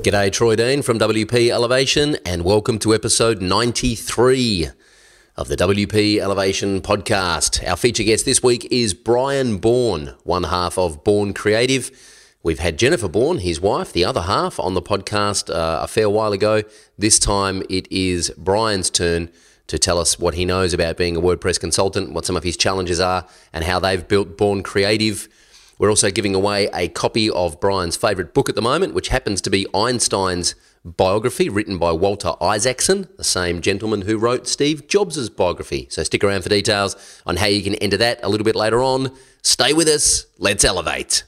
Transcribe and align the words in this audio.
G'day, 0.00 0.30
Troy 0.30 0.54
Dean 0.54 0.82
from 0.82 0.98
WP 0.98 1.48
Elevation, 1.48 2.18
and 2.26 2.44
welcome 2.44 2.78
to 2.80 2.94
episode 2.94 3.40
93 3.40 4.68
of 5.34 5.48
the 5.48 5.56
WP 5.56 6.18
Elevation 6.18 6.82
podcast. 6.82 7.66
Our 7.66 7.76
feature 7.76 8.02
guest 8.02 8.26
this 8.26 8.42
week 8.42 8.68
is 8.70 8.92
Brian 8.92 9.56
Bourn, 9.56 10.14
one 10.24 10.44
half 10.44 10.76
of 10.76 11.02
Bourn 11.04 11.32
Creative. 11.32 11.90
We've 12.42 12.58
had 12.58 12.78
Jennifer 12.78 13.08
Bourn, 13.08 13.38
his 13.38 13.62
wife, 13.62 13.94
the 13.94 14.04
other 14.04 14.22
half, 14.22 14.60
on 14.60 14.74
the 14.74 14.82
podcast 14.82 15.48
uh, 15.48 15.80
a 15.82 15.88
fair 15.88 16.10
while 16.10 16.32
ago. 16.32 16.62
This 16.98 17.18
time 17.18 17.62
it 17.70 17.90
is 17.90 18.30
Brian's 18.36 18.90
turn 18.90 19.30
to 19.68 19.78
tell 19.78 19.98
us 19.98 20.18
what 20.18 20.34
he 20.34 20.44
knows 20.44 20.74
about 20.74 20.98
being 20.98 21.16
a 21.16 21.20
WordPress 21.22 21.58
consultant, 21.58 22.12
what 22.12 22.26
some 22.26 22.36
of 22.36 22.44
his 22.44 22.58
challenges 22.58 23.00
are, 23.00 23.26
and 23.54 23.64
how 23.64 23.78
they've 23.80 24.06
built 24.06 24.36
Bourn 24.36 24.62
Creative. 24.62 25.28
We're 25.80 25.88
also 25.88 26.10
giving 26.10 26.34
away 26.34 26.68
a 26.74 26.88
copy 26.88 27.30
of 27.30 27.58
Brian's 27.58 27.96
favourite 27.96 28.34
book 28.34 28.50
at 28.50 28.54
the 28.54 28.60
moment, 28.60 28.92
which 28.92 29.08
happens 29.08 29.40
to 29.40 29.48
be 29.48 29.66
Einstein's 29.74 30.54
biography, 30.84 31.48
written 31.48 31.78
by 31.78 31.90
Walter 31.92 32.34
Isaacson, 32.38 33.08
the 33.16 33.24
same 33.24 33.62
gentleman 33.62 34.02
who 34.02 34.18
wrote 34.18 34.46
Steve 34.46 34.88
Jobs' 34.88 35.30
biography. 35.30 35.86
So 35.88 36.02
stick 36.02 36.22
around 36.22 36.42
for 36.42 36.50
details 36.50 36.96
on 37.24 37.38
how 37.38 37.46
you 37.46 37.62
can 37.62 37.76
enter 37.76 37.96
that 37.96 38.20
a 38.22 38.28
little 38.28 38.44
bit 38.44 38.56
later 38.56 38.82
on. 38.82 39.10
Stay 39.40 39.72
with 39.72 39.88
us. 39.88 40.26
Let's 40.36 40.66
elevate. 40.66 41.24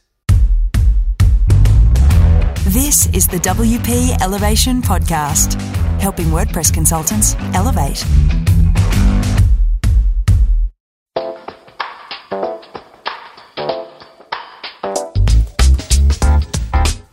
This 2.66 3.06
is 3.14 3.27
the 3.27 3.38
WP 3.38 4.20
Elevation 4.20 4.82
Podcast, 4.82 5.58
helping 5.98 6.27
WordPress 6.27 6.74
consultants 6.74 7.36
elevate. 7.55 8.05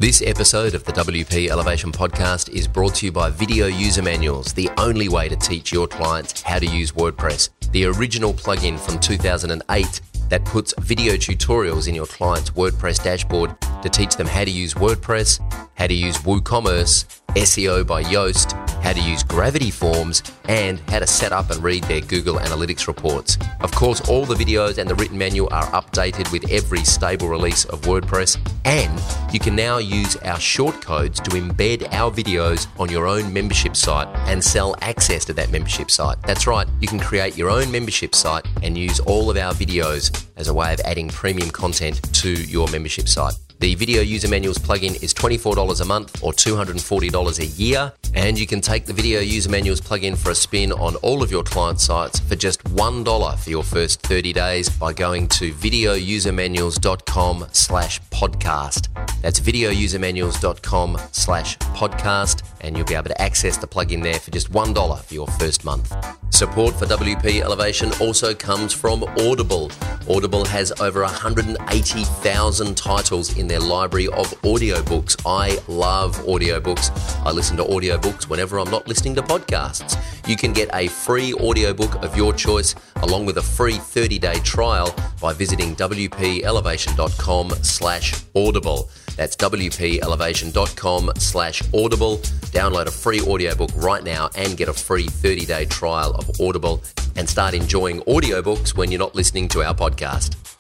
This 0.02 0.22
episode 0.22 0.76
of 0.76 0.86
the 0.86 0.94
WP 0.94 1.50
Elevation 1.50 1.92
Podcast 1.92 2.48
is 2.48 2.70
brought 2.70 2.96
to 2.96 3.06
you 3.06 3.12
by 3.12 3.30
Video 3.30 3.68
User 3.68 4.02
Manuals, 4.02 4.54
the 4.54 4.70
only 4.78 5.10
way 5.10 5.28
to 5.28 5.36
teach 5.36 5.74
your 5.74 5.90
clients 5.90 6.42
how 6.42 6.58
to 6.58 6.66
use 6.66 6.94
WordPress. 6.94 7.50
The 7.74 7.84
original 7.84 8.34
plugin 8.34 8.80
from 8.80 8.98
2008 9.02 10.02
that 10.30 10.46
puts 10.46 10.74
video 10.80 11.16
tutorials 11.16 11.90
in 11.90 11.96
your 11.96 12.06
client's 12.06 12.52
WordPress 12.52 13.04
dashboard 13.04 13.60
to 13.82 13.90
teach 13.90 14.16
them 14.16 14.26
how 14.26 14.46
to 14.46 14.50
use 14.50 14.74
WordPress, 14.74 15.42
how 15.76 15.88
to 15.88 15.94
use 15.94 16.16
WooCommerce, 16.20 17.19
SEO 17.36 17.86
by 17.86 18.04
Yoast, 18.04 18.54
how 18.84 18.94
to 18.94 19.00
use 19.00 19.24
Gravity 19.24 19.72
Forms, 19.72 20.24
and 20.48 20.80
how 20.90 21.00
to 21.00 21.08
set 21.08 21.32
up 21.32 21.50
and 21.50 21.62
read 21.64 21.84
their 21.84 22.02
Google 22.02 22.38
Analytics 22.38 22.88
reports. 22.88 23.38
Of 23.62 23.72
course, 23.72 24.08
all 24.10 24.26
the 24.26 24.36
videos 24.36 24.78
and 24.78 24.90
the 24.90 24.96
written 24.96 25.18
manual 25.18 25.50
are 25.52 25.66
updated 25.68 26.32
with 26.32 26.50
every 26.50 26.84
stable 26.84 27.28
release 27.28 27.66
of 27.66 27.82
WordPress, 27.82 28.38
and 28.66 29.02
you 29.34 29.40
can 29.40 29.56
now 29.56 29.78
use 29.78 30.16
our 30.18 30.38
shortcodes 30.38 31.22
to 31.24 31.32
embed 31.32 31.92
our 31.94 32.12
videos 32.12 32.68
on 32.80 32.90
your 32.90 33.08
own 33.08 33.32
membership 33.32 33.76
site 33.76 34.08
and 34.28 34.44
sell 34.44 34.76
access 34.82 35.26
to 35.26 35.34
that 35.34 35.52
membership 35.52 35.92
site. 35.92 36.22
That's 36.24 36.48
right, 36.48 36.68
you 36.80 36.88
can 36.88 37.00
create 37.00 37.38
your 37.38 37.50
own 37.50 37.72
membership 37.72 38.16
site 38.16 38.46
and 38.64 38.78
use 38.78 39.00
all 39.00 39.30
of 39.30 39.38
our 39.38 39.54
videos 39.54 40.26
as 40.38 40.48
a 40.48 40.54
way 40.54 40.74
of 40.74 40.80
adding 40.82 41.10
premium 41.10 41.50
content 41.50 42.02
to 42.14 42.30
your 42.30 42.68
membership 42.70 43.08
site. 43.08 43.34
The 43.60 43.76
Video 43.76 44.02
User 44.02 44.30
Manuals 44.30 44.58
plugin 44.58 45.04
is 45.04 45.14
$24 45.14 45.82
a 45.82 45.84
month 45.84 46.24
or 46.24 46.32
$240 46.32 47.40
a 47.40 47.46
year, 47.46 47.92
and 48.16 48.40
you 48.40 48.48
can 48.48 48.62
take 48.62 48.86
the 48.86 48.94
Video 48.94 49.20
User 49.20 49.50
Manuals 49.50 49.82
plugin 49.82 50.18
for 50.18 50.32
a 50.32 50.36
spin 50.36 50.72
on 50.72 50.96
all 50.98 51.22
of 51.22 51.30
your 51.30 51.44
client 51.44 51.82
sites 51.82 52.22
for 52.22 52.38
just 52.38 52.64
$1 52.64 53.38
for 53.38 53.50
your 53.50 53.64
first 53.64 54.02
30 54.02 54.32
days 54.32 54.70
by 54.70 54.94
going 54.94 55.28
to 55.28 55.52
videousermanuals.com 55.52 57.48
slash 57.52 58.00
podcast. 58.12 58.88
That's 59.22 59.42
videousermanuals.com 59.42 60.98
slash 61.12 61.58
podcast, 61.58 62.44
and 62.62 62.78
you'll 62.78 62.88
be 62.88 62.96
able 62.96 63.10
to 63.10 63.22
access 63.22 63.58
the 63.58 63.68
plugin 63.68 64.02
there 64.02 64.22
for 64.22 64.32
just 64.32 64.54
$1 64.54 65.04
for 65.04 65.14
your 65.14 65.28
first 65.28 65.66
month. 65.66 65.94
Support 66.30 66.76
for 66.76 66.86
WP 66.86 67.42
Elevation 67.42 67.92
also 68.00 68.34
comes 68.34 68.72
from 68.72 69.04
Audible. 69.20 69.70
Audible 70.10 70.46
has 70.46 70.72
over 70.80 71.02
180,000 71.02 72.78
titles 72.78 73.38
in 73.38 73.49
their 73.50 73.60
library 73.60 74.08
of 74.08 74.28
audiobooks. 74.42 75.20
I 75.26 75.60
love 75.68 76.16
audiobooks. 76.20 76.92
I 77.26 77.32
listen 77.32 77.58
to 77.58 77.64
audiobooks 77.64 78.30
whenever 78.30 78.60
I'm 78.60 78.72
not 78.72 78.88
listening 78.88 79.16
to 79.16 79.22
podcasts. 79.22 79.98
You 80.28 80.38
can 80.38 80.54
get 80.54 80.70
a 80.74 80.88
free 80.88 81.34
audiobook 81.34 82.02
of 82.04 82.16
your 82.16 82.34
choice 82.34 82.76
along 82.98 83.26
with 83.26 83.38
a 83.38 83.42
free 83.42 83.74
30-day 83.74 84.40
trial 84.40 84.96
by 85.22 85.34
visiting 85.34 85.76
wpelevation.com 85.76 87.50
slash 87.62 88.14
audible. 88.36 88.90
That's 89.18 89.36
wpelevation.com 89.36 91.12
slash 91.18 91.62
audible. 91.74 92.18
Download 92.54 92.86
a 92.86 92.92
free 92.92 93.20
audiobook 93.20 93.72
right 93.76 94.04
now 94.04 94.30
and 94.36 94.56
get 94.56 94.70
a 94.70 94.74
free 94.74 95.08
30-day 95.08 95.66
trial 95.66 96.14
of 96.16 96.40
Audible 96.40 96.82
and 97.18 97.28
start 97.28 97.54
enjoying 97.54 98.00
audiobooks 98.02 98.78
when 98.78 98.92
you're 98.92 99.00
not 99.00 99.16
listening 99.16 99.50
to 99.50 99.62
our 99.62 99.76
podcast. 99.76 100.59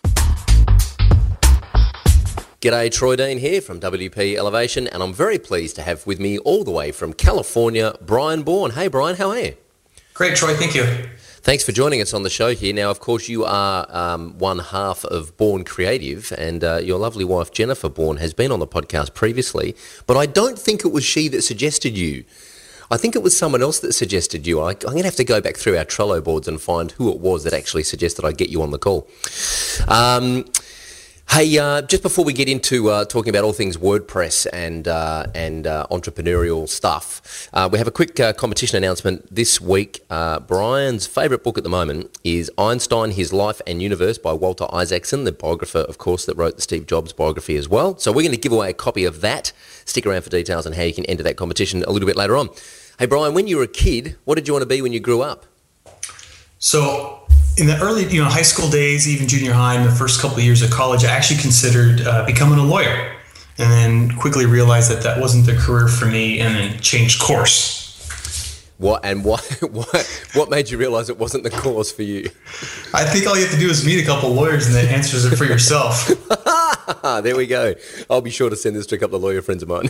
G'day, 2.61 2.91
Troy 2.91 3.15
Dean 3.15 3.37
here 3.37 3.61
from 3.61 3.79
WP 3.79 4.35
Elevation, 4.35 4.85
and 4.89 5.01
I'm 5.01 5.13
very 5.13 5.39
pleased 5.39 5.77
to 5.77 5.81
have 5.81 6.05
with 6.05 6.19
me 6.19 6.37
all 6.39 6.65
the 6.65 6.71
way 6.71 6.91
from 6.91 7.13
California, 7.13 7.95
Brian 8.01 8.43
Bourn. 8.43 8.71
Hey, 8.71 8.89
Brian, 8.89 9.15
how 9.15 9.29
are 9.29 9.39
you? 9.39 9.55
Great, 10.13 10.35
Troy. 10.35 10.53
Thank 10.55 10.75
you. 10.75 10.83
Thanks 11.41 11.63
for 11.63 11.71
joining 11.71 12.01
us 12.01 12.13
on 12.13 12.23
the 12.23 12.29
show 12.29 12.53
here. 12.53 12.73
Now, 12.73 12.91
of 12.91 12.99
course, 12.99 13.29
you 13.29 13.45
are 13.45 13.87
um, 13.95 14.37
one 14.39 14.59
half 14.59 15.05
of 15.05 15.37
Bourn 15.37 15.63
Creative, 15.63 16.33
and 16.37 16.61
uh, 16.61 16.81
your 16.83 16.99
lovely 16.99 17.23
wife, 17.23 17.53
Jennifer 17.53 17.87
Bourn, 17.87 18.17
has 18.17 18.33
been 18.33 18.51
on 18.51 18.59
the 18.59 18.67
podcast 18.67 19.13
previously, 19.13 19.73
but 20.05 20.17
I 20.17 20.25
don't 20.25 20.59
think 20.59 20.83
it 20.83 20.89
was 20.89 21.05
she 21.05 21.29
that 21.29 21.43
suggested 21.43 21.97
you. 21.97 22.25
I 22.91 22.97
think 22.97 23.15
it 23.15 23.23
was 23.23 23.37
someone 23.37 23.61
else 23.61 23.79
that 23.79 23.93
suggested 23.93 24.45
you. 24.45 24.59
I, 24.59 24.71
am 24.71 24.77
going 24.79 24.97
to 24.97 25.03
have 25.03 25.15
to 25.15 25.23
go 25.23 25.39
back 25.39 25.55
through 25.55 25.77
our 25.77 25.85
Trello 25.85 26.21
boards 26.21 26.47
and 26.49 26.59
find 26.59 26.91
who 26.91 27.09
it 27.09 27.19
was 27.19 27.45
that 27.45 27.53
actually 27.53 27.83
suggested 27.83 28.25
I 28.25 28.33
get 28.33 28.49
you 28.49 28.61
on 28.63 28.71
the 28.71 28.79
call. 28.79 29.07
Um, 29.87 30.43
Hey, 31.31 31.59
uh, 31.59 31.83
just 31.83 32.01
before 32.01 32.25
we 32.25 32.33
get 32.33 32.49
into 32.49 32.89
uh, 32.89 33.05
talking 33.05 33.29
about 33.29 33.43
all 33.43 33.53
things 33.53 33.77
WordPress 33.77 34.47
and 34.51 34.87
uh, 34.87 35.27
and 35.35 35.67
uh, 35.67 35.85
entrepreneurial 35.91 36.67
stuff, 36.67 37.47
uh, 37.53 37.69
we 37.71 37.77
have 37.77 37.87
a 37.87 37.91
quick 37.91 38.19
uh, 38.19 38.33
competition 38.33 38.77
announcement 38.77 39.33
this 39.33 39.61
week. 39.61 40.01
Brian's 40.09 41.05
favourite 41.05 41.43
book 41.43 41.59
at 41.59 41.63
the 41.63 41.69
moment 41.69 42.17
is 42.23 42.51
Einstein: 42.57 43.11
His 43.11 43.31
Life 43.31 43.61
and 43.67 43.79
Universe 43.79 44.17
by 44.17 44.33
Walter 44.33 44.65
Isaacson, 44.73 45.23
the 45.23 45.31
biographer, 45.31 45.77
of 45.77 45.99
course, 45.99 46.25
that 46.25 46.35
wrote 46.35 46.55
the 46.55 46.63
Steve 46.63 46.87
Jobs 46.87 47.13
biography 47.13 47.57
as 47.57 47.69
well. 47.69 47.95
So 47.99 48.11
we're 48.11 48.23
going 48.23 48.31
to 48.31 48.37
give 48.37 48.51
away 48.51 48.71
a 48.71 48.73
copy 48.73 49.05
of 49.05 49.21
that. 49.21 49.51
Stick 49.85 50.07
around 50.07 50.23
for 50.23 50.31
details 50.31 50.65
on 50.65 50.73
how 50.73 50.81
you 50.81 50.95
can 50.95 51.05
enter 51.05 51.21
that 51.21 51.37
competition 51.37 51.83
a 51.83 51.91
little 51.91 52.07
bit 52.07 52.17
later 52.17 52.35
on. 52.37 52.49
Hey, 52.97 53.05
Brian, 53.05 53.35
when 53.35 53.45
you 53.45 53.57
were 53.57 53.63
a 53.63 53.67
kid, 53.67 54.17
what 54.25 54.35
did 54.35 54.47
you 54.47 54.53
want 54.55 54.63
to 54.63 54.67
be 54.67 54.81
when 54.81 54.93
you 54.93 54.99
grew 54.99 55.21
up? 55.21 55.45
So 56.57 57.18
in 57.59 57.67
the 57.67 57.77
early, 57.81 58.05
you 58.05 58.23
know, 58.23 58.29
high 58.29 58.41
school 58.41 58.69
days, 58.69 59.07
even 59.07 59.27
junior 59.27 59.51
high, 59.53 59.75
in 59.75 59.83
the 59.83 59.91
first 59.91 60.21
couple 60.21 60.37
of 60.37 60.43
years 60.43 60.61
of 60.61 60.71
college, 60.71 61.03
I 61.03 61.11
actually 61.11 61.41
considered 61.41 62.07
uh, 62.07 62.25
becoming 62.25 62.57
a 62.57 62.63
lawyer, 62.63 63.11
and 63.57 63.71
then 63.71 64.17
quickly 64.17 64.45
realized 64.45 64.89
that 64.89 65.03
that 65.03 65.19
wasn't 65.19 65.45
the 65.45 65.55
career 65.55 65.87
for 65.87 66.05
me, 66.05 66.39
and 66.39 66.55
then 66.55 66.79
changed 66.79 67.21
course. 67.21 67.77
What 68.77 69.03
and 69.03 69.25
what 69.25 69.43
what 69.71 70.23
what 70.35 70.49
made 70.49 70.69
you 70.69 70.77
realize 70.77 71.09
it 71.09 71.19
wasn't 71.19 71.43
the 71.43 71.49
course 71.49 71.91
for 71.91 72.03
you? 72.03 72.29
I 72.93 73.03
think 73.03 73.27
all 73.27 73.35
you 73.35 73.43
have 73.43 73.53
to 73.53 73.59
do 73.59 73.69
is 73.69 73.85
meet 73.85 74.01
a 74.01 74.05
couple 74.05 74.29
lawyers, 74.29 74.67
and 74.67 74.75
that 74.75 74.85
answers 74.85 75.25
it 75.25 75.35
for 75.35 75.43
yourself. 75.43 76.07
there 77.03 77.35
we 77.35 77.45
go. 77.45 77.75
I'll 78.09 78.21
be 78.21 78.29
sure 78.29 78.49
to 78.49 78.55
send 78.55 78.77
this 78.77 78.85
to 78.87 78.95
a 78.95 78.97
couple 78.97 79.17
of 79.17 79.23
lawyer 79.23 79.41
friends 79.41 79.63
of 79.63 79.69
mine. 79.69 79.89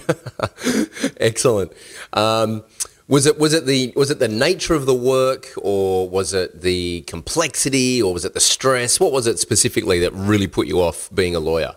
Excellent. 1.17 1.71
Um, 2.13 2.63
was 3.09 3.25
it 3.25 3.39
was 3.39 3.53
it 3.53 3.65
the 3.65 3.91
was 3.95 4.11
it 4.11 4.19
the 4.19 4.27
nature 4.27 4.75
of 4.75 4.85
the 4.85 4.93
work, 4.93 5.47
or 5.57 6.07
was 6.07 6.33
it 6.33 6.61
the 6.61 7.01
complexity, 7.01 8.01
or 8.01 8.13
was 8.13 8.23
it 8.23 8.35
the 8.35 8.39
stress? 8.39 8.99
What 8.99 9.11
was 9.11 9.25
it 9.25 9.39
specifically 9.39 9.99
that 9.99 10.13
really 10.13 10.47
put 10.47 10.67
you 10.67 10.79
off 10.79 11.09
being 11.13 11.35
a 11.35 11.39
lawyer? 11.39 11.73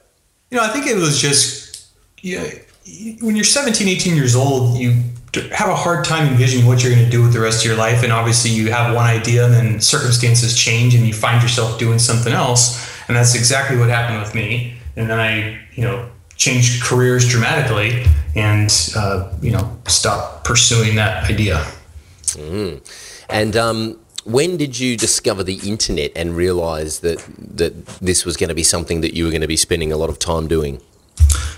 You 0.50 0.58
know, 0.58 0.64
I 0.64 0.68
think 0.68 0.86
it 0.86 0.96
was 0.96 1.20
just 1.20 1.88
yeah. 2.20 2.48
When 3.20 3.36
you're 3.36 3.44
17, 3.44 3.86
18 3.88 4.16
years 4.16 4.34
old, 4.34 4.76
you 4.76 5.02
have 5.52 5.68
a 5.68 5.74
hard 5.74 6.04
time 6.04 6.28
envisioning 6.28 6.66
what 6.66 6.82
you're 6.82 6.92
going 6.92 7.04
to 7.04 7.10
do 7.10 7.22
with 7.22 7.32
the 7.32 7.40
rest 7.40 7.64
of 7.64 7.66
your 7.66 7.78
life, 7.78 8.02
and 8.02 8.12
obviously 8.12 8.50
you 8.50 8.70
have 8.70 8.94
one 8.94 9.06
idea, 9.06 9.46
and 9.46 9.54
then 9.54 9.80
circumstances 9.80 10.54
change, 10.54 10.94
and 10.94 11.06
you 11.06 11.14
find 11.14 11.42
yourself 11.42 11.78
doing 11.78 11.98
something 11.98 12.34
else, 12.34 12.92
and 13.08 13.16
that's 13.16 13.34
exactly 13.34 13.78
what 13.78 13.88
happened 13.88 14.20
with 14.20 14.34
me. 14.34 14.76
And 14.96 15.08
then 15.08 15.18
I, 15.18 15.58
you 15.74 15.84
know, 15.84 16.10
changed 16.42 16.82
careers 16.82 17.28
dramatically 17.28 18.04
and 18.34 18.70
uh, 18.96 19.32
you 19.40 19.50
know 19.50 19.78
stop 19.86 20.44
pursuing 20.44 20.96
that 20.96 21.30
idea. 21.30 21.64
Mm. 22.34 22.80
And 23.28 23.56
um, 23.56 23.98
when 24.24 24.56
did 24.56 24.78
you 24.78 24.96
discover 24.96 25.42
the 25.44 25.60
internet 25.68 26.10
and 26.16 26.36
realize 26.36 27.00
that 27.00 27.18
that 27.56 27.86
this 28.00 28.24
was 28.24 28.36
going 28.36 28.48
to 28.48 28.54
be 28.54 28.64
something 28.64 29.02
that 29.02 29.14
you 29.14 29.24
were 29.24 29.30
going 29.30 29.46
to 29.48 29.54
be 29.56 29.56
spending 29.56 29.92
a 29.92 29.96
lot 29.96 30.10
of 30.10 30.18
time 30.18 30.48
doing? 30.48 30.80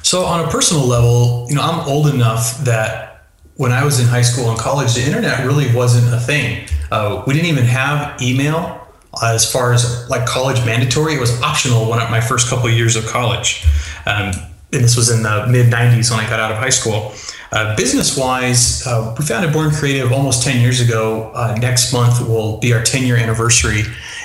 So 0.03 0.25
on 0.25 0.45
a 0.45 0.49
personal 0.49 0.85
level, 0.85 1.47
you 1.49 1.55
know, 1.57 1.63
I'm 1.63 1.81
old 1.89 2.09
enough 2.09 2.59
that 2.65 3.27
when 3.57 3.73
I 3.73 3.85
was 3.85 4.01
in 4.01 4.07
high 4.07 4.27
school 4.31 4.51
and 4.51 4.59
college, 4.59 4.95
the 4.95 5.05
internet 5.05 5.47
really 5.47 5.75
wasn't 5.75 6.13
a 6.13 6.21
thing. 6.21 6.69
Uh, 6.91 7.23
we 7.27 7.33
didn't 7.33 7.49
even 7.49 7.65
have 7.65 8.21
email 8.21 8.87
as 9.23 9.51
far 9.51 9.73
as 9.73 10.09
like 10.11 10.27
college 10.27 10.59
mandatory. 10.67 11.15
It 11.15 11.21
was 11.21 11.41
optional 11.41 11.89
when 11.89 12.01
I 12.01 12.11
my 12.11 12.21
first 12.21 12.51
couple 12.51 12.67
of 12.67 12.75
years 12.75 12.97
of 12.97 13.07
college. 13.07 13.65
Um, 14.07 14.33
and 14.75 14.85
this 14.85 14.97
was 14.97 15.11
in 15.11 15.23
the 15.23 15.47
mid 15.49 15.73
90s 15.73 16.11
when 16.11 16.21
I 16.21 16.29
got 16.29 16.41
out 16.41 16.53
of 16.53 16.59
high 16.59 16.71
school. 16.71 17.15
Uh, 17.53 17.77
business 17.77 18.19
wise, 18.19 18.85
uh, 18.87 19.15
we 19.17 19.25
founded 19.25 19.53
Bourn 19.53 19.71
Creative 19.71 20.11
almost 20.13 20.43
10 20.43 20.61
years 20.61 20.81
ago. 20.81 21.31
Uh, 21.35 21.57
next 21.61 21.93
month 21.93 22.27
will 22.27 22.59
be 22.59 22.73
our 22.73 22.83
10 22.83 23.05
year 23.05 23.17
anniversary. 23.17 23.83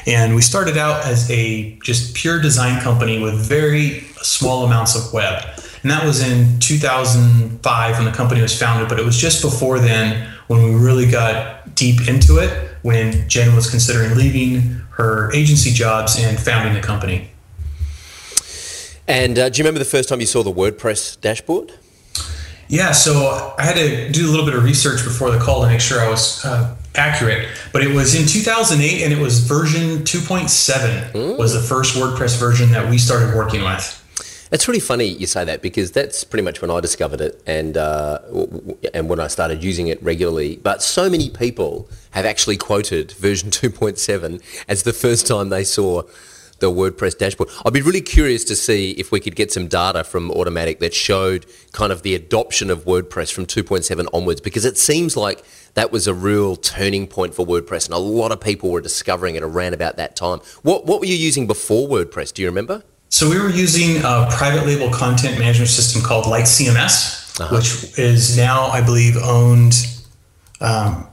And 0.07 0.33
we 0.33 0.41
started 0.41 0.77
out 0.77 1.05
as 1.05 1.29
a 1.29 1.77
just 1.83 2.15
pure 2.15 2.41
design 2.41 2.81
company 2.81 3.21
with 3.21 3.35
very 3.35 4.01
small 4.21 4.65
amounts 4.65 4.95
of 4.95 5.13
web. 5.13 5.43
And 5.83 5.91
that 5.91 6.03
was 6.03 6.27
in 6.27 6.59
2005 6.59 7.95
when 7.95 8.05
the 8.05 8.11
company 8.11 8.41
was 8.41 8.57
founded, 8.57 8.89
but 8.89 8.99
it 8.99 9.05
was 9.05 9.17
just 9.17 9.41
before 9.43 9.79
then 9.79 10.27
when 10.47 10.63
we 10.63 10.73
really 10.73 11.09
got 11.09 11.75
deep 11.75 12.07
into 12.07 12.37
it 12.37 12.69
when 12.81 13.29
Jen 13.29 13.55
was 13.55 13.69
considering 13.69 14.15
leaving 14.15 14.61
her 14.91 15.31
agency 15.33 15.71
jobs 15.71 16.21
and 16.21 16.39
founding 16.39 16.73
the 16.73 16.81
company. 16.81 17.29
And 19.09 19.39
uh, 19.39 19.49
do 19.49 19.57
you 19.57 19.63
remember 19.63 19.79
the 19.79 19.85
first 19.85 20.07
time 20.07 20.19
you 20.19 20.27
saw 20.27 20.43
the 20.43 20.53
WordPress 20.53 21.19
dashboard? 21.19 21.73
Yeah, 22.67 22.91
so 22.91 23.55
I 23.57 23.63
had 23.63 23.75
to 23.75 24.11
do 24.11 24.27
a 24.27 24.29
little 24.29 24.45
bit 24.45 24.53
of 24.53 24.63
research 24.63 25.03
before 25.03 25.31
the 25.31 25.39
call 25.39 25.63
to 25.63 25.67
make 25.67 25.81
sure 25.81 25.99
I 25.99 26.07
was 26.07 26.45
uh, 26.45 26.75
accurate. 26.93 27.49
But 27.73 27.81
it 27.81 27.91
was 27.91 28.13
in 28.13 28.27
2008, 28.27 29.03
and 29.03 29.11
it 29.11 29.17
was 29.17 29.39
version 29.39 30.03
2.7 30.03 31.39
was 31.39 31.55
the 31.55 31.59
first 31.59 31.95
WordPress 31.95 32.39
version 32.39 32.69
that 32.69 32.87
we 32.87 32.99
started 32.99 33.35
working 33.35 33.63
with. 33.63 33.95
It's 34.51 34.67
really 34.67 34.79
funny 34.79 35.05
you 35.05 35.25
say 35.25 35.43
that 35.43 35.63
because 35.63 35.91
that's 35.91 36.23
pretty 36.23 36.43
much 36.43 36.61
when 36.61 36.69
I 36.69 36.79
discovered 36.79 37.21
it 37.21 37.41
and 37.45 37.77
uh, 37.77 38.19
and 38.95 39.07
when 39.07 39.19
I 39.19 39.27
started 39.27 39.63
using 39.63 39.87
it 39.87 40.01
regularly. 40.01 40.57
But 40.57 40.81
so 40.81 41.07
many 41.07 41.29
people 41.29 41.87
have 42.11 42.25
actually 42.25 42.57
quoted 42.57 43.11
version 43.13 43.49
2.7 43.51 44.41
as 44.67 44.83
the 44.83 44.93
first 44.93 45.27
time 45.27 45.49
they 45.49 45.63
saw 45.63 46.03
the 46.59 46.71
WordPress 46.71 47.17
dashboard. 47.17 47.49
I'd 47.65 47.73
be 47.73 47.81
really 47.81 48.01
curious 48.01 48.43
to 48.45 48.55
see 48.55 48.91
if 48.91 49.11
we 49.11 49.19
could 49.19 49.35
get 49.35 49.51
some 49.51 49.67
data 49.67 50.03
from 50.03 50.29
Automattic 50.29 50.79
that 50.79 50.93
showed 50.93 51.45
kind 51.71 51.91
of 51.91 52.03
the 52.03 52.15
adoption 52.15 52.69
of 52.69 52.85
WordPress 52.85 53.31
from 53.31 53.45
2.7 53.45 54.07
onwards 54.13 54.41
because 54.41 54.65
it 54.65 54.77
seems 54.77 55.15
like 55.15 55.43
that 55.73 55.91
was 55.91 56.07
a 56.07 56.13
real 56.13 56.55
turning 56.55 57.07
point 57.07 57.33
for 57.33 57.45
WordPress 57.45 57.85
and 57.85 57.93
a 57.93 57.99
lot 57.99 58.31
of 58.31 58.41
people 58.41 58.71
were 58.71 58.81
discovering 58.81 59.35
it 59.35 59.43
around 59.43 59.73
about 59.73 59.97
that 59.97 60.15
time. 60.15 60.39
What, 60.63 60.85
what 60.85 60.99
were 60.99 61.05
you 61.05 61.15
using 61.15 61.47
before 61.47 61.87
WordPress? 61.87 62.33
Do 62.33 62.41
you 62.41 62.47
remember? 62.47 62.83
So 63.09 63.29
we 63.29 63.39
were 63.39 63.49
using 63.49 63.97
a 63.97 64.27
private 64.31 64.65
label 64.65 64.91
content 64.91 65.39
management 65.39 65.69
system 65.69 66.01
called 66.01 66.27
Light 66.27 66.45
CMS, 66.45 67.39
uh-huh. 67.39 67.55
which 67.55 67.97
is 67.97 68.37
now, 68.37 68.67
I 68.67 68.81
believe, 68.81 69.17
owned 69.17 69.73
um, 70.61 71.07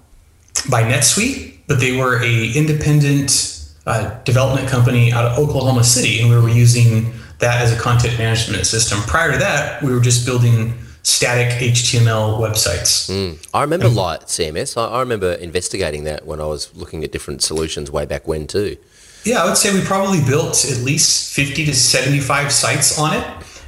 by 0.70 0.82
NetSuite, 0.82 1.60
but 1.66 1.80
they 1.80 1.96
were 1.96 2.22
a 2.22 2.52
independent 2.52 3.55
uh, 3.86 4.22
development 4.24 4.68
company 4.68 5.12
out 5.12 5.24
of 5.24 5.38
Oklahoma 5.38 5.84
City, 5.84 6.20
and 6.20 6.28
we 6.28 6.36
were 6.36 6.48
using 6.48 7.12
that 7.38 7.62
as 7.62 7.72
a 7.72 7.80
content 7.80 8.18
management 8.18 8.66
system. 8.66 9.00
Prior 9.02 9.32
to 9.32 9.38
that, 9.38 9.82
we 9.82 9.92
were 9.92 10.00
just 10.00 10.26
building 10.26 10.74
static 11.02 11.52
HTML 11.60 12.40
websites. 12.40 13.08
Mm. 13.08 13.46
I 13.54 13.62
remember 13.62 13.88
Light 13.88 14.22
CMS. 14.22 14.76
I, 14.76 14.96
I 14.96 15.00
remember 15.00 15.34
investigating 15.34 16.04
that 16.04 16.26
when 16.26 16.40
I 16.40 16.46
was 16.46 16.74
looking 16.74 17.04
at 17.04 17.12
different 17.12 17.42
solutions 17.42 17.90
way 17.90 18.06
back 18.06 18.26
when 18.26 18.46
too. 18.46 18.76
Yeah, 19.22 19.42
I 19.42 19.46
would 19.46 19.56
say 19.56 19.72
we 19.72 19.84
probably 19.84 20.20
built 20.24 20.64
at 20.64 20.78
least 20.78 21.34
50 21.34 21.66
to 21.66 21.74
75 21.74 22.52
sites 22.52 22.98
on 22.98 23.14
it. 23.14 23.24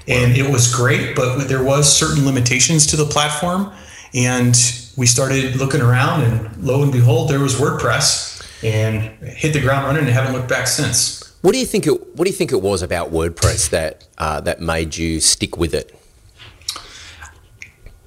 And 0.08 0.36
it 0.36 0.50
was 0.50 0.74
great, 0.74 1.14
but 1.14 1.44
there 1.48 1.62
was 1.62 1.94
certain 1.94 2.24
limitations 2.24 2.86
to 2.88 2.96
the 2.96 3.04
platform. 3.04 3.70
And 4.14 4.56
we 4.96 5.06
started 5.06 5.56
looking 5.56 5.80
around 5.80 6.22
and 6.22 6.64
lo 6.64 6.82
and 6.82 6.90
behold, 6.90 7.28
there 7.28 7.40
was 7.40 7.56
WordPress 7.56 8.38
and 8.62 9.02
hit 9.22 9.52
the 9.52 9.60
ground 9.60 9.87
running 9.87 10.05
and 10.05 10.10
haven't 10.10 10.32
looked 10.32 10.49
back 10.49 10.66
since. 10.66 11.25
What 11.43 11.52
do 11.52 11.58
you 11.58 11.66
think 11.66 11.87
it 11.87 12.16
what 12.16 12.25
do 12.25 12.31
you 12.31 12.37
think 12.37 12.52
it 12.52 12.62
was 12.62 12.82
about 12.82 13.12
WordPress 13.12 13.70
that 13.70 14.06
uh, 14.19 14.40
that 14.40 14.60
made 14.60 14.96
you 14.96 15.20
stick 15.20 15.56
with 15.56 15.75
it? 15.75 15.94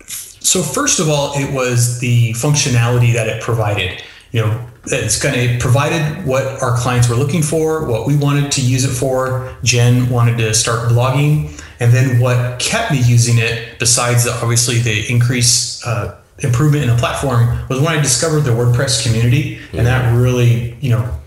So 0.08 0.62
first 0.62 1.00
of 1.00 1.08
all, 1.08 1.34
it 1.36 1.54
was 1.54 2.00
the 2.00 2.34
functionality 2.34 3.14
that 3.14 3.28
it 3.28 3.42
provided. 3.42 4.04
You 4.32 4.42
know, 4.42 4.68
it's 4.86 5.22
kind 5.22 5.40
of 5.40 5.62
provided 5.62 6.26
what 6.26 6.62
our 6.62 6.76
clients 6.78 7.08
were 7.08 7.16
looking 7.16 7.42
for, 7.42 7.86
what 7.86 8.06
we 8.06 8.18
wanted 8.18 8.52
to 8.54 8.62
use 8.62 8.84
it 8.84 8.90
for. 8.94 9.56
Jen 9.64 10.10
wanted 10.10 10.38
to 10.40 10.54
start 10.54 10.90
blogging, 10.90 11.62
and 11.80 11.94
then 11.94 12.20
what 12.20 12.60
kept 12.60 12.92
me 12.92 13.02
using 13.02 13.38
it, 13.38 13.80
besides 13.80 14.28
obviously 14.28 14.80
the 14.80 15.10
increase 15.10 15.86
uh, 15.86 16.21
improvement 16.44 16.84
in 16.84 16.90
the 16.90 16.98
platform, 16.98 17.48
was 17.70 17.80
when 17.80 17.98
I 17.98 18.02
discovered 18.02 18.42
the 18.42 18.52
WordPress 18.52 19.06
community, 19.06 19.60
and 19.74 19.86
that 19.86 20.14
really, 20.16 20.76
you 20.82 20.92
know, 20.92 21.20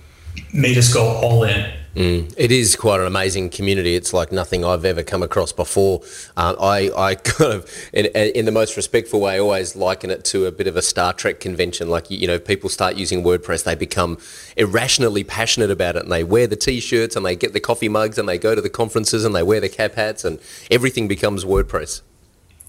made 0.52 0.78
us 0.78 0.92
go 0.92 1.04
all 1.04 1.44
in. 1.44 1.70
Mm. 1.94 2.34
It 2.36 2.50
is 2.50 2.74
quite 2.74 2.98
an 3.00 3.06
amazing 3.06 3.50
community. 3.50 3.94
It's 3.94 4.12
like 4.12 4.32
nothing 4.32 4.64
I've 4.64 4.84
ever 4.84 5.04
come 5.04 5.22
across 5.22 5.52
before. 5.52 6.02
Uh, 6.36 6.56
I, 6.60 6.90
I 6.96 7.14
kind 7.14 7.52
of, 7.52 7.70
in, 7.92 8.06
in, 8.06 8.46
the 8.46 8.52
most 8.52 8.76
respectful 8.76 9.20
way, 9.20 9.38
always 9.38 9.76
liken 9.76 10.10
it 10.10 10.24
to 10.26 10.46
a 10.46 10.52
bit 10.52 10.66
of 10.66 10.76
a 10.76 10.82
Star 10.82 11.12
Trek 11.12 11.38
convention. 11.38 11.88
Like, 11.88 12.10
you 12.10 12.26
know, 12.26 12.40
people 12.40 12.68
start 12.68 12.96
using 12.96 13.22
WordPress, 13.22 13.62
they 13.62 13.76
become 13.76 14.18
irrationally 14.56 15.22
passionate 15.22 15.70
about 15.70 15.94
it 15.94 16.02
and 16.02 16.10
they 16.10 16.24
wear 16.24 16.48
the 16.48 16.56
t-shirts 16.56 17.14
and 17.14 17.24
they 17.24 17.36
get 17.36 17.52
the 17.52 17.60
coffee 17.60 17.88
mugs 17.88 18.18
and 18.18 18.28
they 18.28 18.38
go 18.38 18.56
to 18.56 18.60
the 18.60 18.70
conferences 18.70 19.24
and 19.24 19.34
they 19.34 19.44
wear 19.44 19.60
the 19.60 19.68
cap 19.68 19.94
hats 19.94 20.24
and 20.24 20.40
everything 20.72 21.06
becomes 21.06 21.44
WordPress. 21.44 22.02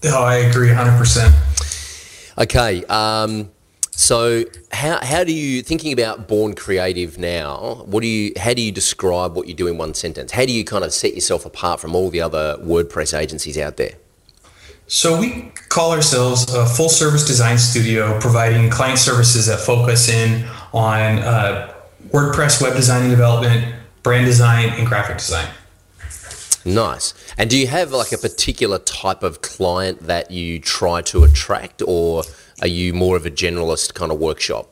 Oh, 0.04 0.22
I 0.22 0.36
agree 0.36 0.68
100%. 0.68 1.85
Okay. 2.38 2.84
Um, 2.84 3.50
so 3.96 4.44
how, 4.72 5.02
how 5.02 5.24
do 5.24 5.32
you 5.32 5.62
thinking 5.62 5.92
about 5.92 6.28
Bourn 6.28 6.54
Creative 6.54 7.16
now 7.16 7.82
what 7.86 8.02
do 8.02 8.06
you 8.06 8.32
how 8.36 8.52
do 8.52 8.60
you 8.60 8.70
describe 8.70 9.34
what 9.34 9.48
you 9.48 9.54
do 9.54 9.66
in 9.66 9.78
one 9.78 9.94
sentence 9.94 10.32
how 10.32 10.44
do 10.44 10.52
you 10.52 10.64
kind 10.64 10.84
of 10.84 10.92
set 10.92 11.14
yourself 11.14 11.46
apart 11.46 11.80
from 11.80 11.94
all 11.94 12.10
the 12.10 12.20
other 12.20 12.58
wordpress 12.58 13.18
agencies 13.18 13.56
out 13.56 13.78
there 13.78 13.94
so 14.86 15.18
we 15.18 15.50
call 15.70 15.92
ourselves 15.92 16.52
a 16.54 16.66
full 16.66 16.90
service 16.90 17.26
design 17.26 17.56
studio 17.56 18.20
providing 18.20 18.68
client 18.68 18.98
services 18.98 19.46
that 19.46 19.58
focus 19.58 20.10
in 20.10 20.46
on 20.74 21.18
uh, 21.20 21.72
wordpress 22.08 22.60
web 22.60 22.76
design 22.76 23.00
and 23.00 23.10
development 23.10 23.74
brand 24.02 24.26
design 24.26 24.68
and 24.74 24.86
graphic 24.86 25.16
design 25.16 25.48
Nice. 26.66 27.14
And 27.38 27.48
do 27.48 27.56
you 27.56 27.68
have 27.68 27.92
like 27.92 28.10
a 28.10 28.18
particular 28.18 28.80
type 28.80 29.22
of 29.22 29.40
client 29.40 30.00
that 30.08 30.32
you 30.32 30.58
try 30.58 31.00
to 31.02 31.22
attract, 31.22 31.80
or 31.86 32.24
are 32.60 32.66
you 32.66 32.92
more 32.92 33.16
of 33.16 33.24
a 33.24 33.30
generalist 33.30 33.94
kind 33.94 34.10
of 34.10 34.18
workshop? 34.18 34.68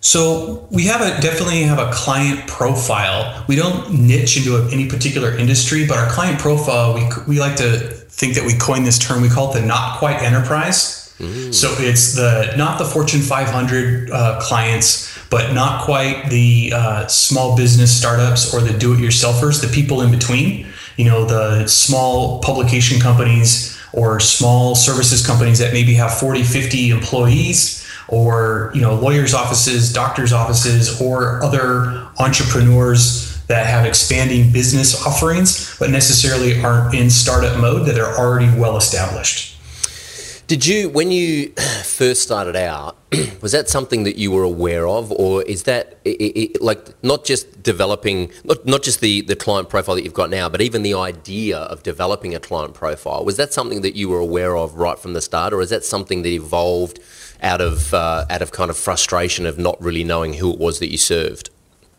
So 0.00 0.66
we 0.70 0.84
have 0.84 1.02
a 1.02 1.20
definitely 1.20 1.62
have 1.64 1.78
a 1.78 1.90
client 1.92 2.48
profile. 2.48 3.44
We 3.46 3.56
don't 3.56 3.92
niche 3.92 4.38
into 4.38 4.56
any 4.72 4.88
particular 4.88 5.36
industry, 5.36 5.86
but 5.86 5.98
our 5.98 6.08
client 6.10 6.38
profile 6.38 6.94
we 6.94 7.06
we 7.26 7.40
like 7.40 7.56
to 7.56 7.78
think 8.08 8.34
that 8.34 8.46
we 8.46 8.54
coined 8.54 8.86
this 8.86 8.98
term. 8.98 9.20
We 9.20 9.28
call 9.28 9.54
it 9.54 9.60
the 9.60 9.66
not 9.66 9.98
quite 9.98 10.22
enterprise. 10.22 11.12
Mm. 11.18 11.52
So 11.52 11.74
it's 11.78 12.14
the 12.14 12.54
not 12.56 12.78
the 12.78 12.84
Fortune 12.84 13.20
500 13.20 14.10
uh, 14.10 14.40
clients, 14.40 15.18
but 15.28 15.52
not 15.52 15.84
quite 15.84 16.30
the 16.30 16.72
uh, 16.74 17.06
small 17.08 17.56
business 17.56 17.94
startups 17.94 18.54
or 18.54 18.60
the 18.60 18.78
do-it-yourselfers, 18.78 19.60
the 19.60 19.68
people 19.74 20.00
in 20.00 20.12
between 20.12 20.67
you 20.98 21.04
know 21.04 21.24
the 21.24 21.66
small 21.66 22.40
publication 22.40 23.00
companies 23.00 23.78
or 23.92 24.20
small 24.20 24.74
services 24.74 25.26
companies 25.26 25.58
that 25.60 25.72
maybe 25.72 25.94
have 25.94 26.12
40 26.18 26.42
50 26.42 26.90
employees 26.90 27.86
or 28.08 28.70
you 28.74 28.82
know 28.82 28.94
lawyers 28.94 29.32
offices 29.32 29.92
doctors 29.92 30.32
offices 30.32 31.00
or 31.00 31.42
other 31.42 32.06
entrepreneurs 32.18 33.38
that 33.46 33.66
have 33.66 33.86
expanding 33.86 34.52
business 34.52 35.06
offerings 35.06 35.78
but 35.78 35.88
necessarily 35.90 36.60
aren't 36.62 36.94
in 36.94 37.08
startup 37.08 37.58
mode 37.58 37.86
that 37.86 37.98
are 37.98 38.18
already 38.18 38.50
well 38.58 38.76
established 38.76 39.57
did 40.48 40.64
you, 40.64 40.88
when 40.88 41.12
you 41.12 41.50
first 41.84 42.22
started 42.22 42.56
out, 42.56 42.96
was 43.42 43.52
that 43.52 43.68
something 43.68 44.04
that 44.04 44.16
you 44.16 44.30
were 44.30 44.42
aware 44.42 44.88
of, 44.88 45.12
or 45.12 45.42
is 45.42 45.64
that 45.64 45.98
it, 46.06 46.10
it, 46.10 46.62
like 46.62 47.00
not 47.04 47.26
just 47.26 47.62
developing, 47.62 48.32
not, 48.44 48.64
not 48.64 48.82
just 48.82 49.00
the, 49.00 49.20
the 49.20 49.36
client 49.36 49.68
profile 49.68 49.94
that 49.94 50.04
you've 50.04 50.14
got 50.14 50.30
now, 50.30 50.48
but 50.48 50.62
even 50.62 50.82
the 50.82 50.94
idea 50.94 51.58
of 51.58 51.82
developing 51.82 52.34
a 52.34 52.40
client 52.40 52.72
profile? 52.72 53.26
Was 53.26 53.36
that 53.36 53.52
something 53.52 53.82
that 53.82 53.94
you 53.94 54.08
were 54.08 54.18
aware 54.18 54.56
of 54.56 54.74
right 54.74 54.98
from 54.98 55.12
the 55.12 55.20
start, 55.20 55.52
or 55.52 55.60
is 55.60 55.68
that 55.68 55.84
something 55.84 56.22
that 56.22 56.30
evolved 56.30 56.98
out 57.42 57.60
of 57.60 57.92
uh, 57.92 58.24
out 58.30 58.40
of 58.40 58.50
kind 58.50 58.70
of 58.70 58.76
frustration 58.76 59.44
of 59.44 59.58
not 59.58 59.80
really 59.82 60.02
knowing 60.02 60.32
who 60.32 60.50
it 60.50 60.58
was 60.58 60.78
that 60.78 60.90
you 60.90 60.98
served? 60.98 61.50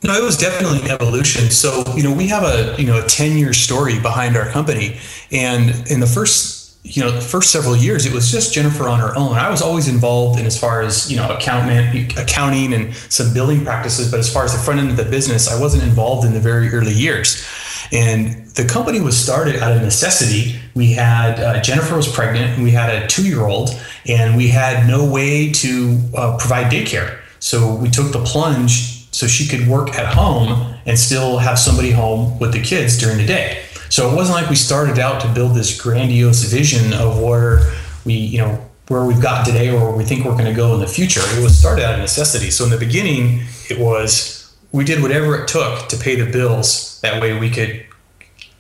No, 0.04 0.14
it 0.14 0.24
was 0.24 0.38
definitely 0.38 0.80
an 0.82 0.92
evolution. 0.92 1.52
So, 1.52 1.84
you 1.96 2.04
know, 2.04 2.14
we 2.14 2.28
have 2.28 2.44
a, 2.44 2.74
you 2.82 2.88
know, 2.88 3.04
a 3.04 3.08
10 3.08 3.38
year 3.38 3.52
story 3.54 4.00
behind 4.00 4.38
our 4.38 4.50
company. 4.50 4.98
And 5.30 5.70
in 5.92 6.00
the 6.00 6.08
first 6.08 6.59
you 6.84 7.04
know, 7.04 7.12
the 7.12 7.22
first 7.22 7.52
several 7.52 7.76
years, 7.76 8.06
it 8.06 8.14
was 8.14 8.32
just 8.32 8.54
Jennifer 8.54 8.88
on 8.88 9.00
her 9.00 9.16
own. 9.16 9.34
I 9.34 9.50
was 9.50 9.62
always 9.62 9.88
involved 9.88 10.40
in 10.40 10.46
as 10.46 10.58
far 10.60 10.82
as, 10.82 11.12
you 11.12 11.18
know, 11.18 11.30
accountant, 11.30 12.18
accounting 12.18 12.74
and 12.74 12.96
some 12.96 13.34
billing 13.34 13.64
practices. 13.64 14.10
But 14.10 14.20
as 14.20 14.32
far 14.32 14.46
as 14.46 14.54
the 14.54 14.60
front 14.60 14.80
end 14.80 14.90
of 14.90 14.98
the 14.98 15.04
business, 15.04 15.50
I 15.50 15.60
wasn't 15.60 15.84
involved 15.84 16.26
in 16.26 16.34
the 16.34 16.40
very 16.40 16.70
early 16.70 16.94
years. 16.94 17.46
And 17.92 18.48
the 18.56 18.66
company 18.66 19.02
was 19.02 19.18
started 19.18 19.58
out 19.58 19.76
of 19.76 19.82
necessity. 19.82 20.60
We 20.74 20.94
had 20.94 21.40
uh, 21.40 21.62
Jennifer 21.62 21.96
was 21.96 22.12
pregnant, 22.12 22.56
and 22.56 22.64
we 22.64 22.72
had 22.72 23.04
a 23.04 23.08
two 23.08 23.28
year 23.28 23.46
old, 23.46 23.70
and 24.08 24.38
we 24.38 24.48
had 24.48 24.88
no 24.88 25.10
way 25.10 25.52
to 25.54 26.00
uh, 26.16 26.38
provide 26.38 26.72
daycare. 26.72 27.20
So 27.40 27.76
we 27.76 27.90
took 27.90 28.12
the 28.12 28.24
plunge 28.24 29.12
so 29.12 29.28
she 29.28 29.48
could 29.48 29.68
work 29.68 29.96
at 29.96 30.14
home 30.14 30.76
and 30.86 30.98
still 30.98 31.38
have 31.38 31.58
somebody 31.58 31.92
home 31.92 32.38
with 32.40 32.54
the 32.54 32.62
kids 32.62 32.98
during 32.98 33.18
the 33.18 33.26
day. 33.26 33.64
So 33.90 34.12
it 34.12 34.16
wasn't 34.16 34.40
like 34.40 34.50
we 34.50 34.56
started 34.56 35.00
out 35.00 35.22
to 35.22 35.28
build 35.34 35.56
this 35.56 35.80
grandiose 35.80 36.44
vision 36.44 36.94
of 36.94 37.20
where 37.22 37.74
we, 38.06 38.14
you 38.14 38.38
know, 38.38 38.66
where 38.88 39.06
we've 39.06 39.22
gotten 39.22 39.52
today 39.52 39.70
or 39.70 39.80
where 39.80 39.98
we 39.98 40.04
think 40.04 40.26
we're 40.26 40.34
going 40.34 40.46
to 40.46 40.54
go 40.54 40.74
in 40.74 40.80
the 40.80 40.88
future. 40.88 41.22
It 41.24 41.44
was 41.44 41.58
started 41.58 41.86
out 41.86 41.96
of 41.96 42.00
necessity. 42.00 42.50
So 42.50 42.66
in 42.66 42.72
the 42.72 42.78
beginning, 42.78 43.44
it 43.70 43.80
was 43.80 44.56
we 44.72 44.84
did 44.84 45.02
whatever 45.02 45.36
it 45.42 45.48
took 45.48 45.88
to 45.90 45.98
pay 45.98 46.16
the 46.16 46.32
bills. 46.32 47.00
That 47.02 47.22
way 47.22 47.38
we 47.40 47.50
could 47.50 47.86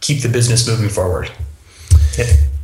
keep 0.01 0.21
the 0.21 0.29
business 0.29 0.67
moving 0.67 0.89
forward. 0.89 1.31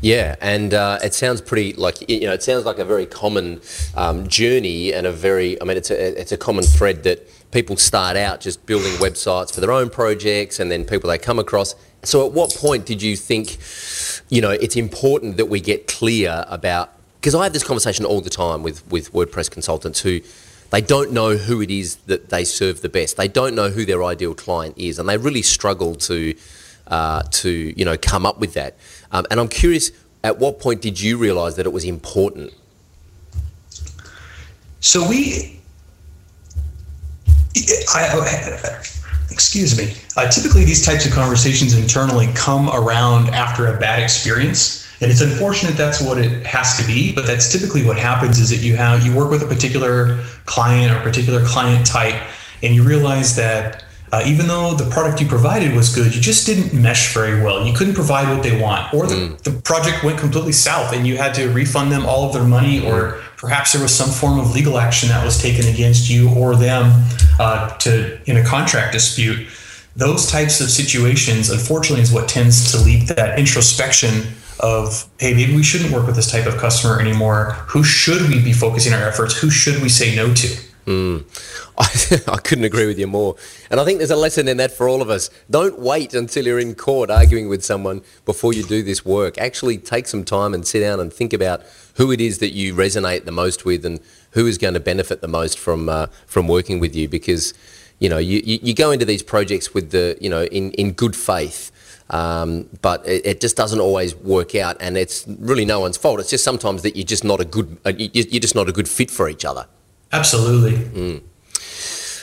Yeah, 0.01 0.36
and 0.39 0.74
uh, 0.74 1.00
it 1.03 1.15
sounds 1.15 1.41
pretty 1.41 1.74
like 1.74 2.07
you 2.07 2.27
know 2.27 2.34
it 2.34 2.43
sounds 2.43 2.65
like 2.65 2.77
a 2.77 2.86
very 2.86 3.05
common 3.05 3.62
um, 3.95 4.27
journey 4.27 4.93
and 4.93 5.07
a 5.07 5.12
very 5.12 5.60
I 5.60 5.65
mean 5.65 5.77
it's 5.77 5.89
a 5.89 6.22
it's 6.22 6.31
a 6.31 6.38
common 6.38 6.63
thread 6.63 7.03
that 7.03 7.27
people 7.51 7.77
start 7.77 8.17
out 8.17 8.41
just 8.41 8.65
building 8.65 8.91
websites 8.93 9.53
for 9.53 9.62
their 9.62 9.72
own 9.72 9.89
projects 9.89 10.60
and 10.60 10.69
then 10.69 10.86
people 10.86 11.10
they 11.10 11.17
come 11.17 11.39
across. 11.39 11.74
So 12.05 12.25
at 12.25 12.33
what 12.33 12.53
point 12.55 12.85
did 12.85 13.01
you 13.01 13.15
think 13.15 13.57
you 14.29 14.41
know 14.41 14.51
it's 14.51 14.75
important 14.75 15.38
that 15.38 15.47
we 15.47 15.59
get 15.59 15.88
clear 15.88 16.45
about 16.47 16.91
because 17.19 17.35
I 17.35 17.43
have 17.43 17.53
this 17.53 17.63
conversation 17.63 18.05
all 18.05 18.21
the 18.21 18.29
time 18.29 18.63
with 18.63 18.88
with 18.91 19.12
WordPress 19.13 19.50
consultants 19.50 20.00
who 20.00 20.21
they 20.71 20.81
don't 20.81 21.12
know 21.12 21.38
who 21.38 21.62
it 21.62 21.71
is 21.71 21.95
that 22.07 22.29
they 22.29 22.43
serve 22.43 22.81
the 22.81 22.89
best. 22.89 23.17
They 23.17 23.27
don't 23.27 23.55
know 23.55 23.69
who 23.69 23.85
their 23.85 24.03
ideal 24.03 24.35
client 24.35 24.77
is, 24.77 25.00
and 25.00 25.07
they 25.07 25.17
really 25.17 25.41
struggle 25.41 25.95
to 25.95 26.35
uh, 26.88 27.24
to 27.24 27.50
you 27.50 27.85
know 27.85 27.97
come 27.97 28.25
up 28.25 28.39
with 28.39 28.53
that. 28.53 28.75
Um, 29.12 29.25
and 29.31 29.39
I'm 29.39 29.47
curious, 29.47 29.91
at 30.24 30.38
what 30.39 30.59
point 30.59 30.81
did 30.81 31.00
you 31.00 31.17
realise 31.17 31.55
that 31.55 31.65
it 31.65 31.74
was 31.74 31.85
important? 31.85 32.53
So 34.79 35.07
we, 35.07 35.59
I, 37.95 38.09
excuse 39.36 39.77
me. 39.77 39.94
Uh, 40.15 40.30
typically, 40.30 40.63
these 40.63 40.86
types 40.86 41.06
of 41.06 41.12
conversations 41.12 41.77
internally 41.77 42.27
come 42.36 42.70
around 42.70 43.27
after 43.32 43.68
a 43.68 43.77
bad 43.77 44.01
experience. 44.01 44.88
And 45.01 45.12
it's 45.12 45.20
unfortunate 45.20 45.75
that's 45.75 46.01
what 46.01 46.18
it 46.18 46.46
has 46.46 46.77
to 46.77 46.88
be, 46.88 47.13
but 47.13 47.27
that's 47.27 47.51
typically 47.51 47.86
what 47.86 47.98
happens 47.98 48.39
is 48.39 48.50
that 48.50 48.65
you 48.65 48.77
have 48.77 49.06
you 49.06 49.13
work 49.13 49.30
with 49.30 49.44
a 49.44 49.46
particular 49.46 50.24
client 50.46 50.94
or 50.94 51.00
a 51.00 51.01
particular 51.01 51.44
client 51.44 51.86
type, 51.86 52.15
and 52.63 52.74
you 52.74 52.82
realize 52.82 53.36
that 53.36 53.84
uh, 54.13 54.24
even 54.25 54.48
though 54.48 54.74
the 54.74 54.89
product 54.89 55.20
you 55.20 55.27
provided 55.27 55.75
was 55.75 55.94
good, 55.94 56.15
you 56.15 56.22
just 56.22 56.46
didn't 56.48 56.74
mesh 56.74 57.13
very 57.13 57.44
well. 57.44 57.68
You 57.68 57.74
couldn't 57.74 57.96
provide 57.96 58.34
what 58.34 58.42
they 58.42 58.58
want, 58.58 58.94
or 58.94 59.06
the, 59.06 59.15
mm. 59.15 59.38
the 59.39 59.51
project 59.51 60.01
went 60.06 60.18
completely 60.18 60.54
south 60.54 60.94
and 60.94 61.06
you 61.06 61.18
had 61.18 61.36
to 61.36 61.50
refund 61.50 61.92
them 61.92 62.06
all 62.06 62.25
of 62.25 62.32
their 62.34 62.46
money, 62.46 62.88
or 62.88 63.20
perhaps 63.36 63.74
there 63.74 63.82
was 63.82 63.94
some 63.94 64.10
form 64.10 64.39
of 64.39 64.56
legal 64.56 64.77
action 64.77 65.10
that 65.10 65.25
was 65.25 65.42
taken 65.42 65.65
against 65.68 66.10
you 66.10 66.30
or 66.30 66.56
them 66.56 67.04
uh, 67.39 67.75
to 67.77 68.20
in 68.30 68.38
a 68.38 68.44
contract 68.44 68.94
dispute. 68.94 69.48
Those 69.96 70.30
types 70.30 70.60
of 70.60 70.70
situations, 70.70 71.50
unfortunately, 71.50 72.01
is 72.01 72.12
what 72.12 72.27
tends 72.27 72.72
to 72.72 72.77
lead 72.77 73.08
that 73.10 73.39
introspection 73.39 74.24
of 74.60 75.10
hey 75.20 75.34
maybe 75.34 75.54
we 75.56 75.63
shouldn't 75.63 75.92
work 75.92 76.06
with 76.06 76.15
this 76.15 76.32
type 76.32 76.46
of 76.46 76.58
customer 76.58 77.00
anymore. 77.00 77.51
Who 77.68 77.84
should 77.84 78.30
we 78.30 78.42
be 78.42 78.54
focusing 78.54 78.94
our 78.94 79.08
efforts? 79.08 79.39
Who 79.39 79.50
should 79.50 79.82
we 79.82 79.89
say 79.89 80.15
no 80.15 80.34
to? 80.34 80.48
Mm. 80.86 81.25
I, 81.77 82.34
I, 82.34 82.38
couldn't 82.38 82.63
agree 82.63 82.86
with 82.86 83.00
you 83.00 83.08
more. 83.08 83.36
And 83.70 83.80
i 83.80 83.84
think 83.84 83.98
there's 83.98 84.12
a 84.12 84.15
lesson 84.15 84.48
in 84.48 84.58
that 84.58 84.72
for 84.72 84.88
all 84.88 85.01
of 85.01 85.10
us. 85.10 85.30
Don't 85.50 85.80
wait 85.80 86.13
until 86.13 86.46
you're 86.46 86.60
in 86.60 86.75
court 86.75 87.10
arguing 87.10 87.50
with 87.50 87.65
someone 87.65 88.01
before 88.24 88.54
you 88.54 88.63
do 88.63 88.84
this 88.84 89.04
work. 89.04 89.38
Actually 89.38 89.77
take 89.77 90.08
some 90.08 90.24
time 90.24 90.54
and 90.54 90.65
sit 90.65 90.82
down 90.82 91.00
and 91.00 91.12
think 91.12 91.34
about 91.34 91.63
who 91.96 92.12
it 92.12 92.22
is 92.22 92.38
that 92.38 92.54
you 92.54 92.75
resonate 92.75 93.25
the 93.25 93.32
most 93.32 93.65
with 93.65 93.84
and 93.84 94.00
who 94.36 94.46
is 94.46 94.58
going 94.60 94.75
to 94.75 94.80
benefit 94.80 95.22
the 95.22 95.27
most 95.27 95.58
from 95.58 95.89
uh, 95.89 96.08
from 96.27 96.48
working 96.48 96.80
with 96.80 96.96
you 96.96 97.10
because 97.10 97.54
you 98.00 98.08
know 98.08 98.20
you, 98.20 98.42
you, 98.46 98.60
you 98.62 98.74
go 98.75 98.92
into 98.92 99.06
these 99.06 99.24
projects 99.24 99.74
with 99.74 99.92
the 99.92 100.15
you 100.22 100.30
know 100.30 100.44
in, 100.46 100.72
in 100.74 100.92
good 100.92 101.15
faith 101.15 101.72
um, 102.10 102.70
but 102.84 103.06
it, 103.08 103.25
it, 103.25 103.42
just 103.42 103.58
doesn't 103.58 103.80
always 103.80 104.15
work 104.15 104.54
out, 104.54 104.77
and 104.80 104.96
it's 104.96 105.25
really 105.39 105.65
no 105.65 105.80
one's 105.80 105.98
fault. 105.98 106.20
It's 106.20 106.30
just 106.30 106.44
sometimes 106.44 106.84
that 106.84 106.96
you're 106.96 107.04
just 107.04 107.24
not 107.24 107.39
a 107.42 107.46
good 107.46 107.77
uh, 107.84 107.94
you're 107.98 108.39
just 108.39 108.54
not 108.54 108.70
a 108.70 108.72
good 108.72 108.88
fit 108.88 109.10
for 109.10 109.27
each 109.27 109.44
other. 109.44 109.65
Absolutely. 110.12 110.74
Mm. 110.74 111.24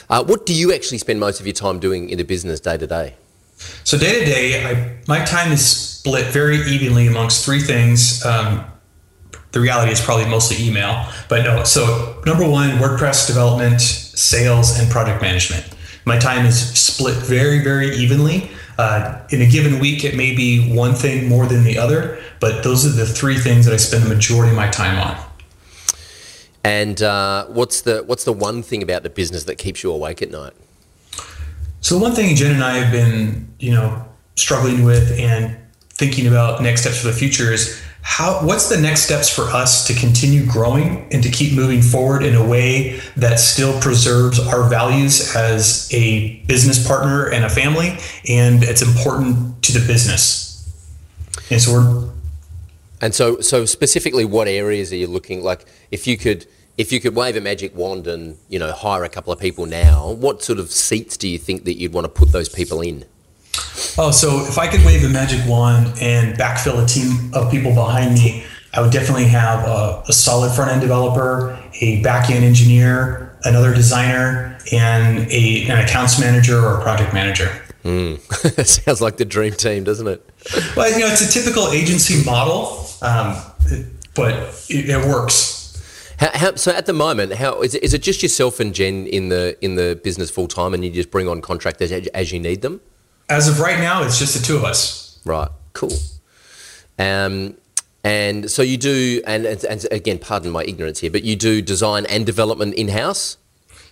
Uh, 0.09 0.23
what 0.23 0.45
do 0.45 0.53
you 0.53 0.73
actually 0.73 0.99
spend 0.99 1.19
most 1.19 1.41
of 1.41 1.45
your 1.45 1.53
time 1.53 1.79
doing 1.79 2.09
in 2.09 2.17
the 2.17 2.23
business 2.23 2.61
day 2.61 2.77
to 2.77 2.87
day? 2.87 3.15
So 3.83 3.97
day 3.97 4.19
to 4.19 4.25
day, 4.25 4.99
my 5.07 5.23
time 5.25 5.51
is 5.51 5.65
split 5.65 6.27
very 6.27 6.57
evenly 6.61 7.07
amongst 7.07 7.43
three 7.43 7.59
things. 7.59 8.25
Um, 8.25 8.65
the 9.53 9.59
reality 9.59 9.91
is 9.91 10.01
probably 10.01 10.25
mostly 10.25 10.67
email, 10.67 11.05
but 11.29 11.43
no. 11.43 11.63
So 11.63 12.21
number 12.25 12.47
one, 12.47 12.71
WordPress 12.71 13.27
development, 13.27 13.81
sales, 13.81 14.77
and 14.77 14.91
project 14.91 15.21
management. 15.21 15.65
My 16.05 16.17
time 16.19 16.45
is 16.45 16.59
split 16.77 17.15
very, 17.15 17.63
very 17.63 17.95
evenly. 17.95 18.49
Uh, 18.77 19.21
in 19.29 19.41
a 19.41 19.45
given 19.45 19.79
week, 19.79 20.03
it 20.03 20.15
may 20.15 20.35
be 20.35 20.73
one 20.75 20.93
thing 20.95 21.29
more 21.29 21.45
than 21.45 21.63
the 21.63 21.77
other, 21.77 22.19
but 22.39 22.63
those 22.63 22.85
are 22.85 22.89
the 22.89 23.05
three 23.05 23.37
things 23.37 23.65
that 23.65 23.73
I 23.73 23.77
spend 23.77 24.03
the 24.03 24.09
majority 24.09 24.49
of 24.49 24.57
my 24.57 24.67
time 24.69 24.97
on. 24.99 25.23
And 26.63 27.01
uh, 27.01 27.45
what's 27.45 27.81
the 27.81 28.03
what's 28.03 28.23
the 28.23 28.33
one 28.33 28.63
thing 28.63 28.81
about 28.81 29.03
the 29.03 29.09
business 29.09 29.43
that 29.43 29.57
keeps 29.57 29.83
you 29.83 29.91
awake 29.91 30.21
at 30.21 30.31
night? 30.31 30.53
So 31.81 31.95
the 31.95 32.01
one 32.01 32.13
thing 32.13 32.35
Jen 32.35 32.55
and 32.55 32.63
I 32.63 32.77
have 32.77 32.91
been, 32.91 33.53
you 33.59 33.71
know, 33.71 34.03
struggling 34.35 34.83
with 34.83 35.11
and 35.19 35.55
thinking 35.89 36.25
about 36.25 36.63
next 36.63 36.81
steps 36.81 37.01
for 37.01 37.07
the 37.07 37.13
future 37.13 37.51
is 37.51 37.79
how 38.03 38.45
what's 38.45 38.67
the 38.67 38.77
next 38.77 39.03
steps 39.03 39.33
for 39.33 39.43
us 39.43 39.87
to 39.87 39.93
continue 39.93 40.45
growing 40.45 41.07
and 41.11 41.23
to 41.23 41.29
keep 41.29 41.55
moving 41.55 41.81
forward 41.81 42.21
in 42.21 42.35
a 42.35 42.45
way 42.45 42.99
that 43.15 43.39
still 43.39 43.79
preserves 43.79 44.39
our 44.39 44.69
values 44.69 45.33
as 45.35 45.89
a 45.93 46.35
business 46.45 46.85
partner 46.85 47.29
and 47.29 47.45
a 47.45 47.49
family 47.49 47.97
and 48.27 48.61
it's 48.63 48.81
important 48.81 49.63
to 49.63 49.71
the 49.71 49.87
business? 49.87 50.69
And 51.49 51.61
so 51.61 51.71
we're 51.71 52.09
and 52.99 53.15
so 53.15 53.39
so 53.39 53.65
specifically 53.65 54.25
what 54.25 54.47
areas 54.47 54.91
are 54.91 54.97
you 54.97 55.07
looking 55.07 55.41
like 55.41 55.65
if 55.89 56.05
you 56.05 56.17
could 56.17 56.45
if 56.77 56.91
you 56.91 56.99
could 56.99 57.15
wave 57.15 57.37
a 57.37 57.41
magic 57.41 57.75
wand 57.75 58.05
and 58.05 58.37
you 58.49 58.59
know 58.59 58.71
hire 58.73 59.05
a 59.05 59.09
couple 59.09 59.31
of 59.31 59.39
people 59.39 59.65
now 59.65 60.11
what 60.11 60.43
sort 60.43 60.59
of 60.59 60.71
seats 60.71 61.15
do 61.15 61.27
you 61.27 61.37
think 61.37 61.63
that 61.63 61.77
you'd 61.77 61.93
want 61.93 62.05
to 62.05 62.09
put 62.09 62.31
those 62.31 62.49
people 62.49 62.81
in 62.81 63.05
Oh, 63.97 64.11
so 64.11 64.45
if 64.47 64.57
I 64.57 64.67
could 64.67 64.83
wave 64.83 65.03
a 65.03 65.09
magic 65.09 65.47
wand 65.47 65.93
and 66.01 66.35
backfill 66.35 66.83
a 66.83 66.87
team 66.87 67.31
of 67.33 67.51
people 67.51 67.73
behind 67.73 68.15
me, 68.15 68.43
I 68.73 68.81
would 68.81 68.91
definitely 68.91 69.25
have 69.25 69.67
a, 69.67 70.03
a 70.07 70.13
solid 70.13 70.51
front 70.51 70.71
end 70.71 70.81
developer, 70.81 71.59
a 71.79 72.01
back 72.01 72.31
end 72.31 72.43
engineer, 72.43 73.37
another 73.43 73.73
designer, 73.73 74.57
and 74.71 75.27
a, 75.31 75.65
an 75.69 75.79
accounts 75.85 76.19
manager 76.19 76.57
or 76.57 76.79
a 76.79 76.81
project 76.81 77.13
manager. 77.13 77.51
Mm. 77.83 78.65
sounds 78.65 79.01
like 79.01 79.17
the 79.17 79.25
dream 79.25 79.53
team, 79.53 79.83
doesn't 79.83 80.07
it? 80.07 80.27
Well, 80.75 80.91
you 80.91 80.99
know, 80.99 81.07
it's 81.07 81.21
a 81.21 81.31
typical 81.31 81.67
agency 81.67 82.23
model, 82.25 82.87
um, 83.01 83.37
but 84.15 84.33
it, 84.69 84.89
it 84.89 85.05
works. 85.07 85.61
How, 86.17 86.29
how, 86.33 86.55
so 86.55 86.71
at 86.71 86.85
the 86.87 86.93
moment, 86.93 87.33
how 87.33 87.61
is 87.61 87.75
it, 87.75 87.83
is 87.83 87.93
it 87.93 88.01
just 88.01 88.23
yourself 88.23 88.59
and 88.59 88.73
Jen 88.73 89.05
in 89.05 89.29
the 89.29 89.57
in 89.63 89.75
the 89.75 89.99
business 90.03 90.31
full 90.31 90.47
time, 90.47 90.73
and 90.73 90.83
you 90.83 90.89
just 90.89 91.11
bring 91.11 91.27
on 91.27 91.41
contractors 91.41 91.91
as, 91.91 92.07
as 92.07 92.31
you 92.31 92.39
need 92.39 92.61
them? 92.61 92.81
As 93.29 93.47
of 93.47 93.59
right 93.59 93.79
now, 93.79 94.03
it's 94.03 94.19
just 94.19 94.37
the 94.37 94.45
two 94.45 94.55
of 94.55 94.63
us. 94.63 95.19
Right. 95.25 95.49
Cool. 95.73 95.93
Um, 96.99 97.55
and 98.03 98.51
so 98.51 98.61
you 98.61 98.77
do, 98.77 99.21
and, 99.25 99.45
and, 99.45 99.63
and 99.63 99.87
again, 99.91 100.19
pardon 100.19 100.51
my 100.51 100.63
ignorance 100.63 100.99
here, 100.99 101.09
but 101.09 101.23
you 101.23 101.35
do 101.35 101.61
design 101.61 102.05
and 102.07 102.25
development 102.25 102.75
in 102.75 102.89
house. 102.89 103.37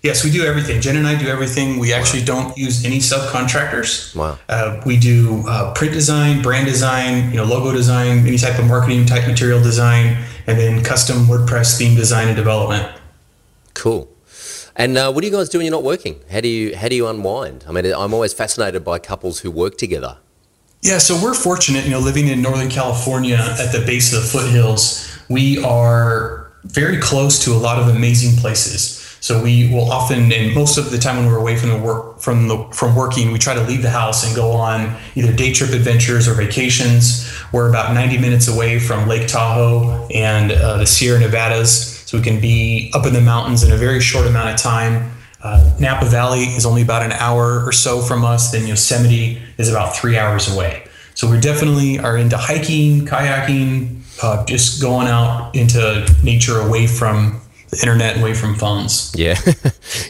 Yes, 0.04 0.24
we 0.24 0.32
do 0.32 0.44
everything. 0.44 0.82
Jen 0.82 0.98
and 0.98 1.08
I 1.08 1.16
do 1.18 1.28
everything. 1.28 1.78
We 1.78 1.94
actually 1.94 2.24
don't 2.24 2.58
use 2.58 2.84
any 2.84 2.98
subcontractors. 2.98 4.16
Wow. 4.16 4.40
Uh, 4.50 4.82
we 4.84 4.98
do 4.98 5.44
uh, 5.48 5.74
print 5.74 5.94
design, 5.94 6.42
brand 6.42 6.66
design, 6.66 7.30
you 7.30 7.38
know, 7.38 7.44
logo 7.46 7.72
design, 7.72 8.26
any 8.26 8.38
type 8.38 8.58
of 8.58 8.66
marketing 8.66 9.06
type 9.06 9.28
material 9.28 9.62
design, 9.62 10.18
and 10.48 10.58
then 10.58 10.84
custom 10.84 11.26
WordPress 11.26 11.78
theme 11.78 11.96
design 11.96 12.28
and 12.28 12.36
development. 12.36 12.92
Cool. 13.76 14.11
And 14.76 14.98
uh, 14.98 15.12
what 15.12 15.22
do 15.22 15.28
you 15.28 15.34
guys 15.34 15.50
do 15.50 15.58
when 15.58 15.66
you're 15.66 15.72
not 15.72 15.84
working? 15.84 16.20
How 16.32 16.42
do 16.42 16.48
you 16.48 16.76
how 16.76 16.88
do 16.88 16.96
you 16.96 17.08
unwind? 17.08 17.66
I 17.68 17.72
mean, 17.72 17.86
I'm 17.86 18.14
always 18.14 18.34
fascinated 18.34 18.84
by 18.84 19.00
couples 19.00 19.40
who 19.40 19.52
work 19.52 19.78
together. 19.78 20.18
Yeah, 20.82 20.98
so 20.98 21.22
we're 21.22 21.36
fortunate, 21.36 21.86
you 21.86 21.92
know, 21.92 22.00
living 22.00 22.28
in 22.28 22.42
Northern 22.42 22.70
California 22.70 23.38
at 23.38 23.72
the 23.72 23.84
base 23.86 24.14
of 24.14 24.24
the 24.24 24.28
foothills. 24.28 25.08
We 25.30 25.64
are 25.64 26.52
very 26.64 27.00
close 27.00 27.44
to 27.46 27.52
a 27.52 27.60
lot 27.60 27.78
of 27.80 27.96
amazing 27.96 28.38
places. 28.40 28.98
So 29.22 29.44
we 29.44 29.72
will 29.72 29.92
often, 29.92 30.32
and 30.34 30.56
most 30.56 30.80
of 30.80 30.90
the 30.90 30.98
time 30.98 31.18
when 31.18 31.28
we're 31.28 31.38
away 31.38 31.56
from 31.56 31.70
the 31.70 31.78
work 31.78 32.20
from 32.20 32.48
the 32.48 32.68
from 32.74 32.96
working, 32.96 33.32
we 33.32 33.38
try 33.38 33.54
to 33.54 33.62
leave 33.62 33.84
the 33.84 33.90
house 33.92 34.26
and 34.26 34.36
go 34.36 34.52
on 34.52 34.98
either 35.14 35.32
day 35.32 35.54
trip 35.54 35.70
adventures 35.72 36.28
or 36.28 36.34
vacations. 36.34 37.32
We're 37.52 37.70
about 37.70 37.94
90 37.94 38.18
minutes 38.18 38.48
away 38.48 38.80
from 38.80 39.08
Lake 39.08 39.28
Tahoe 39.28 40.08
and 40.12 40.52
uh, 40.52 40.78
the 40.78 40.88
Sierra 40.88 41.20
Nevadas. 41.20 41.91
So 42.12 42.18
we 42.18 42.26
can 42.26 42.42
be 42.42 42.92
up 42.94 43.06
in 43.06 43.14
the 43.14 43.22
mountains 43.22 43.64
in 43.64 43.72
a 43.72 43.78
very 43.78 44.02
short 44.02 44.28
amount 44.28 44.50
of 44.50 44.58
time. 44.58 45.14
Uh, 45.42 45.74
Napa 45.80 46.04
Valley 46.08 46.42
is 46.42 46.66
only 46.66 46.82
about 46.82 47.04
an 47.04 47.14
hour 47.14 47.66
or 47.66 47.72
so 47.72 48.02
from 48.02 48.26
us. 48.26 48.52
Then 48.52 48.68
Yosemite 48.68 49.42
is 49.58 49.70
about 49.70 49.96
three 49.96 50.18
hours 50.18 50.54
away. 50.54 50.84
So 51.14 51.32
we 51.32 51.40
definitely 51.40 52.00
are 52.00 52.18
into 52.18 52.36
hiking, 52.36 53.06
kayaking, 53.06 54.02
uh, 54.22 54.44
just 54.44 54.82
going 54.82 55.08
out 55.08 55.56
into 55.56 56.06
nature 56.22 56.60
away 56.60 56.86
from 56.86 57.40
the 57.70 57.78
internet, 57.78 58.18
away 58.18 58.34
from 58.34 58.56
phones. 58.56 59.14
Yeah, 59.16 59.36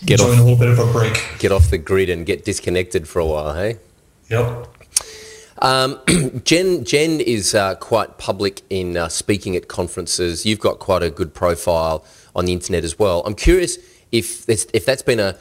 get 0.03 0.19
Enjoying 0.19 0.39
off, 0.39 0.39
a 0.39 0.41
little 0.41 0.57
bit 0.57 0.69
of 0.69 0.79
a 0.79 0.91
break. 0.91 1.23
Get 1.37 1.51
off 1.51 1.69
the 1.69 1.77
grid 1.77 2.09
and 2.09 2.25
get 2.25 2.45
disconnected 2.45 3.07
for 3.07 3.19
a 3.19 3.27
while, 3.27 3.53
hey? 3.53 3.77
Yep. 4.31 4.70
Um, 5.61 5.99
Jen, 6.43 6.83
Jen 6.83 7.21
is 7.21 7.53
uh, 7.53 7.75
quite 7.75 8.17
public 8.17 8.61
in 8.69 8.97
uh, 8.97 9.09
speaking 9.09 9.55
at 9.55 9.67
conferences. 9.67 10.45
You've 10.45 10.59
got 10.59 10.79
quite 10.79 11.03
a 11.03 11.09
good 11.09 11.33
profile 11.33 12.03
on 12.35 12.45
the 12.45 12.53
internet 12.53 12.83
as 12.83 12.97
well. 12.97 13.21
I'm 13.25 13.35
curious 13.35 13.77
if 14.11 14.49
if 14.49 14.85
that's 14.85 15.03
been 15.03 15.19
a 15.19 15.37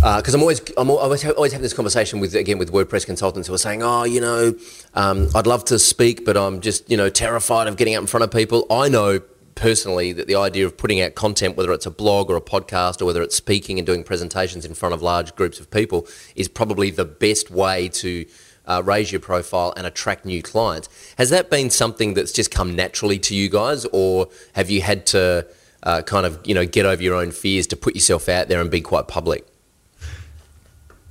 because 0.00 0.34
uh, 0.34 0.38
I'm 0.38 0.40
always 0.40 0.62
I'm 0.76 0.90
always, 0.90 1.24
always 1.26 1.52
having 1.52 1.62
this 1.62 1.74
conversation 1.74 2.20
with 2.20 2.34
again 2.34 2.58
with 2.58 2.72
WordPress 2.72 3.04
consultants 3.04 3.48
who 3.48 3.54
are 3.54 3.58
saying, 3.58 3.82
oh, 3.82 4.04
you 4.04 4.20
know, 4.20 4.54
um, 4.94 5.28
I'd 5.34 5.46
love 5.46 5.64
to 5.66 5.78
speak, 5.78 6.24
but 6.24 6.36
I'm 6.36 6.60
just 6.60 6.90
you 6.90 6.96
know 6.96 7.10
terrified 7.10 7.66
of 7.66 7.76
getting 7.76 7.94
out 7.94 8.00
in 8.00 8.06
front 8.06 8.24
of 8.24 8.30
people. 8.30 8.66
I 8.70 8.88
know 8.88 9.20
personally 9.54 10.12
that 10.12 10.26
the 10.26 10.34
idea 10.34 10.66
of 10.66 10.76
putting 10.76 11.00
out 11.00 11.14
content, 11.14 11.56
whether 11.56 11.72
it's 11.72 11.86
a 11.86 11.90
blog 11.90 12.30
or 12.30 12.36
a 12.36 12.40
podcast 12.40 13.00
or 13.00 13.04
whether 13.04 13.22
it's 13.22 13.36
speaking 13.36 13.78
and 13.78 13.86
doing 13.86 14.02
presentations 14.02 14.64
in 14.64 14.74
front 14.74 14.94
of 14.94 15.02
large 15.02 15.34
groups 15.36 15.60
of 15.60 15.70
people, 15.70 16.08
is 16.34 16.48
probably 16.48 16.90
the 16.90 17.04
best 17.04 17.50
way 17.50 17.88
to 17.88 18.24
uh, 18.66 18.82
raise 18.84 19.12
your 19.12 19.20
profile 19.20 19.72
and 19.76 19.86
attract 19.86 20.24
new 20.24 20.42
clients. 20.42 20.88
Has 21.18 21.30
that 21.30 21.50
been 21.50 21.70
something 21.70 22.14
that's 22.14 22.32
just 22.32 22.50
come 22.50 22.74
naturally 22.74 23.18
to 23.20 23.34
you 23.34 23.48
guys, 23.48 23.84
or 23.92 24.28
have 24.54 24.70
you 24.70 24.82
had 24.82 25.06
to 25.06 25.46
uh, 25.82 26.02
kind 26.02 26.26
of 26.26 26.40
you 26.44 26.54
know 26.54 26.66
get 26.66 26.86
over 26.86 27.02
your 27.02 27.14
own 27.14 27.30
fears 27.30 27.66
to 27.68 27.76
put 27.76 27.94
yourself 27.94 28.28
out 28.28 28.48
there 28.48 28.60
and 28.60 28.70
be 28.70 28.80
quite 28.80 29.08
public? 29.08 29.46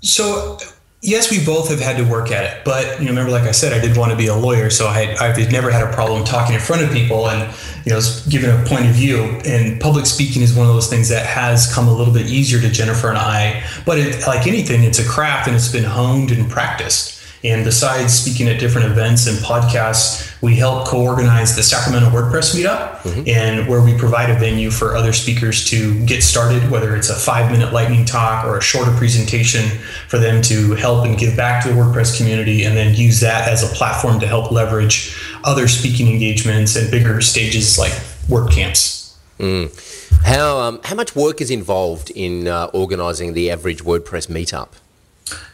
So 0.01 0.57
yes, 1.03 1.29
we 1.29 1.45
both 1.45 1.69
have 1.69 1.79
had 1.79 1.97
to 1.97 2.03
work 2.03 2.31
at 2.31 2.45
it. 2.45 2.65
But 2.65 2.99
you 2.99 3.05
know, 3.05 3.11
remember, 3.11 3.31
like 3.31 3.43
I 3.43 3.51
said, 3.51 3.73
I 3.73 3.79
did 3.79 3.95
want 3.95 4.11
to 4.11 4.17
be 4.17 4.27
a 4.27 4.35
lawyer, 4.35 4.69
so 4.69 4.87
I 4.87 5.15
I've 5.19 5.51
never 5.51 5.69
had 5.69 5.83
a 5.83 5.93
problem 5.93 6.23
talking 6.23 6.55
in 6.55 6.61
front 6.61 6.81
of 6.81 6.91
people 6.91 7.29
and 7.29 7.53
you 7.85 7.91
know 7.91 8.01
giving 8.29 8.49
a 8.49 8.63
point 8.65 8.85
of 8.85 8.95
view. 8.95 9.21
And 9.45 9.79
public 9.79 10.05
speaking 10.05 10.41
is 10.41 10.55
one 10.55 10.65
of 10.65 10.73
those 10.73 10.89
things 10.89 11.09
that 11.09 11.25
has 11.25 11.71
come 11.73 11.87
a 11.87 11.93
little 11.93 12.13
bit 12.13 12.27
easier 12.27 12.59
to 12.61 12.69
Jennifer 12.69 13.09
and 13.09 13.17
I. 13.17 13.63
But 13.85 13.99
it, 13.99 14.25
like 14.25 14.47
anything, 14.47 14.83
it's 14.83 14.99
a 14.99 15.07
craft 15.07 15.47
and 15.47 15.55
it's 15.55 15.71
been 15.71 15.83
honed 15.83 16.31
and 16.31 16.49
practiced. 16.49 17.22
And 17.43 17.65
besides 17.65 18.13
speaking 18.13 18.47
at 18.47 18.59
different 18.59 18.87
events 18.87 19.27
and 19.27 19.37
podcasts, 19.37 20.41
we 20.41 20.55
help 20.55 20.87
co-organize 20.87 21.55
the 21.55 21.63
Sacramento 21.63 22.09
WordPress 22.09 22.55
meetup, 22.55 22.99
mm-hmm. 22.99 23.23
and 23.27 23.67
where 23.67 23.81
we 23.81 23.97
provide 23.97 24.29
a 24.29 24.39
venue 24.39 24.71
for 24.71 24.95
other 24.95 25.11
speakers 25.11 25.65
to 25.65 26.05
get 26.05 26.23
started, 26.23 26.69
whether 26.71 26.95
it's 26.95 27.09
a 27.09 27.15
five-minute 27.15 27.73
lightning 27.73 28.05
talk 28.05 28.45
or 28.45 28.57
a 28.57 28.61
shorter 28.61 28.91
presentation, 28.91 29.63
for 30.07 30.17
them 30.19 30.41
to 30.43 30.73
help 30.75 31.05
and 31.05 31.17
give 31.17 31.35
back 31.35 31.63
to 31.63 31.69
the 31.69 31.75
WordPress 31.75 32.17
community, 32.17 32.63
and 32.63 32.77
then 32.77 32.95
use 32.95 33.19
that 33.19 33.49
as 33.49 33.69
a 33.69 33.75
platform 33.75 34.19
to 34.21 34.27
help 34.27 34.51
leverage 34.51 35.17
other 35.43 35.67
speaking 35.67 36.07
engagements 36.07 36.75
and 36.77 36.89
bigger 36.89 37.19
stages 37.19 37.77
like 37.77 37.91
WordCamps. 38.27 39.15
Mm. 39.39 39.69
How 40.23 40.59
um, 40.59 40.79
how 40.83 40.95
much 40.95 41.15
work 41.15 41.41
is 41.41 41.51
involved 41.51 42.09
in 42.11 42.47
uh, 42.47 42.67
organising 42.73 43.33
the 43.33 43.51
average 43.51 43.83
WordPress 43.83 44.27
meetup? 44.27 44.69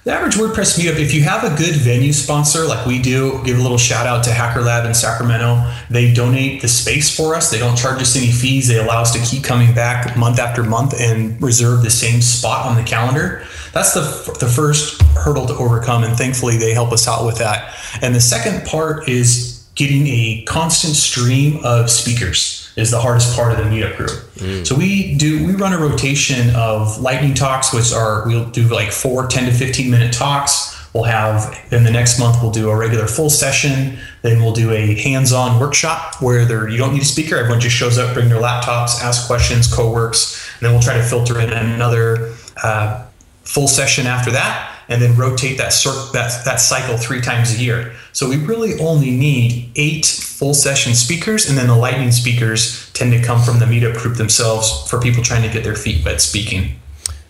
The 0.04 0.14
average 0.14 0.36
WordPress 0.36 0.80
meetup, 0.80 0.98
if 0.98 1.14
you 1.14 1.22
have 1.24 1.44
a 1.44 1.56
good 1.56 1.76
venue 1.76 2.14
sponsor 2.14 2.66
like 2.66 2.88
we 2.88 3.00
do, 3.02 3.44
give 3.44 3.60
a 3.60 3.62
little 3.62 3.78
shout 3.78 4.08
out 4.08 4.24
to 4.24 4.32
Hacker 4.32 4.62
Lab 4.62 4.86
in 4.86 4.94
Sacramento. 4.94 5.72
They 5.90 6.14
donate 6.14 6.62
the 6.62 6.68
space 6.68 7.16
for 7.16 7.36
us. 7.36 7.52
They 7.52 7.60
don't 7.60 7.78
charge 7.78 8.02
us 8.02 8.16
any 8.16 8.32
fees. 8.32 8.68
They 8.68 8.80
allow 8.80 9.02
us 9.02 9.12
to 9.12 9.20
keep 9.20 9.44
coming 9.44 9.76
back 9.76 10.18
month 10.18 10.40
after 10.40 10.64
month 10.64 11.00
and 11.00 11.40
reserve 11.42 11.84
the 11.84 11.92
same 11.92 12.22
spot 12.22 12.66
on 12.66 12.76
the 12.76 12.84
calendar. 12.84 13.46
That's 13.72 13.94
the, 13.94 14.38
the 14.40 14.48
first 14.48 15.02
hurdle 15.16 15.46
to 15.46 15.54
overcome. 15.54 16.04
And 16.04 16.18
thankfully, 16.18 16.58
they 16.58 16.74
help 16.74 16.92
us 16.92 17.08
out 17.08 17.26
with 17.26 17.38
that. 17.38 17.76
And 18.02 18.16
the 18.16 18.22
second 18.22 18.66
part 18.66 19.08
is 19.08 19.68
getting 19.76 20.08
a 20.08 20.44
constant 20.48 20.96
stream 20.96 21.60
of 21.64 21.92
speakers 21.92 22.59
is 22.80 22.92
the 22.92 23.00
hardest 23.00 23.36
part 23.36 23.52
of 23.52 23.58
the 23.58 23.64
meetup 23.66 23.98
group. 23.98 24.10
Mm. 24.10 24.66
So 24.66 24.76
we 24.76 25.16
do 25.16 25.46
we 25.46 25.54
run 25.54 25.74
a 25.74 25.78
rotation 25.78 26.56
of 26.56 27.00
lightning 27.00 27.34
talks, 27.34 27.74
which 27.74 27.92
are 27.94 28.26
we'll 28.28 28.50
do 28.50 28.64
like 28.64 28.92
four 28.92 29.28
10 29.28 29.46
to 29.46 29.52
15 29.52 29.92
minute 29.92 30.14
talks. 30.14 30.78
We'll 30.94 31.04
have 31.04 31.56
then 31.70 31.84
the 31.84 31.92
next 31.92 32.20
month 32.20 32.38
we'll 32.42 32.52
do 32.52 32.70
a 32.70 32.76
regular 32.76 33.06
full 33.06 33.30
session. 33.30 34.00
Then 34.22 34.42
we'll 34.42 34.54
do 34.54 34.72
a 34.72 34.96
hands-on 34.96 35.60
workshop 35.60 36.22
where 36.22 36.46
there 36.46 36.68
you 36.68 36.78
don't 36.78 36.94
need 36.94 37.04
a 37.04 37.06
speaker. 37.06 37.36
Everyone 37.36 37.60
just 37.60 37.76
shows 37.76 37.98
up, 37.98 38.14
bring 38.14 38.30
their 38.30 38.42
laptops, 38.42 39.02
ask 39.02 39.28
questions, 39.28 39.72
co-works, 39.72 40.50
and 40.60 40.66
then 40.66 40.74
we'll 40.74 40.82
try 40.82 40.98
to 40.98 41.04
filter 41.04 41.39
in 41.39 41.52
another 41.52 42.34
uh, 42.63 43.06
full 43.44 43.68
session 43.68 44.08
after 44.08 44.32
that 44.32 44.68
and 44.89 45.02
then 45.02 45.15
rotate 45.15 45.58
that, 45.60 45.71
cir- 45.71 46.12
that, 46.12 46.43
that 46.45 46.60
cycle 46.60 46.97
three 46.97 47.21
times 47.21 47.56
a 47.56 47.58
year. 47.58 47.93
So 48.12 48.28
we 48.28 48.38
really 48.38 48.80
only 48.80 49.12
need 49.12 49.71
eight 49.75 50.06
full 50.06 50.54
session 50.54 50.95
speakers, 50.95 51.47
and 51.47 51.58
then 51.58 51.67
the 51.67 51.75
lightning 51.75 52.12
speakers 52.12 52.91
tend 52.93 53.13
to 53.13 53.21
come 53.21 53.41
from 53.41 53.60
the 53.60 53.65
meetup 53.65 53.97
group 53.97 54.17
themselves 54.17 54.89
for 54.89 54.99
people 54.99 55.23
trying 55.23 55.43
to 55.43 55.49
get 55.49 55.63
their 55.63 55.75
feet 55.75 56.04
wet 56.04 56.19
speaking. 56.19 56.75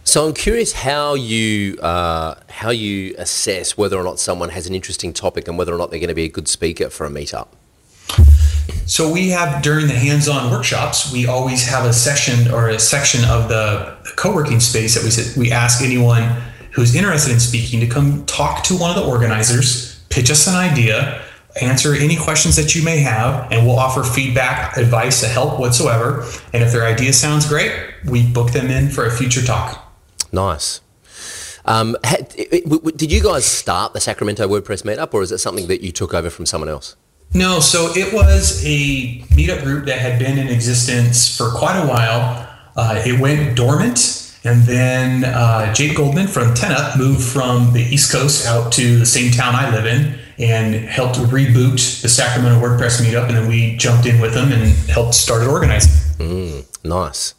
So 0.05 0.25
I'm 0.25 0.33
curious 0.33 0.73
how 0.73 1.13
you 1.13 1.77
uh, 1.81 2.33
how 2.49 2.71
you 2.71 3.13
assess 3.19 3.77
whether 3.77 3.95
or 3.95 4.03
not 4.03 4.17
someone 4.17 4.49
has 4.49 4.65
an 4.65 4.73
interesting 4.73 5.13
topic 5.13 5.47
and 5.47 5.55
whether 5.55 5.71
or 5.71 5.77
not 5.77 5.91
they're 5.91 5.99
going 5.99 6.07
to 6.07 6.15
be 6.15 6.23
a 6.23 6.29
good 6.29 6.47
speaker 6.47 6.89
for 6.89 7.05
a 7.05 7.09
meetup. 7.11 7.49
So 8.87 9.11
we 9.11 9.29
have 9.29 9.61
during 9.61 9.85
the 9.85 9.93
hands-on 9.93 10.49
workshops, 10.49 11.13
we 11.13 11.27
always 11.27 11.67
have 11.67 11.85
a 11.85 11.93
session 11.93 12.51
or 12.51 12.69
a 12.69 12.79
section 12.79 13.23
of 13.25 13.49
the 13.49 13.95
co-working 14.15 14.59
space 14.59 14.95
that 14.95 15.35
we 15.35 15.43
we 15.43 15.51
ask 15.51 15.83
anyone 15.83 16.41
who's 16.79 16.95
interested 16.95 17.33
in 17.33 17.39
speaking 17.41 17.81
to 17.81 17.87
come 17.87 18.25
talk 18.25 18.63
to 18.63 18.73
one 18.73 18.89
of 18.89 18.95
the 18.95 19.05
organizers, 19.05 19.99
pitch 20.09 20.31
us 20.31 20.47
an 20.47 20.55
idea, 20.55 21.21
answer 21.61 21.93
any 21.93 22.15
questions 22.15 22.55
that 22.55 22.73
you 22.73 22.81
may 22.81 22.99
have, 22.99 23.51
and 23.51 23.67
we'll 23.67 23.77
offer 23.77 24.01
feedback, 24.01 24.77
advice, 24.77 25.21
help 25.21 25.59
whatsoever. 25.59 26.25
And 26.53 26.63
if 26.63 26.71
their 26.71 26.85
idea 26.85 27.11
sounds 27.11 27.45
great, 27.45 27.73
we 28.05 28.25
book 28.25 28.51
them 28.51 28.67
in 28.67 28.89
for 28.89 29.05
a 29.05 29.11
future 29.11 29.45
talk. 29.45 29.93
Nice. 30.31 30.79
Um, 31.65 31.97
did 32.95 33.11
you 33.11 33.21
guys 33.21 33.43
start 33.43 33.91
the 33.91 33.99
Sacramento 33.99 34.47
WordPress 34.47 34.83
meetup, 34.83 35.13
or 35.13 35.21
is 35.21 35.33
it 35.33 35.39
something 35.39 35.67
that 35.67 35.81
you 35.81 35.91
took 35.91 36.13
over 36.13 36.29
from 36.29 36.45
someone 36.45 36.69
else? 36.69 36.95
No, 37.33 37.59
so 37.59 37.89
it 37.93 38.13
was 38.13 38.63
a 38.65 39.19
meetup 39.35 39.63
group 39.63 39.85
that 39.85 39.99
had 39.99 40.17
been 40.17 40.37
in 40.37 40.47
existence 40.47 41.35
for 41.35 41.51
quite 41.51 41.77
a 41.77 41.85
while. 41.85 42.47
Uh, 42.77 43.03
it 43.05 43.19
went 43.19 43.57
dormant 43.57 44.28
and 44.43 44.63
then 44.63 45.25
uh, 45.25 45.73
Jake 45.73 45.97
Goldman 45.97 46.27
from 46.27 46.53
10up 46.53 46.97
moved 46.97 47.21
from 47.21 47.73
the 47.73 47.81
East 47.81 48.11
Coast 48.11 48.47
out 48.47 48.71
to 48.73 48.97
the 48.97 49.05
same 49.05 49.31
town 49.31 49.53
I 49.53 49.69
live 49.69 49.85
in 49.85 50.17
and 50.37 50.75
helped 50.75 51.17
reboot 51.17 52.01
the 52.01 52.07
Sacramento 52.07 52.61
WordPress 52.61 53.01
meetup. 53.01 53.27
And 53.27 53.35
then 53.35 53.47
we 53.49 53.75
jumped 53.75 54.05
in 54.05 54.21
with 54.21 54.33
them 54.33 54.53
and 54.53 54.71
helped 54.89 55.13
start 55.13 55.45
organizing. 55.45 55.91
Mm, 56.25 56.85
nice. 56.85 57.33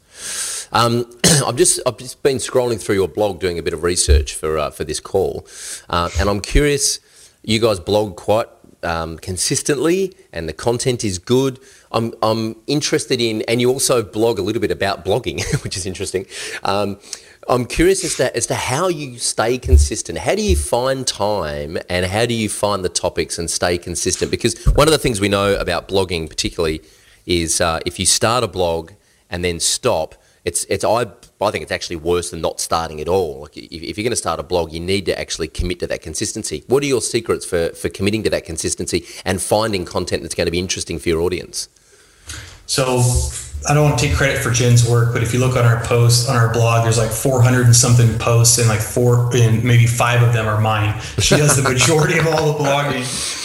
Um, 0.73 1.07
I've 1.47 1.57
just 1.57 1.81
I've 1.87 1.97
just 1.97 2.23
been 2.23 2.37
scrolling 2.37 2.81
through 2.81 2.97
your 2.97 3.09
blog 3.09 3.41
doing 3.41 3.59
a 3.59 3.63
bit 3.63 3.73
of 3.73 3.83
research 3.83 4.35
for 4.35 4.59
uh, 4.59 4.71
for 4.71 4.85
this 4.85 5.01
call, 5.01 5.47
uh, 5.89 6.11
and 6.19 6.29
I'm 6.29 6.41
curious. 6.41 7.01
You 7.43 7.59
guys 7.59 7.81
blog 7.81 8.17
quite 8.17 8.49
um, 8.83 9.19
consistently, 9.19 10.15
and 10.33 10.49
the 10.49 10.53
content 10.53 11.05
is 11.05 11.19
good. 11.19 11.59
I'm, 11.93 12.15
I'm 12.23 12.57
interested 12.67 13.21
in, 13.21 13.43
and 13.43 13.61
you 13.61 13.71
also 13.71 14.03
blog 14.03 14.39
a 14.39 14.43
little 14.43 14.61
bit 14.61 14.71
about 14.71 15.05
blogging, 15.05 15.43
which 15.65 15.77
is 15.77 15.87
interesting. 15.87 16.27
Um, 16.63 16.99
I'm 17.49 17.65
curious 17.65 18.05
as 18.05 18.15
to, 18.17 18.37
as 18.37 18.47
to 18.47 18.55
how 18.55 18.89
you 18.89 19.19
stay 19.19 19.59
consistent. 19.59 20.19
How 20.19 20.35
do 20.35 20.43
you 20.43 20.55
find 20.55 21.07
time 21.07 21.79
and 21.89 22.07
how 22.07 22.27
do 22.27 22.35
you 22.35 22.49
find 22.49 22.85
the 22.85 22.89
topics 22.89 23.39
and 23.39 23.51
stay 23.51 23.79
consistent? 23.79 24.31
Because 24.31 24.63
one 24.67 24.87
of 24.87 24.93
the 24.93 24.99
things 24.99 25.21
we 25.21 25.29
know 25.29 25.55
about 25.57 25.89
blogging, 25.89 26.29
particularly, 26.29 26.83
is 27.27 27.61
uh, 27.61 27.81
if 27.85 27.99
you 27.99 28.07
start 28.07 28.45
a 28.45 28.49
blog 28.49 28.93
and 29.31 29.45
then 29.45 29.59
stop, 29.59 30.15
it's 30.45 30.65
it's 30.65 30.85
I 30.85 31.07
I 31.41 31.51
think 31.51 31.63
it's 31.63 31.73
actually 31.73 31.97
worse 31.97 32.31
than 32.31 32.41
not 32.41 32.61
starting 32.61 33.01
at 33.01 33.09
all. 33.09 33.43
Like 33.43 33.57
if, 33.57 33.83
if 33.83 33.99
you're 33.99 34.05
going 34.05 34.11
to 34.11 34.17
start 34.17 34.41
a 34.41 34.43
blog, 34.43 34.73
you 34.73 34.81
need 34.81 35.07
to 35.07 35.19
actually 35.19 35.49
commit 35.49 35.81
to 35.81 35.87
that 35.89 36.03
consistency. 36.03 36.65
What 36.67 36.83
are 36.83 36.87
your 36.87 37.03
secrets 37.03 37.45
for 37.45 37.71
for 37.71 37.89
committing 37.89 38.23
to 38.25 38.31
that 38.31 38.45
consistency 38.45 39.05
and 39.25 39.43
finding 39.43 39.85
content 39.85 40.23
that's 40.23 40.35
going 40.35 40.47
to 40.47 40.53
be 40.53 40.59
interesting 40.59 40.99
for 40.99 41.09
your 41.09 41.21
audience? 41.21 41.69
So 42.71 43.03
I 43.69 43.75
don't 43.75 43.83
want 43.83 43.99
to 43.99 44.07
take 44.07 44.17
credit 44.17 44.39
for 44.39 44.53
Jen's 44.53 44.89
work, 44.89 45.13
but 45.13 45.25
if 45.25 45.35
you 45.35 45.41
look 45.41 45.57
on 45.57 45.65
our 45.65 45.83
post 45.83 46.29
on 46.29 46.37
our 46.37 46.53
blog, 46.53 46.85
there's 46.85 46.99
like 46.99 47.11
400 47.11 47.67
and 47.67 47.75
something 47.75 48.17
posts, 48.21 48.59
and 48.59 48.69
like 48.69 48.79
four 48.79 49.29
and 49.35 49.65
maybe 49.65 49.89
five 49.89 50.23
of 50.23 50.33
them 50.33 50.47
are 50.47 50.61
mine. 50.61 51.01
She 51.19 51.37
does 51.37 51.57
the 51.57 51.69
majority 51.69 52.21
of 52.21 52.29
all 52.29 52.53
the 52.53 52.63
blogging. 52.63 53.03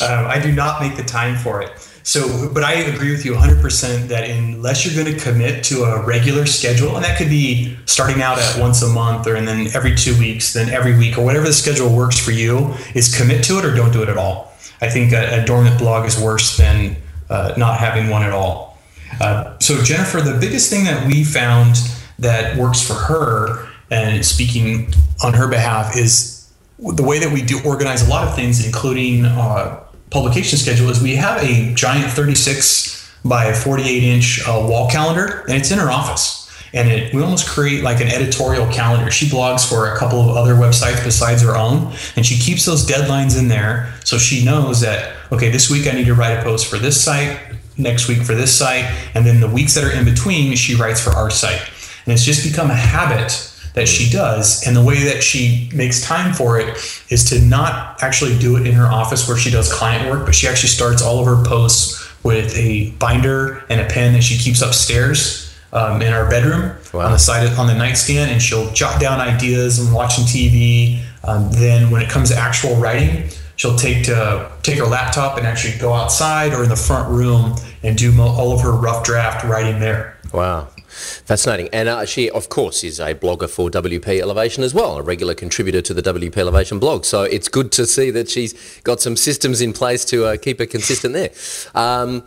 Um, 0.07 0.27
I 0.27 0.39
do 0.39 0.51
not 0.51 0.79
make 0.79 0.95
the 0.95 1.03
time 1.03 1.37
for 1.37 1.63
it. 1.63 1.71
So, 2.03 2.51
but 2.53 2.63
I 2.63 2.73
agree 2.73 3.09
with 3.09 3.25
you 3.25 3.33
100% 3.33 4.09
that 4.09 4.29
unless 4.29 4.85
you're 4.85 5.03
going 5.03 5.11
to 5.11 5.19
commit 5.19 5.63
to 5.65 5.85
a 5.85 6.05
regular 6.05 6.45
schedule, 6.45 6.95
and 6.95 7.03
that 7.03 7.17
could 7.17 7.29
be 7.29 7.75
starting 7.87 8.21
out 8.21 8.37
at 8.37 8.59
once 8.59 8.83
a 8.83 8.89
month 8.89 9.25
or 9.25 9.33
and 9.33 9.47
then 9.47 9.69
every 9.73 9.95
two 9.95 10.15
weeks, 10.19 10.53
then 10.53 10.69
every 10.69 10.95
week, 10.95 11.17
or 11.17 11.25
whatever 11.25 11.47
the 11.47 11.53
schedule 11.53 11.89
works 11.95 12.19
for 12.23 12.29
you, 12.29 12.75
is 12.93 13.17
commit 13.17 13.43
to 13.45 13.57
it 13.57 13.65
or 13.65 13.73
don't 13.73 13.91
do 13.91 14.03
it 14.03 14.09
at 14.09 14.17
all. 14.17 14.53
I 14.81 14.89
think 14.91 15.13
a, 15.13 15.41
a 15.41 15.45
dormant 15.47 15.79
blog 15.79 16.05
is 16.05 16.21
worse 16.21 16.57
than 16.57 16.97
uh, 17.31 17.55
not 17.57 17.79
having 17.79 18.11
one 18.11 18.21
at 18.21 18.31
all. 18.31 18.74
Uh, 19.19 19.57
so, 19.59 19.81
Jennifer, 19.83 20.21
the 20.21 20.37
biggest 20.39 20.69
thing 20.69 20.85
that 20.85 21.07
we 21.07 21.23
found 21.23 21.77
that 22.19 22.57
works 22.57 22.85
for 22.85 22.93
her, 22.93 23.67
and 23.91 24.25
speaking 24.25 24.93
on 25.23 25.33
her 25.33 25.47
behalf, 25.47 25.95
is 25.95 26.51
the 26.79 27.03
way 27.03 27.19
that 27.19 27.31
we 27.31 27.41
do 27.41 27.59
organize 27.65 28.05
a 28.05 28.09
lot 28.09 28.27
of 28.27 28.35
things, 28.35 28.65
including 28.65 29.25
uh, 29.25 29.83
publication 30.09 30.57
schedule 30.57 30.89
is 30.89 31.01
we 31.01 31.15
have 31.15 31.41
a 31.41 31.73
giant 31.73 32.11
36 32.11 33.19
by 33.25 33.53
48 33.53 34.03
inch 34.03 34.47
uh, 34.47 34.65
wall 34.69 34.89
calendar 34.89 35.43
and 35.47 35.57
it's 35.57 35.71
in 35.71 35.79
our 35.79 35.89
office 35.89 36.45
and 36.73 36.91
it, 36.91 37.13
we 37.13 37.21
almost 37.21 37.47
create 37.47 37.83
like 37.83 38.01
an 38.01 38.07
editorial 38.07 38.67
calendar. 38.71 39.09
She 39.09 39.27
blogs 39.27 39.67
for 39.67 39.93
a 39.93 39.97
couple 39.97 40.21
of 40.21 40.35
other 40.35 40.55
websites 40.55 41.01
besides 41.05 41.41
her 41.41 41.55
own, 41.55 41.93
and 42.17 42.25
she 42.25 42.37
keeps 42.37 42.65
those 42.65 42.85
deadlines 42.85 43.39
in 43.39 43.47
there 43.47 43.93
so 44.03 44.17
she 44.17 44.43
knows 44.43 44.81
that 44.81 45.15
okay, 45.31 45.49
this 45.49 45.69
week 45.69 45.87
I 45.87 45.91
need 45.91 46.05
to 46.05 46.13
write 46.13 46.37
a 46.37 46.43
post 46.43 46.67
for 46.67 46.77
this 46.77 47.01
site, 47.01 47.39
next 47.77 48.07
week 48.07 48.19
for 48.19 48.35
this 48.35 48.55
site, 48.57 48.85
and 49.13 49.25
then 49.25 49.39
the 49.39 49.49
weeks 49.49 49.75
that 49.75 49.83
are 49.83 49.91
in 49.91 50.05
between 50.05 50.55
she 50.55 50.75
writes 50.75 51.01
for 51.01 51.11
our 51.11 51.29
site. 51.29 51.61
And 52.05 52.13
it's 52.13 52.23
just 52.23 52.49
become 52.49 52.69
a 52.69 52.75
habit 52.75 53.51
that 53.73 53.87
she 53.87 54.09
does. 54.09 54.65
And 54.65 54.75
the 54.75 54.83
way 54.83 55.03
that 55.03 55.21
she 55.21 55.69
makes 55.73 56.01
time 56.01 56.33
for 56.33 56.59
it 56.59 56.69
is 57.09 57.23
to 57.29 57.41
not 57.41 58.01
actually 58.01 58.37
do 58.39 58.55
it 58.57 58.65
in 58.65 58.73
her 58.73 58.85
office 58.85 59.27
where 59.27 59.37
she 59.37 59.51
does 59.51 59.71
client 59.71 60.09
work, 60.09 60.25
but 60.25 60.33
she 60.33 60.47
actually 60.47 60.69
starts 60.69 61.01
all 61.01 61.19
of 61.19 61.25
her 61.25 61.43
posts 61.45 62.01
with 62.23 62.55
a 62.57 62.91
binder 62.91 63.63
and 63.69 63.81
a 63.81 63.85
pen 63.85 64.13
that 64.13 64.23
she 64.23 64.37
keeps 64.37 64.61
upstairs 64.61 65.53
um, 65.73 66.01
in 66.01 66.13
our 66.13 66.27
bedroom 66.29 66.75
wow. 66.93 67.05
on 67.05 67.11
the 67.11 67.19
side 67.19 67.45
of, 67.45 67.59
on 67.59 67.67
the 67.67 67.75
nightstand, 67.75 68.31
and 68.31 68.41
she'll 68.41 68.71
jot 68.71 68.99
down 68.99 69.19
ideas 69.19 69.77
and 69.77 69.93
watching 69.93 70.23
TV. 70.23 71.03
Um, 71.23 71.51
then 71.51 71.91
when 71.91 72.01
it 72.01 72.09
comes 72.09 72.29
to 72.29 72.35
actual 72.35 72.75
writing, 72.75 73.29
she'll 73.57 73.75
take 73.75 74.05
to 74.05 74.51
take 74.65 74.79
her 74.79 74.85
laptop 74.85 75.37
and 75.37 75.45
actually 75.45 75.77
go 75.77 75.93
outside 75.93 76.53
or 76.53 76.63
in 76.63 76.69
the 76.69 76.75
front 76.75 77.09
room 77.09 77.55
and 77.83 77.97
do 77.97 78.19
all 78.19 78.51
of 78.51 78.61
her 78.61 78.71
rough 78.71 79.03
draft 79.03 79.45
writing 79.45 79.79
there. 79.79 80.17
Wow. 80.33 80.69
Fascinating. 80.87 81.69
And 81.73 81.89
uh, 81.89 82.05
she, 82.05 82.29
of 82.29 82.49
course, 82.49 82.83
is 82.83 82.99
a 82.99 83.13
blogger 83.13 83.49
for 83.49 83.69
WP 83.69 84.19
Elevation 84.21 84.63
as 84.63 84.73
well, 84.73 84.97
a 84.97 85.03
regular 85.03 85.35
contributor 85.35 85.81
to 85.81 85.93
the 85.93 86.01
WP 86.01 86.37
Elevation 86.37 86.79
blog. 86.79 87.03
So 87.05 87.23
it's 87.23 87.49
good 87.49 87.71
to 87.73 87.85
see 87.85 88.11
that 88.11 88.29
she's 88.29 88.79
got 88.81 89.01
some 89.01 89.15
systems 89.15 89.61
in 89.61 89.73
place 89.73 90.05
to 90.05 90.25
uh, 90.25 90.37
keep 90.37 90.59
her 90.59 90.65
consistent 90.65 91.13
there. 91.13 91.31
Um, 91.75 92.23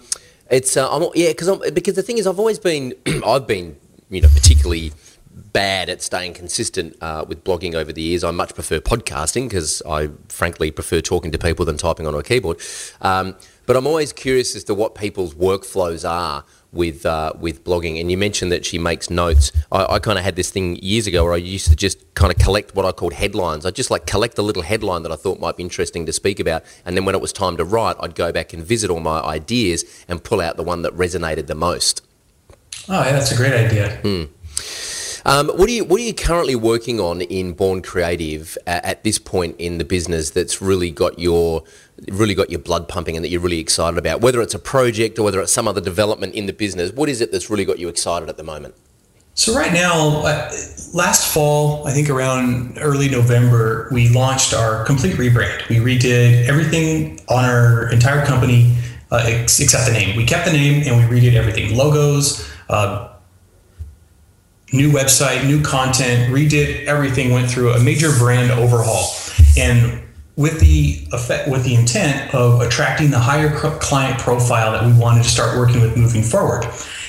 it's 0.51 0.77
uh, 0.77 1.11
yeah, 1.15 1.29
because 1.29 1.71
because 1.73 1.95
the 1.95 2.03
thing 2.03 2.19
is, 2.19 2.27
I've 2.27 2.39
always 2.39 2.59
been 2.59 2.95
I've 3.27 3.47
been 3.47 3.77
you 4.11 4.21
know 4.21 4.29
particularly 4.29 4.93
bad 5.53 5.89
at 5.89 6.03
staying 6.03 6.35
consistent 6.35 6.97
uh, 7.01 7.25
with 7.27 7.45
blogging 7.45 7.75
over 7.75 7.93
the 7.93 8.03
years. 8.03 8.25
I 8.25 8.31
much 8.31 8.55
prefer 8.55 8.81
podcasting 8.81 9.49
because 9.49 9.83
I 9.89 10.11
frankly 10.29 10.71
prefer 10.71 11.01
talking 11.01 11.31
to 11.33 11.39
people 11.39 11.65
than 11.65 11.77
typing 11.77 12.07
on 12.07 12.15
a 12.15 12.23
keyboard. 12.23 12.61
Um, 13.01 13.37
but 13.67 13.77
I'm 13.77 13.87
always 13.87 14.13
curious 14.13 14.57
as 14.57 14.65
to 14.65 14.75
what 14.75 14.95
people's 14.95 15.35
workflows 15.35 16.09
are 16.09 16.45
with 16.73 17.07
uh, 17.07 17.33
with 17.39 17.65
blogging. 17.65 18.01
And 18.01 18.11
you 18.11 18.19
mentioned 18.19 18.53
that 18.53 18.65
she 18.65 18.79
makes 18.79 19.11
notes. 19.11 19.53
I, 19.71 19.95
I 19.95 19.99
kind 19.99 20.19
of 20.19 20.25
had 20.25 20.37
this 20.37 20.51
thing 20.51 20.77
years 20.77 21.07
ago 21.07 21.25
where 21.25 21.35
I 21.35 21.37
used 21.37 21.69
to 21.69 21.77
just 21.77 22.15
kind 22.15 22.33
of 22.33 22.39
collect 22.39 22.75
what 22.75 22.85
I 22.85 22.93
called 22.93 23.15
headlines. 23.15 23.65
I 23.67 23.71
just 23.71 23.91
like 23.91 24.07
collect 24.07 24.39
a 24.39 24.43
little 24.43 24.63
headline 24.63 25.03
that 25.03 25.13
I 25.13 25.17
thought 25.17 25.41
might 25.41 25.57
be 25.57 25.63
interesting 25.63 26.07
to 26.07 26.13
speak 26.13 26.41
about, 26.41 26.65
and 26.85 26.97
then 26.97 27.05
when 27.05 27.15
it 27.15 27.21
was 27.21 27.33
time 27.33 27.57
to 27.57 27.65
write, 27.65 27.97
I'd 28.01 28.15
go 28.15 28.33
back 28.33 28.53
and 28.53 28.63
visit 28.63 28.91
all 28.91 29.01
my 29.01 29.21
ideas 29.21 29.85
and 30.09 30.23
pull 30.23 30.41
out 30.41 30.57
the 30.57 30.63
one 30.63 30.83
that 30.83 30.95
resonated 30.95 31.47
the 31.47 31.55
most. 31.55 32.03
Oh, 32.89 33.05
yeah, 33.05 33.13
that's 33.13 33.33
a 33.33 33.37
great 33.37 33.53
idea. 33.53 34.01
Mm. 34.03 34.29
Um, 35.29 35.51
what 35.51 35.69
are 35.69 35.73
you 35.73 35.85
What 35.85 36.01
are 36.01 36.05
you 36.05 36.15
currently 36.15 36.57
working 36.57 37.01
on 37.01 37.21
in 37.21 37.53
Bourn 37.53 37.83
Creative 37.83 38.57
at, 38.67 39.05
this 39.05 39.19
point 39.19 39.57
in 39.59 39.77
the 39.77 39.85
business 39.85 40.31
that's 40.31 40.63
really 40.63 40.91
got 40.91 41.19
your 41.19 41.65
really 42.07 42.35
got 42.35 42.49
your 42.49 42.61
blood 42.61 42.89
pumping 42.89 43.15
and 43.15 43.23
that 43.23 43.29
you're 43.29 43.43
really 43.43 43.59
excited 43.59 43.99
about? 43.99 44.23
Whether 44.23 44.41
it's 44.41 44.55
a 44.55 44.59
project 44.59 45.19
or 45.19 45.25
whether 45.25 45.39
it's 45.43 45.53
some 45.53 45.69
other 45.69 45.83
development 45.83 46.35
in 46.35 46.47
the 46.47 46.55
business, 46.55 46.95
what 46.95 47.11
is 47.11 47.21
it 47.21 47.31
that's 47.31 47.51
really 47.51 47.67
got 47.67 47.79
you 47.79 47.89
excited 47.89 48.31
at 48.31 48.39
the 48.39 48.43
moment? 48.43 48.75
So 49.35 49.55
right 49.55 49.71
now, 49.71 50.23
uh, 50.25 50.51
last 50.95 51.31
fall, 51.31 51.87
I 51.87 51.93
think 51.93 52.09
around 52.09 52.79
early 52.81 53.11
November, 53.11 53.91
we 53.93 54.09
launched 54.09 54.55
our 54.55 54.83
complete 54.87 55.17
rebrand. 55.17 55.69
We 55.69 55.77
redid 55.77 56.49
everything 56.49 57.21
on 57.29 57.45
our 57.45 57.93
entire 57.93 58.25
company 58.25 58.79
uh, 59.11 59.25
except 59.27 59.85
the 59.85 59.93
name. 59.93 60.17
We 60.17 60.25
kept 60.25 60.47
the 60.47 60.55
name 60.55 60.85
and 60.87 60.97
we 60.97 61.21
redid 61.21 61.35
everything: 61.35 61.77
logos, 61.77 62.49
uh, 62.71 63.11
new 64.73 64.91
website, 64.93 65.47
new 65.47 65.63
content, 65.63 66.33
redid 66.33 66.85
everything, 66.85 67.33
went 67.33 67.51
through 67.51 67.71
a 67.71 67.81
major 67.81 68.11
brand 68.19 68.51
overhaul. 68.51 69.15
And 69.57 70.03
with 70.37 70.61
the 70.61 71.05
effect, 71.13 71.49
with 71.49 71.65
the 71.65 71.75
intent 71.75 72.33
of 72.35 72.61
attracting 72.61 73.11
the 73.11 73.19
higher 73.19 73.51
client 73.81 74.21
profile 74.21 74.73
that 74.73 74.85
we 74.85 74.93
wanted 74.93 75.25
to 75.25 75.29
start 75.29 75.59
working 75.59 75.81
with 75.81 75.97
moving 75.97 76.23
forward. 76.23 76.65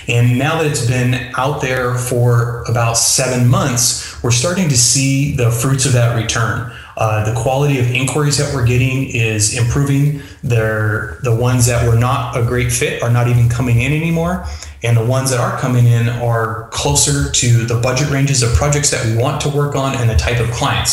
And 0.07 0.39
now 0.39 0.57
that 0.57 0.65
it's 0.65 0.87
been 0.87 1.13
out 1.37 1.61
there 1.61 1.93
for 1.93 2.63
about 2.67 2.97
seven 2.97 3.47
months, 3.47 4.23
we're 4.23 4.31
starting 4.31 4.67
to 4.69 4.77
see 4.77 5.35
the 5.35 5.51
fruits 5.51 5.85
of 5.85 5.93
that 5.93 6.15
return. 6.15 6.71
Uh, 6.97 7.31
the 7.31 7.39
quality 7.39 7.79
of 7.79 7.85
inquiries 7.91 8.37
that 8.39 8.51
we're 8.53 8.65
getting 8.65 9.07
is 9.09 9.55
improving. 9.55 10.21
They're, 10.43 11.19
the 11.21 11.35
ones 11.35 11.67
that 11.67 11.87
were 11.87 11.97
not 11.97 12.35
a 12.35 12.43
great 12.43 12.71
fit 12.71 13.03
are 13.03 13.11
not 13.11 13.27
even 13.27 13.47
coming 13.47 13.81
in 13.81 13.93
anymore. 13.93 14.47
And 14.83 14.95
the 14.95 15.05
ones 15.05 15.29
that 15.31 15.39
are 15.39 15.57
coming 15.59 15.87
in 15.87 16.07
are 16.09 16.69
closer 16.71 17.31
to 17.31 17.65
the 17.65 17.79
budget 17.81 18.09
ranges 18.09 18.43
of 18.43 18.53
projects 18.53 18.91
that 18.91 19.05
we 19.05 19.21
want 19.21 19.41
to 19.41 19.49
work 19.49 19.75
on 19.75 19.95
and 19.95 20.09
the 20.09 20.15
type 20.15 20.39
of 20.39 20.49
clients. 20.51 20.91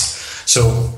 So 0.50 0.92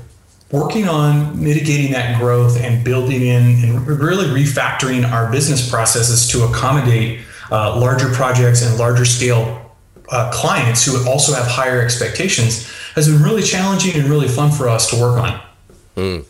working 0.51 0.87
on 0.87 1.41
mitigating 1.41 1.91
that 1.91 2.19
growth 2.19 2.59
and 2.59 2.83
building 2.83 3.21
in 3.21 3.63
and 3.63 3.87
really 3.87 4.25
refactoring 4.25 5.09
our 5.09 5.31
business 5.31 5.69
processes 5.69 6.27
to 6.29 6.45
accommodate 6.45 7.21
uh, 7.51 7.79
larger 7.79 8.09
projects 8.09 8.63
and 8.63 8.77
larger 8.77 9.05
scale 9.05 9.69
uh, 10.11 10.31
clients 10.33 10.85
who 10.85 11.07
also 11.07 11.33
have 11.33 11.45
higher 11.45 11.81
expectations 11.81 12.67
has 12.95 13.07
been 13.07 13.21
really 13.21 13.43
challenging 13.43 13.99
and 13.99 14.09
really 14.09 14.27
fun 14.27 14.51
for 14.51 14.67
us 14.67 14.89
to 14.89 14.99
work 14.99 15.19
on. 15.19 15.39
Mm. 15.95 16.25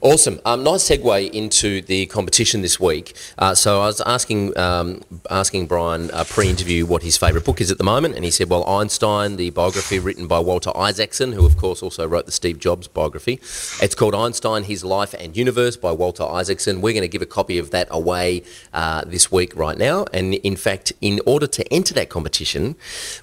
Awesome. 0.00 0.40
Um, 0.44 0.62
nice 0.62 0.88
segue 0.88 1.28
into 1.32 1.82
the 1.82 2.06
competition 2.06 2.62
this 2.62 2.78
week. 2.78 3.16
Uh, 3.36 3.52
so 3.52 3.82
I 3.82 3.86
was 3.86 4.00
asking 4.02 4.56
um, 4.56 5.02
asking 5.28 5.66
Brian 5.66 6.08
uh, 6.12 6.22
pre-interview 6.22 6.86
what 6.86 7.02
his 7.02 7.16
favourite 7.16 7.44
book 7.44 7.60
is 7.60 7.72
at 7.72 7.78
the 7.78 7.84
moment, 7.84 8.14
and 8.14 8.24
he 8.24 8.30
said, 8.30 8.48
"Well, 8.48 8.64
Einstein, 8.64 9.34
the 9.34 9.50
biography 9.50 9.98
written 9.98 10.28
by 10.28 10.38
Walter 10.38 10.70
Isaacson, 10.76 11.32
who 11.32 11.44
of 11.44 11.56
course 11.56 11.82
also 11.82 12.06
wrote 12.06 12.26
the 12.26 12.32
Steve 12.32 12.60
Jobs 12.60 12.86
biography. 12.86 13.40
It's 13.82 13.96
called 13.96 14.14
Einstein: 14.14 14.62
His 14.62 14.84
Life 14.84 15.14
and 15.18 15.36
Universe 15.36 15.76
by 15.76 15.90
Walter 15.90 16.22
Isaacson. 16.22 16.80
We're 16.80 16.94
going 16.94 17.02
to 17.02 17.08
give 17.08 17.22
a 17.22 17.26
copy 17.26 17.58
of 17.58 17.72
that 17.72 17.88
away 17.90 18.44
uh, 18.72 19.02
this 19.04 19.32
week 19.32 19.56
right 19.56 19.76
now. 19.76 20.04
And 20.12 20.34
in 20.34 20.54
fact, 20.54 20.92
in 21.00 21.20
order 21.26 21.48
to 21.48 21.72
enter 21.74 21.92
that 21.94 22.08
competition, 22.08 22.76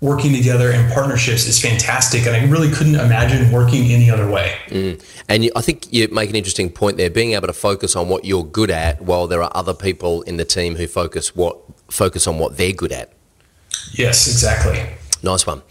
working 0.00 0.32
together 0.32 0.70
in 0.70 0.88
partnerships 0.90 1.46
is 1.46 1.60
fantastic. 1.60 2.26
And 2.26 2.36
I 2.36 2.44
really 2.44 2.70
couldn't 2.70 2.94
imagine 2.94 3.50
working 3.50 3.90
any 3.90 4.10
other 4.10 4.30
way. 4.30 4.54
Mm. 4.68 5.02
And 5.28 5.44
you, 5.44 5.50
I 5.56 5.60
think 5.60 5.92
you 5.92 6.08
make 6.08 6.30
an 6.30 6.36
interesting 6.36 6.70
point 6.70 6.96
there, 6.96 7.10
being 7.10 7.32
able 7.32 7.48
to 7.48 7.52
focus 7.52 7.96
on 7.96 8.08
what 8.08 8.24
you're 8.24 8.44
good 8.44 8.70
at 8.70 9.02
while 9.02 9.26
there 9.26 9.42
are 9.42 9.50
other 9.54 9.74
people 9.74 10.22
in 10.22 10.36
the 10.36 10.44
team 10.44 10.76
who 10.76 10.86
focus 10.86 11.34
what 11.34 11.58
focus 11.90 12.26
on 12.26 12.38
what 12.38 12.56
they're 12.56 12.72
good 12.72 12.92
at. 12.92 13.12
Yes, 13.92 14.26
exactly. 14.26 14.86
Nice 15.22 15.46
one. 15.46 15.62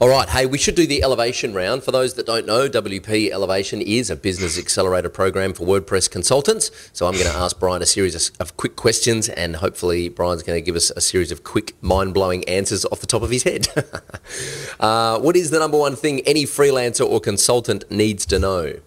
All 0.00 0.08
right. 0.08 0.28
Hey, 0.28 0.46
we 0.46 0.58
should 0.58 0.74
do 0.74 0.84
the 0.86 1.04
elevation 1.04 1.54
round. 1.54 1.84
For 1.84 1.92
those 1.92 2.14
that 2.14 2.26
don't 2.26 2.46
know, 2.46 2.68
WP 2.68 3.30
Elevation 3.30 3.80
is 3.80 4.10
a 4.10 4.16
business 4.16 4.58
accelerator 4.58 5.08
program 5.08 5.52
for 5.52 5.64
WordPress 5.64 6.10
consultants. 6.10 6.72
So 6.92 7.06
I'm 7.06 7.12
going 7.12 7.26
to 7.26 7.36
ask 7.36 7.60
Brian 7.60 7.80
a 7.80 7.86
series 7.86 8.32
of, 8.40 8.56
quick 8.56 8.74
questions, 8.74 9.28
and 9.28 9.56
hopefully, 9.56 10.08
Brian's 10.08 10.42
going 10.42 10.56
to 10.56 10.64
give 10.64 10.74
us 10.74 10.90
a 10.90 11.00
series 11.00 11.30
of 11.30 11.44
quick, 11.44 11.80
mind 11.80 12.12
blowing 12.12 12.48
answers 12.48 12.84
off 12.86 13.00
the 13.00 13.06
top 13.06 13.22
of 13.22 13.30
his 13.30 13.44
head. 13.44 13.68
uh, 14.80 15.20
what 15.20 15.36
is 15.36 15.50
the 15.50 15.60
number 15.60 15.78
one 15.78 15.94
thing 15.94 16.20
any 16.20 16.44
freelancer 16.44 17.08
or 17.08 17.20
consultant 17.20 17.88
needs 17.90 18.26
to 18.26 18.38
know? 18.40 18.80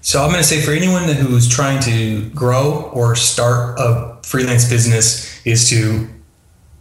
So 0.00 0.22
I'm 0.22 0.30
going 0.30 0.40
to 0.40 0.48
say 0.48 0.62
for 0.62 0.70
anyone 0.70 1.04
who's 1.04 1.48
trying 1.48 1.80
to 1.80 2.30
grow 2.30 2.90
or 2.94 3.14
start 3.14 3.78
a 3.78 4.16
freelance 4.22 4.66
business 4.68 5.44
is 5.44 5.68
to 5.68 6.08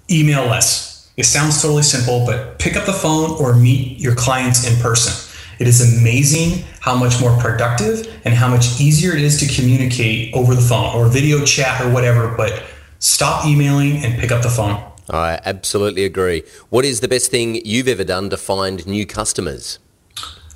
email 0.09 0.45
less 0.45 0.96
it 1.17 1.25
sounds 1.25 1.61
totally 1.61 1.83
simple, 1.83 2.25
but 2.25 2.59
pick 2.59 2.75
up 2.75 2.85
the 2.85 2.93
phone 2.93 3.31
or 3.31 3.55
meet 3.55 3.99
your 3.99 4.13
clients 4.13 4.69
in 4.71 4.79
person. 4.79 5.13
It 5.59 5.67
is 5.67 5.97
amazing 5.97 6.63
how 6.79 6.95
much 6.95 7.19
more 7.19 7.35
productive 7.37 8.21
and 8.23 8.35
how 8.35 8.47
much 8.47 8.79
easier 8.79 9.13
it 9.13 9.23
is 9.23 9.39
to 9.39 9.59
communicate 9.59 10.33
over 10.35 10.53
the 10.53 10.61
phone 10.61 10.95
or 10.95 11.07
video 11.07 11.43
chat 11.43 11.81
or 11.81 11.91
whatever, 11.91 12.35
but 12.37 12.63
stop 12.99 13.45
emailing 13.47 14.05
and 14.05 14.19
pick 14.19 14.31
up 14.31 14.43
the 14.43 14.49
phone. 14.49 14.79
I 15.09 15.39
absolutely 15.43 16.05
agree. 16.05 16.43
What 16.69 16.85
is 16.85 16.99
the 16.99 17.07
best 17.07 17.31
thing 17.31 17.65
you've 17.65 17.87
ever 17.87 18.03
done 18.03 18.29
to 18.29 18.37
find 18.37 18.85
new 18.85 19.05
customers? 19.05 19.79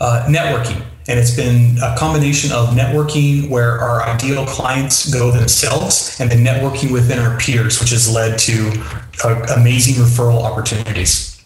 Uh, 0.02 0.26
networking. 0.26 0.82
And 1.08 1.20
it's 1.20 1.36
been 1.36 1.78
a 1.78 1.96
combination 1.96 2.52
of 2.52 2.70
networking 2.70 3.52
where 3.52 3.80
our 3.80 4.02
ideal 4.02 4.48
clients 4.48 5.14
go 5.14 5.30
themselves 5.30 6.20
and 6.20 6.32
then 6.32 6.44
networking 6.44 6.92
within 6.92 7.20
our 7.20 7.38
peers, 7.38 7.80
which 7.80 7.92
has 7.92 8.12
led 8.12 8.40
to 8.40 8.72
uh, 9.24 9.46
amazing 9.56 10.04
referral 10.04 10.42
opportunities. 10.42 11.40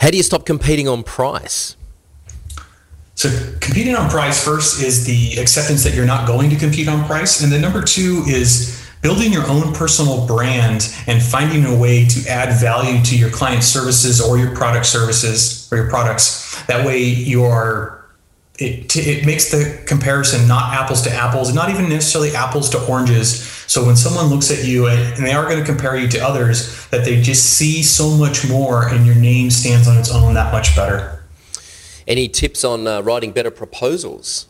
How 0.00 0.10
do 0.10 0.16
you 0.16 0.24
stop 0.24 0.44
competing 0.44 0.88
on 0.88 1.04
price? 1.04 1.76
So 3.14 3.28
competing 3.60 3.94
on 3.94 4.10
price 4.10 4.44
first 4.44 4.82
is 4.82 5.06
the 5.06 5.40
acceptance 5.40 5.84
that 5.84 5.94
you're 5.94 6.04
not 6.04 6.26
going 6.26 6.50
to 6.50 6.56
compete 6.56 6.88
on 6.88 7.04
price. 7.04 7.44
And 7.44 7.52
then 7.52 7.60
number 7.60 7.80
two 7.80 8.24
is 8.26 8.83
building 9.04 9.30
your 9.30 9.46
own 9.50 9.74
personal 9.74 10.26
brand 10.26 10.90
and 11.06 11.22
finding 11.22 11.66
a 11.66 11.78
way 11.78 12.06
to 12.06 12.26
add 12.26 12.58
value 12.58 13.04
to 13.04 13.16
your 13.18 13.28
client 13.28 13.62
services 13.62 14.18
or 14.18 14.38
your 14.38 14.56
product 14.56 14.86
services 14.86 15.68
or 15.70 15.76
your 15.76 15.90
products. 15.90 16.64
That 16.64 16.86
way 16.86 17.02
you 17.02 17.44
are 17.44 18.02
it, 18.58 18.96
it 18.96 19.26
makes 19.26 19.50
the 19.50 19.82
comparison 19.84 20.48
not 20.48 20.72
apples 20.72 21.02
to 21.02 21.10
apples, 21.10 21.52
not 21.52 21.70
even 21.70 21.88
necessarily 21.88 22.34
apples 22.34 22.70
to 22.70 22.86
oranges. 22.86 23.42
So 23.66 23.84
when 23.84 23.96
someone 23.96 24.26
looks 24.26 24.50
at 24.50 24.64
you 24.64 24.86
and, 24.86 25.00
and 25.14 25.26
they 25.26 25.32
are 25.32 25.44
going 25.44 25.58
to 25.58 25.64
compare 25.64 25.96
you 25.96 26.08
to 26.08 26.20
others, 26.20 26.86
that 26.88 27.04
they 27.04 27.20
just 27.20 27.44
see 27.44 27.82
so 27.82 28.10
much 28.10 28.48
more 28.48 28.88
and 28.88 29.04
your 29.04 29.16
name 29.16 29.50
stands 29.50 29.86
on 29.88 29.98
its 29.98 30.10
own 30.10 30.34
that 30.34 30.52
much 30.52 30.74
better. 30.76 31.24
Any 32.06 32.28
tips 32.28 32.62
on 32.62 32.86
uh, 32.86 33.02
writing 33.02 33.32
better 33.32 33.50
proposals? 33.50 34.46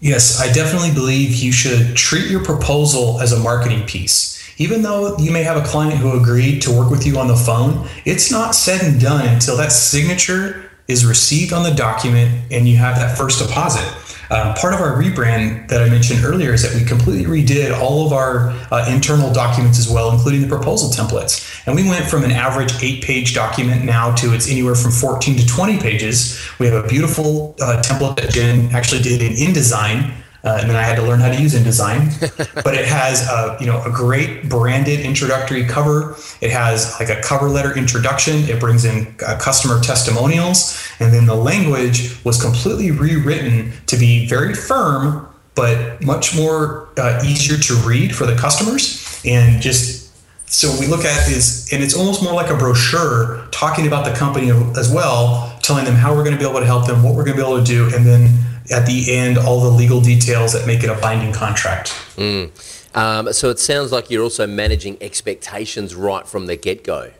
Yes, 0.00 0.40
I 0.40 0.52
definitely 0.52 0.92
believe 0.92 1.34
you 1.34 1.50
should 1.50 1.96
treat 1.96 2.30
your 2.30 2.44
proposal 2.44 3.20
as 3.20 3.32
a 3.32 3.38
marketing 3.38 3.84
piece. 3.86 4.36
Even 4.56 4.82
though 4.82 5.16
you 5.18 5.30
may 5.30 5.42
have 5.42 5.56
a 5.56 5.66
client 5.66 5.94
who 5.98 6.20
agreed 6.20 6.62
to 6.62 6.72
work 6.72 6.90
with 6.90 7.06
you 7.06 7.18
on 7.18 7.26
the 7.26 7.36
phone, 7.36 7.88
it's 8.04 8.30
not 8.30 8.54
said 8.54 8.80
and 8.82 9.00
done 9.00 9.26
until 9.26 9.56
that 9.56 9.72
signature 9.72 10.70
is 10.86 11.04
received 11.04 11.52
on 11.52 11.64
the 11.64 11.74
document 11.74 12.52
and 12.52 12.68
you 12.68 12.76
have 12.76 12.96
that 12.96 13.18
first 13.18 13.44
deposit. 13.44 13.84
Um, 14.30 14.54
part 14.54 14.74
of 14.74 14.80
our 14.80 15.00
rebrand 15.00 15.68
that 15.68 15.82
I 15.82 15.88
mentioned 15.88 16.24
earlier 16.24 16.52
is 16.52 16.62
that 16.62 16.78
we 16.78 16.86
completely 16.86 17.24
redid 17.24 17.78
all 17.78 18.06
of 18.06 18.12
our 18.12 18.50
uh, 18.70 18.86
internal 18.88 19.32
documents 19.32 19.78
as 19.78 19.88
well, 19.88 20.12
including 20.12 20.42
the 20.42 20.48
proposal 20.48 20.90
templates. 20.90 21.66
And 21.66 21.74
we 21.74 21.88
went 21.88 22.06
from 22.06 22.24
an 22.24 22.32
average 22.32 22.82
eight 22.82 23.02
page 23.02 23.34
document 23.34 23.84
now 23.84 24.14
to 24.16 24.34
it's 24.34 24.50
anywhere 24.50 24.74
from 24.74 24.90
14 24.90 25.38
to 25.38 25.46
20 25.46 25.78
pages. 25.78 26.40
We 26.58 26.66
have 26.66 26.84
a 26.84 26.86
beautiful 26.86 27.54
uh, 27.60 27.82
template 27.82 28.16
that 28.16 28.30
Jen 28.30 28.70
actually 28.74 29.02
did 29.02 29.22
in 29.22 29.32
InDesign 29.32 30.12
uh, 30.48 30.58
and 30.60 30.70
then 30.70 30.76
I 30.76 30.82
had 30.82 30.96
to 30.96 31.02
learn 31.02 31.20
how 31.20 31.28
to 31.28 31.40
use 31.40 31.54
InDesign. 31.54 32.54
but 32.64 32.74
it 32.74 32.86
has 32.86 33.28
a, 33.28 33.56
you 33.60 33.66
know 33.66 33.82
a 33.84 33.90
great 33.90 34.48
branded 34.48 35.00
introductory 35.00 35.64
cover. 35.66 36.16
It 36.40 36.50
has 36.50 36.96
like 36.98 37.10
a 37.10 37.20
cover 37.20 37.48
letter 37.48 37.76
introduction. 37.76 38.36
It 38.48 38.58
brings 38.58 38.84
in 38.84 39.14
uh, 39.26 39.38
customer 39.38 39.80
testimonials, 39.80 40.88
and 41.00 41.12
then 41.12 41.26
the 41.26 41.34
language 41.34 42.24
was 42.24 42.40
completely 42.40 42.90
rewritten 42.90 43.72
to 43.86 43.96
be 43.96 44.26
very 44.26 44.54
firm, 44.54 45.28
but 45.54 46.02
much 46.02 46.34
more 46.34 46.88
uh, 46.96 47.22
easier 47.24 47.58
to 47.58 47.74
read 47.86 48.16
for 48.16 48.24
the 48.24 48.36
customers. 48.36 49.20
And 49.26 49.60
just 49.60 50.08
so 50.46 50.74
we 50.80 50.86
look 50.86 51.04
at 51.04 51.28
is, 51.28 51.68
and 51.72 51.82
it's 51.82 51.94
almost 51.94 52.22
more 52.22 52.32
like 52.32 52.50
a 52.50 52.56
brochure 52.56 53.46
talking 53.50 53.86
about 53.86 54.06
the 54.06 54.14
company 54.14 54.50
as 54.78 54.90
well, 54.90 55.58
telling 55.62 55.84
them 55.84 55.94
how 55.94 56.14
we're 56.14 56.24
going 56.24 56.36
to 56.36 56.42
be 56.42 56.48
able 56.48 56.60
to 56.60 56.66
help 56.66 56.86
them, 56.86 57.02
what 57.02 57.14
we're 57.14 57.24
going 57.24 57.36
to 57.36 57.42
be 57.42 57.46
able 57.46 57.58
to 57.58 57.64
do, 57.64 57.94
and 57.94 58.06
then 58.06 58.47
at 58.70 58.86
the 58.86 59.14
end 59.14 59.38
all 59.38 59.60
the 59.60 59.70
legal 59.70 60.00
details 60.00 60.52
that 60.52 60.66
make 60.66 60.82
it 60.82 60.90
a 60.90 60.94
binding 61.00 61.32
contract. 61.32 61.88
Mm. 62.16 62.50
Um, 62.94 63.32
so 63.32 63.50
it 63.50 63.58
sounds 63.58 63.92
like 63.92 64.10
you're 64.10 64.22
also 64.22 64.46
managing 64.46 64.96
expectations 65.00 65.94
right 65.94 66.26
from 66.26 66.46
the 66.46 66.56
get 66.56 66.84
go. 66.84 67.12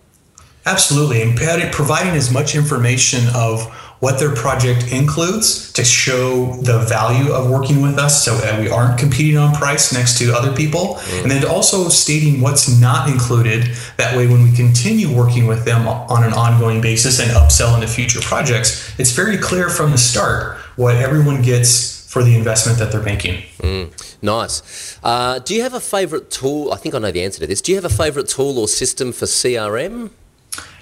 Absolutely, 0.67 1.23
and 1.23 1.37
providing 1.73 2.13
as 2.13 2.31
much 2.33 2.55
information 2.55 3.21
of 3.35 3.65
what 4.01 4.19
their 4.21 4.35
project 4.35 4.93
includes 4.93 5.73
to 5.73 5.85
show 5.85 6.53
the 6.63 6.79
value 6.81 7.33
of 7.33 7.51
working 7.51 7.83
with 7.83 7.99
us 7.99 8.25
so 8.25 8.37
that 8.37 8.61
we 8.61 8.69
aren't 8.69 8.99
competing 8.99 9.37
on 9.37 9.55
price 9.55 9.93
next 9.93 10.19
to 10.19 10.33
other 10.33 10.55
people. 10.55 10.97
Mm. 10.97 11.23
And 11.23 11.31
then 11.31 11.45
also 11.47 11.89
stating 11.89 12.41
what's 12.41 12.81
not 12.81 13.09
included. 13.09 13.71
That 13.97 14.17
way, 14.17 14.27
when 14.27 14.45
we 14.45 14.53
continue 14.53 15.13
working 15.15 15.47
with 15.47 15.65
them 15.65 15.89
on 15.89 16.23
an 16.23 16.33
ongoing 16.33 16.81
basis 16.81 17.19
and 17.19 17.31
upsell 17.31 17.75
into 17.75 17.89
future 17.89 18.21
projects, 18.21 18.99
it's 19.01 19.13
very 19.13 19.37
clear 19.37 19.69
from 19.69 19.91
the 19.91 19.99
start 19.99 20.59
what 20.79 20.95
everyone 20.95 21.43
gets 21.43 22.09
for 22.09 22.23
the 22.23 22.35
investment 22.37 22.79
that 22.79 22.91
they're 22.93 23.03
making. 23.03 23.43
Mm, 23.59 23.91
nice. 24.23 24.99
Uh, 25.03 25.41
do 25.41 25.55
you 25.55 25.63
have 25.63 25.75
a 25.75 25.81
favorite 25.81 26.31
tool? 26.31 26.73
I 26.73 26.77
think 26.77 26.95
I 26.95 27.01
know 27.01 27.11
the 27.11 27.23
answer 27.23 27.41
to 27.41 27.47
this. 27.47 27.61
Do 27.61 27.73
you 27.73 27.77
have 27.77 27.85
a 27.85 27.95
favorite 28.03 28.29
tool 28.29 28.59
or 28.59 28.69
system 28.69 29.13
for 29.13 29.27
CRM? 29.27 30.11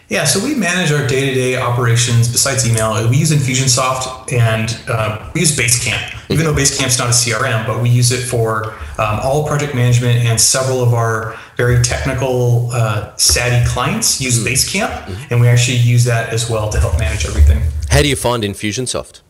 Yeah, 0.09 0.25
so 0.25 0.45
we 0.45 0.55
manage 0.55 0.93
our 0.93 1.05
day-to-day 1.05 1.57
operations 1.57 2.31
besides 2.31 2.69
email. 2.69 3.09
We 3.09 3.17
use 3.17 3.33
Infusionsoft 3.33 4.33
and 4.33 4.79
uh, 4.87 5.31
we 5.35 5.41
use 5.41 5.57
Basecamp. 5.57 6.31
Even 6.31 6.45
though 6.45 6.55
Basecamp's 6.55 6.99
not 6.99 7.09
a 7.09 7.11
CRM, 7.11 7.67
but 7.67 7.83
we 7.83 7.89
use 7.89 8.13
it 8.13 8.23
for 8.23 8.75
um, 8.99 9.19
all 9.25 9.49
project 9.49 9.75
management 9.75 10.25
and 10.25 10.41
several 10.41 10.81
of 10.81 10.95
our 10.95 11.37
very 11.57 11.83
technical, 11.83 12.71
uh, 12.73 13.17
savvy 13.17 13.67
clients 13.69 14.21
use 14.21 14.39
mm-hmm. 14.39 14.49
Basecamp, 14.49 14.91
mm-hmm. 14.91 15.33
and 15.33 15.41
we 15.41 15.49
actually 15.49 15.79
use 15.79 16.05
that 16.05 16.33
as 16.33 16.49
well 16.49 16.69
to 16.71 16.79
help 16.79 16.99
manage 17.01 17.27
everything. 17.27 17.63
How 17.89 18.03
do 18.03 18.09
you 18.09 18.17
find 18.17 18.45
Infusionsoft? 18.45 19.23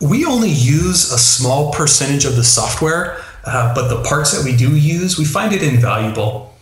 We 0.00 0.24
only 0.24 0.50
use 0.50 1.12
a 1.12 1.18
small 1.18 1.72
percentage 1.72 2.24
of 2.24 2.36
the 2.36 2.44
software, 2.44 3.18
uh, 3.44 3.74
but 3.74 3.88
the 3.88 4.02
parts 4.02 4.32
that 4.32 4.44
we 4.44 4.56
do 4.56 4.76
use, 4.76 5.18
we 5.18 5.24
find 5.24 5.52
it 5.52 5.62
invaluable. 5.62 6.54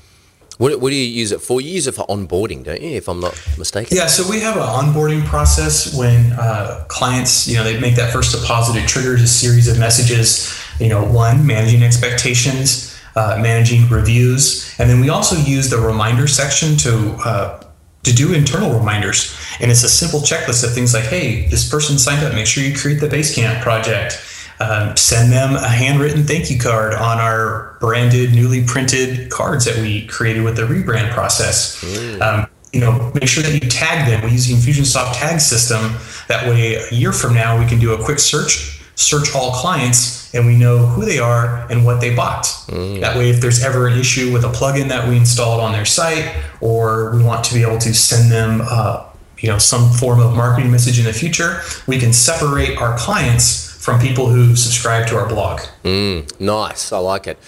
What, 0.58 0.80
what 0.80 0.90
do 0.90 0.96
you 0.96 1.04
use 1.04 1.32
it 1.32 1.40
for? 1.40 1.60
You 1.60 1.70
use 1.70 1.88
it 1.88 1.94
for 1.96 2.06
onboarding, 2.06 2.62
don't 2.62 2.80
you? 2.80 2.90
If 2.90 3.08
I'm 3.08 3.18
not 3.18 3.34
mistaken. 3.58 3.96
Yeah, 3.96 4.06
so 4.06 4.28
we 4.30 4.38
have 4.40 4.56
an 4.56 4.62
onboarding 4.62 5.24
process 5.24 5.96
when 5.96 6.32
uh, 6.34 6.84
clients, 6.86 7.48
you 7.48 7.56
know, 7.56 7.64
they 7.64 7.80
make 7.80 7.96
that 7.96 8.12
first 8.12 8.40
deposit. 8.40 8.76
It 8.76 8.86
triggers 8.86 9.20
a 9.20 9.26
series 9.26 9.66
of 9.66 9.80
messages. 9.80 10.56
You 10.78 10.90
know, 10.90 11.04
one 11.04 11.44
managing 11.44 11.82
expectations, 11.82 12.96
uh, 13.16 13.38
managing 13.40 13.88
reviews, 13.88 14.74
and 14.78 14.88
then 14.88 15.00
we 15.00 15.08
also 15.08 15.36
use 15.36 15.70
the 15.70 15.78
reminder 15.78 16.28
section 16.28 16.76
to 16.78 17.16
uh, 17.24 17.63
to 18.04 18.12
do 18.12 18.32
internal 18.32 18.78
reminders. 18.78 19.36
And 19.60 19.70
it's 19.70 19.82
a 19.82 19.88
simple 19.88 20.20
checklist 20.20 20.64
of 20.64 20.72
things 20.74 20.94
like, 20.94 21.04
hey, 21.04 21.46
this 21.46 21.68
person 21.68 21.98
signed 21.98 22.24
up, 22.24 22.34
make 22.34 22.46
sure 22.46 22.62
you 22.62 22.76
create 22.76 23.00
the 23.00 23.08
Basecamp 23.08 23.62
project. 23.62 24.22
Um, 24.60 24.96
send 24.96 25.32
them 25.32 25.56
a 25.56 25.68
handwritten 25.68 26.22
thank 26.22 26.48
you 26.48 26.60
card 26.60 26.94
on 26.94 27.18
our 27.18 27.76
branded, 27.80 28.34
newly 28.34 28.64
printed 28.64 29.28
cards 29.30 29.64
that 29.64 29.76
we 29.78 30.06
created 30.06 30.44
with 30.44 30.56
the 30.56 30.62
rebrand 30.62 31.10
process. 31.10 31.82
Mm. 31.82 32.20
Um, 32.20 32.46
you 32.72 32.80
know, 32.80 33.12
make 33.14 33.28
sure 33.28 33.42
that 33.42 33.52
you 33.52 33.68
tag 33.68 34.08
them. 34.08 34.24
We 34.24 34.32
use 34.32 34.46
the 34.46 34.54
Infusionsoft 34.54 35.14
tag 35.14 35.40
system. 35.40 35.96
That 36.28 36.48
way, 36.48 36.74
a 36.74 36.94
year 36.94 37.12
from 37.12 37.34
now, 37.34 37.58
we 37.58 37.66
can 37.66 37.78
do 37.78 37.94
a 37.94 38.04
quick 38.04 38.18
search, 38.18 38.80
search 38.96 39.34
all 39.34 39.52
clients, 39.52 40.32
and 40.34 40.46
we 40.46 40.56
know 40.56 40.78
who 40.78 41.04
they 41.04 41.18
are 41.18 41.66
and 41.70 41.84
what 41.84 42.00
they 42.00 42.14
bought. 42.14 42.44
Mm. 42.68 43.00
That 43.00 43.16
way, 43.16 43.30
if 43.30 43.40
there's 43.40 43.62
ever 43.62 43.86
an 43.86 43.98
issue 43.98 44.32
with 44.32 44.44
a 44.44 44.48
plugin 44.48 44.88
that 44.88 45.08
we 45.08 45.16
installed 45.16 45.60
on 45.60 45.72
their 45.72 45.84
site, 45.84 46.34
or 46.60 47.14
we 47.16 47.22
want 47.22 47.44
to 47.44 47.54
be 47.54 47.62
able 47.62 47.78
to 47.78 47.94
send 47.94 48.30
them, 48.30 48.62
uh, 48.64 49.04
you 49.38 49.48
know, 49.48 49.58
some 49.58 49.90
form 49.92 50.20
of 50.20 50.34
marketing 50.34 50.70
message 50.70 50.98
in 50.98 51.04
the 51.04 51.12
future, 51.12 51.60
we 51.86 51.98
can 51.98 52.12
separate 52.12 52.78
our 52.78 52.96
clients 52.96 53.72
from 53.84 54.00
people 54.00 54.28
who 54.28 54.56
subscribe 54.56 55.06
to 55.08 55.16
our 55.16 55.28
blog. 55.28 55.60
Mm, 55.82 56.40
nice, 56.40 56.90
I 56.90 56.98
like 56.98 57.26
it. 57.26 57.38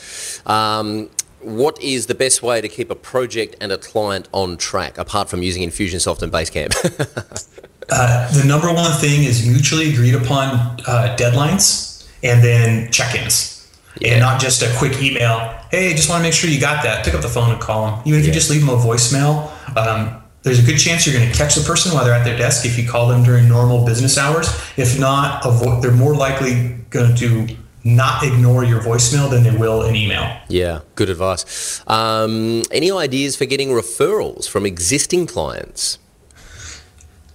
Um, 0.44 1.08
what 1.40 1.80
is 1.80 2.06
the 2.06 2.14
best 2.14 2.42
way 2.42 2.60
to 2.60 2.68
keep 2.68 2.90
a 2.90 2.94
project 2.94 3.54
and 3.60 3.70
a 3.70 3.78
client 3.78 4.28
on 4.32 4.56
track, 4.56 4.98
apart 4.98 5.28
from 5.28 5.42
using 5.42 5.62
Infusionsoft 5.62 6.20
and 6.22 6.32
Basecamp? 6.32 6.74
uh, 7.90 8.32
the 8.32 8.44
number 8.44 8.72
one 8.72 8.92
thing 8.92 9.24
is 9.24 9.46
mutually 9.46 9.92
agreed 9.92 10.14
upon 10.14 10.54
uh, 10.86 11.16
deadlines 11.18 12.08
and 12.22 12.42
then 12.42 12.90
check-ins. 12.90 13.54
Yeah. 14.00 14.12
And 14.12 14.20
not 14.20 14.40
just 14.40 14.62
a 14.62 14.72
quick 14.76 15.00
email. 15.00 15.38
Hey, 15.70 15.92
just 15.92 16.10
want 16.10 16.20
to 16.20 16.22
make 16.22 16.34
sure 16.34 16.50
you 16.50 16.60
got 16.60 16.82
that. 16.82 17.04
Pick 17.04 17.14
up 17.14 17.22
the 17.22 17.28
phone 17.28 17.50
and 17.50 17.60
call 17.60 17.86
them. 17.86 18.00
Even 18.04 18.20
if 18.20 18.26
yeah. 18.26 18.28
you 18.28 18.34
just 18.34 18.50
leave 18.50 18.60
them 18.60 18.68
a 18.68 18.76
voicemail, 18.76 19.50
um, 19.76 20.22
there's 20.42 20.62
a 20.62 20.62
good 20.62 20.78
chance 20.78 21.06
you're 21.06 21.18
going 21.18 21.30
to 21.30 21.36
catch 21.36 21.54
the 21.54 21.62
person 21.62 21.92
while 21.92 22.04
they're 22.04 22.14
at 22.14 22.24
their 22.24 22.36
desk 22.36 22.66
if 22.66 22.78
you 22.78 22.86
call 22.86 23.08
them 23.08 23.22
during 23.22 23.48
normal 23.48 23.86
business 23.86 24.18
hours. 24.18 24.48
If 24.76 24.98
not, 24.98 25.46
avoid, 25.46 25.82
they're 25.82 25.92
more 25.92 26.14
likely 26.14 26.76
going 26.90 27.16
to 27.16 27.56
not 27.84 28.22
ignore 28.22 28.64
your 28.64 28.80
voicemail 28.80 29.30
than 29.30 29.44
they 29.44 29.56
will 29.56 29.82
an 29.82 29.96
email. 29.96 30.38
Yeah, 30.48 30.80
good 30.94 31.08
advice. 31.08 31.82
Um, 31.86 32.62
any 32.70 32.90
ideas 32.90 33.36
for 33.36 33.46
getting 33.46 33.70
referrals 33.70 34.48
from 34.48 34.66
existing 34.66 35.26
clients? 35.26 35.98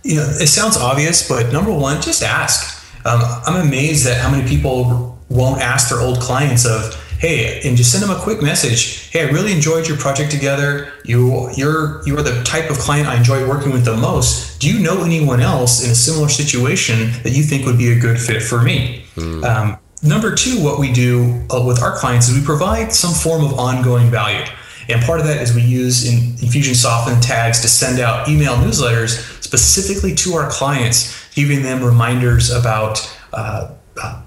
You 0.03 0.15
know, 0.17 0.23
it 0.23 0.47
sounds 0.47 0.77
obvious, 0.77 1.27
but 1.27 1.51
number 1.53 1.71
one, 1.71 2.01
just 2.01 2.23
ask. 2.23 2.83
Um, 3.05 3.21
I'm 3.45 3.67
amazed 3.67 4.07
at 4.07 4.17
how 4.19 4.29
many 4.31 4.47
people 4.47 5.17
won't 5.29 5.61
ask 5.61 5.89
their 5.89 5.99
old 5.99 6.19
clients 6.19 6.65
of, 6.65 6.95
hey, 7.19 7.61
and 7.63 7.77
just 7.77 7.91
send 7.91 8.03
them 8.03 8.09
a 8.11 8.19
quick 8.19 8.41
message. 8.41 9.09
Hey, 9.09 9.27
I 9.27 9.31
really 9.31 9.51
enjoyed 9.51 9.87
your 9.87 9.97
project 9.97 10.31
together. 10.31 10.91
You, 11.05 11.49
you're, 11.55 12.01
you 12.05 12.17
are 12.17 12.21
the 12.21 12.43
type 12.43 12.69
of 12.69 12.77
client 12.77 13.07
I 13.07 13.17
enjoy 13.17 13.47
working 13.47 13.71
with 13.71 13.85
the 13.85 13.95
most. 13.95 14.59
Do 14.59 14.71
you 14.71 14.79
know 14.79 15.03
anyone 15.03 15.39
else 15.39 15.83
in 15.83 15.91
a 15.91 15.95
similar 15.95 16.29
situation 16.29 17.11
that 17.23 17.31
you 17.31 17.43
think 17.43 17.65
would 17.65 17.77
be 17.77 17.91
a 17.91 17.99
good 17.99 18.19
fit 18.19 18.41
for 18.41 18.61
me? 18.61 19.05
Mm. 19.15 19.43
Um, 19.43 19.77
Number 20.03 20.33
two, 20.33 20.63
what 20.63 20.79
we 20.79 20.91
do 20.91 21.45
uh, 21.51 21.63
with 21.63 21.79
our 21.79 21.95
clients 21.95 22.27
is 22.27 22.35
we 22.35 22.43
provide 22.43 22.91
some 22.91 23.13
form 23.13 23.43
of 23.43 23.59
ongoing 23.59 24.09
value. 24.09 24.43
And 24.91 25.01
part 25.03 25.19
of 25.19 25.25
that 25.27 25.41
is 25.41 25.53
we 25.53 25.61
use 25.61 26.07
in 26.07 26.33
Infusionsoft 26.37 27.11
and 27.11 27.21
tags 27.21 27.61
to 27.61 27.67
send 27.67 27.99
out 27.99 28.27
email 28.27 28.55
newsletters 28.55 29.41
specifically 29.43 30.15
to 30.15 30.33
our 30.33 30.49
clients, 30.49 31.29
giving 31.33 31.63
them 31.63 31.83
reminders 31.83 32.49
about 32.51 32.99
uh, 33.33 33.71
uh, 34.01 34.21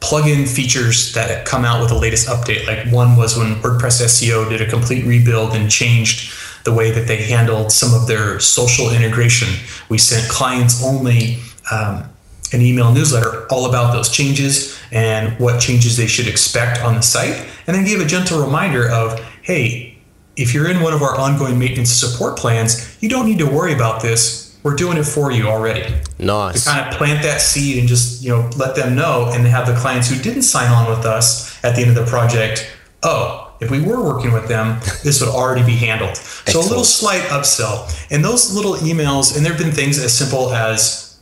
plugin 0.00 0.48
features 0.48 1.12
that 1.14 1.46
come 1.46 1.64
out 1.64 1.80
with 1.80 1.88
the 1.88 1.98
latest 1.98 2.28
update. 2.28 2.66
Like 2.66 2.92
one 2.92 3.16
was 3.16 3.36
when 3.36 3.54
WordPress 3.56 4.02
SEO 4.02 4.48
did 4.48 4.60
a 4.60 4.66
complete 4.66 5.04
rebuild 5.04 5.54
and 5.54 5.70
changed 5.70 6.32
the 6.64 6.72
way 6.72 6.90
that 6.90 7.06
they 7.06 7.22
handled 7.22 7.72
some 7.72 7.94
of 7.94 8.06
their 8.06 8.38
social 8.40 8.90
integration. 8.90 9.48
We 9.88 9.98
sent 9.98 10.28
clients 10.30 10.84
only 10.84 11.38
um, 11.70 12.08
an 12.52 12.60
email 12.60 12.92
newsletter 12.92 13.46
all 13.50 13.68
about 13.68 13.92
those 13.92 14.08
changes 14.08 14.78
and 14.92 15.38
what 15.40 15.60
changes 15.60 15.96
they 15.96 16.06
should 16.06 16.28
expect 16.28 16.82
on 16.82 16.94
the 16.94 17.00
site, 17.00 17.48
and 17.66 17.76
then 17.76 17.84
give 17.84 18.00
a 18.00 18.04
gentle 18.04 18.44
reminder 18.44 18.88
of, 18.88 19.20
hey, 19.46 19.96
if 20.34 20.52
you're 20.52 20.68
in 20.68 20.80
one 20.80 20.92
of 20.92 21.02
our 21.02 21.16
ongoing 21.16 21.56
maintenance 21.56 21.92
support 21.92 22.36
plans, 22.36 22.98
you 23.00 23.08
don't 23.08 23.26
need 23.26 23.38
to 23.38 23.46
worry 23.46 23.72
about 23.72 24.02
this. 24.02 24.58
We're 24.64 24.74
doing 24.74 24.98
it 24.98 25.04
for 25.04 25.30
you 25.30 25.46
already. 25.46 25.94
Nice. 26.18 26.64
To 26.64 26.70
kind 26.70 26.88
of 26.88 26.98
plant 26.98 27.22
that 27.22 27.40
seed 27.40 27.78
and 27.78 27.86
just 27.86 28.24
you 28.24 28.30
know 28.30 28.50
let 28.56 28.74
them 28.74 28.96
know, 28.96 29.30
and 29.32 29.46
have 29.46 29.68
the 29.68 29.76
clients 29.76 30.10
who 30.10 30.20
didn't 30.20 30.42
sign 30.42 30.68
on 30.70 30.90
with 30.90 31.06
us 31.06 31.64
at 31.64 31.76
the 31.76 31.82
end 31.82 31.90
of 31.90 32.04
the 32.04 32.10
project. 32.10 32.68
Oh, 33.04 33.54
if 33.60 33.70
we 33.70 33.80
were 33.80 34.02
working 34.02 34.32
with 34.32 34.48
them, 34.48 34.80
this 35.04 35.20
would 35.20 35.30
already 35.30 35.64
be 35.64 35.76
handled. 35.76 36.16
So 36.16 36.58
a 36.58 36.60
little 36.60 36.82
slight 36.82 37.22
upsell. 37.28 37.86
And 38.10 38.24
those 38.24 38.52
little 38.52 38.74
emails, 38.74 39.36
and 39.36 39.46
there 39.46 39.52
have 39.52 39.62
been 39.62 39.72
things 39.72 40.02
as 40.02 40.12
simple 40.12 40.52
as 40.52 41.18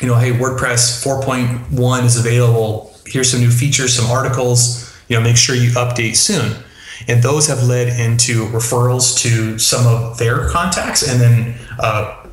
you 0.00 0.08
know, 0.08 0.16
hey, 0.16 0.32
WordPress 0.32 1.04
4.1 1.04 2.04
is 2.04 2.18
available. 2.18 2.92
Here's 3.06 3.30
some 3.30 3.40
new 3.40 3.50
features, 3.50 3.94
some 3.94 4.10
articles. 4.10 4.84
You 5.08 5.16
know, 5.16 5.22
make 5.22 5.36
sure 5.36 5.54
you 5.54 5.70
update 5.70 6.16
soon. 6.16 6.56
And 7.06 7.22
those 7.22 7.46
have 7.46 7.62
led 7.62 7.88
into 8.00 8.46
referrals 8.46 9.16
to 9.18 9.58
some 9.58 9.86
of 9.86 10.18
their 10.18 10.48
contacts 10.48 11.08
and 11.08 11.20
then 11.20 11.54
uh, 11.78 12.26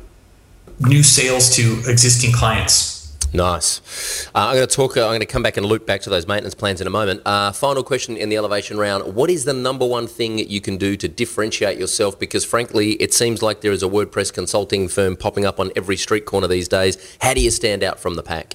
new 0.80 1.02
sales 1.02 1.54
to 1.56 1.82
existing 1.86 2.32
clients. 2.32 2.96
Nice. 3.32 4.26
Uh, 4.28 4.48
I'm 4.48 4.54
going 4.56 4.66
to 4.66 4.74
talk. 4.74 4.96
Uh, 4.96 5.02
I'm 5.02 5.10
going 5.10 5.20
to 5.20 5.26
come 5.26 5.42
back 5.42 5.56
and 5.56 5.66
loop 5.66 5.86
back 5.86 6.00
to 6.02 6.10
those 6.10 6.26
maintenance 6.26 6.54
plans 6.54 6.80
in 6.80 6.86
a 6.86 6.90
moment. 6.90 7.20
Uh, 7.26 7.52
final 7.52 7.82
question 7.82 8.16
in 8.16 8.28
the 8.28 8.36
elevation 8.36 8.78
round: 8.78 9.14
What 9.14 9.30
is 9.30 9.44
the 9.44 9.52
number 9.52 9.84
one 9.86 10.06
thing 10.06 10.38
you 10.38 10.60
can 10.60 10.76
do 10.78 10.96
to 10.96 11.08
differentiate 11.08 11.78
yourself? 11.78 12.18
Because 12.18 12.44
frankly, 12.44 12.92
it 12.92 13.12
seems 13.12 13.42
like 13.42 13.60
there 13.60 13.72
is 13.72 13.82
a 13.82 13.88
WordPress 13.88 14.32
consulting 14.32 14.88
firm 14.88 15.16
popping 15.16 15.44
up 15.44 15.60
on 15.60 15.70
every 15.76 15.96
street 15.96 16.24
corner 16.24 16.46
these 16.46 16.68
days. 16.68 16.96
How 17.20 17.34
do 17.34 17.42
you 17.42 17.50
stand 17.50 17.82
out 17.82 17.98
from 17.98 18.14
the 18.14 18.22
pack? 18.22 18.54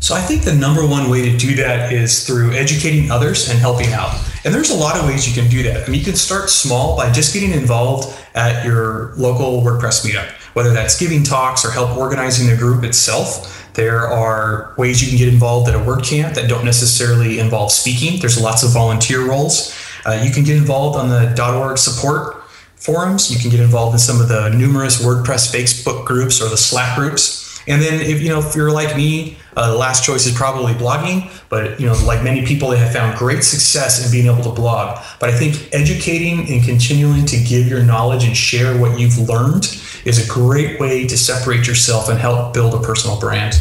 So 0.00 0.14
I 0.14 0.20
think 0.20 0.42
the 0.42 0.54
number 0.54 0.86
one 0.86 1.10
way 1.10 1.30
to 1.30 1.36
do 1.36 1.56
that 1.56 1.92
is 1.92 2.26
through 2.26 2.52
educating 2.52 3.10
others 3.10 3.50
and 3.50 3.58
helping 3.58 3.92
out. 3.92 4.14
And 4.44 4.54
there's 4.54 4.70
a 4.70 4.76
lot 4.76 4.96
of 4.96 5.06
ways 5.06 5.28
you 5.28 5.40
can 5.40 5.50
do 5.50 5.62
that. 5.64 5.86
I 5.86 5.90
mean, 5.90 5.98
you 5.98 6.04
can 6.04 6.14
start 6.14 6.50
small 6.50 6.96
by 6.96 7.10
just 7.10 7.34
getting 7.34 7.50
involved 7.50 8.16
at 8.34 8.64
your 8.64 9.12
local 9.16 9.60
WordPress 9.62 10.06
meetup, 10.06 10.28
whether 10.54 10.72
that's 10.72 10.98
giving 10.98 11.24
talks 11.24 11.64
or 11.64 11.70
help 11.70 11.96
organizing 11.96 12.48
the 12.48 12.56
group 12.56 12.84
itself. 12.84 13.72
There 13.74 14.06
are 14.06 14.74
ways 14.78 15.02
you 15.02 15.08
can 15.08 15.18
get 15.18 15.32
involved 15.32 15.68
at 15.68 15.74
a 15.74 15.78
WordCamp 15.78 16.34
that 16.34 16.48
don't 16.48 16.64
necessarily 16.64 17.40
involve 17.40 17.72
speaking. 17.72 18.20
There's 18.20 18.40
lots 18.40 18.62
of 18.62 18.70
volunteer 18.70 19.26
roles. 19.26 19.76
Uh, 20.06 20.20
you 20.24 20.30
can 20.30 20.44
get 20.44 20.56
involved 20.56 20.96
on 20.96 21.08
the 21.08 21.58
.org 21.58 21.76
support 21.76 22.42
forums. 22.76 23.32
You 23.32 23.38
can 23.40 23.50
get 23.50 23.60
involved 23.60 23.94
in 23.94 23.98
some 23.98 24.20
of 24.20 24.28
the 24.28 24.50
numerous 24.50 25.02
WordPress 25.02 25.52
Facebook 25.52 26.06
groups 26.06 26.40
or 26.40 26.48
the 26.48 26.56
Slack 26.56 26.96
groups. 26.96 27.60
And 27.66 27.82
then 27.82 28.00
if 28.00 28.22
you 28.22 28.28
know 28.28 28.38
if 28.38 28.54
you're 28.54 28.70
like 28.70 28.96
me, 28.96 29.37
uh, 29.58 29.72
the 29.72 29.76
last 29.76 30.04
choice 30.04 30.24
is 30.24 30.34
probably 30.36 30.72
blogging. 30.72 31.30
But 31.48 31.80
you 31.80 31.86
know, 31.86 31.94
like 32.04 32.22
many 32.22 32.46
people, 32.46 32.70
they 32.70 32.78
have 32.78 32.92
found 32.92 33.18
great 33.18 33.42
success 33.42 34.04
in 34.04 34.12
being 34.12 34.32
able 34.32 34.44
to 34.44 34.54
blog. 34.54 35.02
But 35.18 35.30
I 35.30 35.32
think 35.32 35.68
educating 35.74 36.48
and 36.48 36.64
continuing 36.64 37.26
to 37.26 37.36
give 37.36 37.66
your 37.66 37.82
knowledge 37.82 38.24
and 38.24 38.36
share 38.36 38.78
what 38.78 38.98
you've 38.98 39.18
learned 39.18 39.64
is 40.04 40.24
a 40.24 40.32
great 40.32 40.78
way 40.78 41.06
to 41.06 41.18
separate 41.18 41.66
yourself 41.66 42.08
and 42.08 42.18
help 42.18 42.54
build 42.54 42.72
a 42.74 42.80
personal 42.80 43.18
brand. 43.18 43.60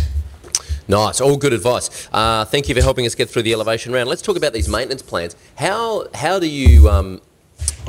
Nice, 0.88 1.20
all 1.20 1.36
good 1.36 1.52
advice. 1.52 2.08
Uh, 2.14 2.46
thank 2.46 2.70
you 2.70 2.76
for 2.76 2.82
helping 2.82 3.06
us 3.06 3.14
get 3.14 3.30
through 3.30 3.42
the 3.42 3.54
elevation 3.54 3.92
round. 3.92 4.08
Let's 4.08 4.22
talk 4.22 4.38
about 4.38 4.54
these 4.54 4.70
maintenance 4.70 5.02
plans. 5.02 5.36
How 5.56 6.08
how 6.14 6.40
do 6.40 6.48
you? 6.48 6.90
Um, 6.90 7.22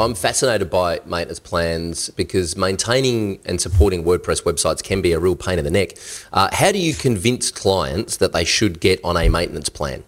I'm 0.00 0.14
fascinated 0.14 0.70
by 0.70 1.00
maintenance 1.06 1.40
plans 1.40 2.11
because 2.11 2.56
maintaining 2.56 3.40
and 3.44 3.61
supporting 3.61 4.04
WordPress 4.04 4.42
websites 4.44 4.82
can 4.82 5.02
be 5.02 5.12
a 5.12 5.18
real 5.18 5.37
pain 5.37 5.58
in 5.58 5.64
the 5.64 5.70
neck. 5.70 5.92
Uh, 6.32 6.48
how 6.52 6.72
do 6.72 6.78
you 6.78 6.94
convince 6.94 7.50
clients 7.50 8.16
that 8.18 8.32
they 8.32 8.44
should 8.44 8.80
get 8.80 9.00
on 9.04 9.16
a 9.16 9.28
maintenance 9.28 9.68
plan? 9.68 10.04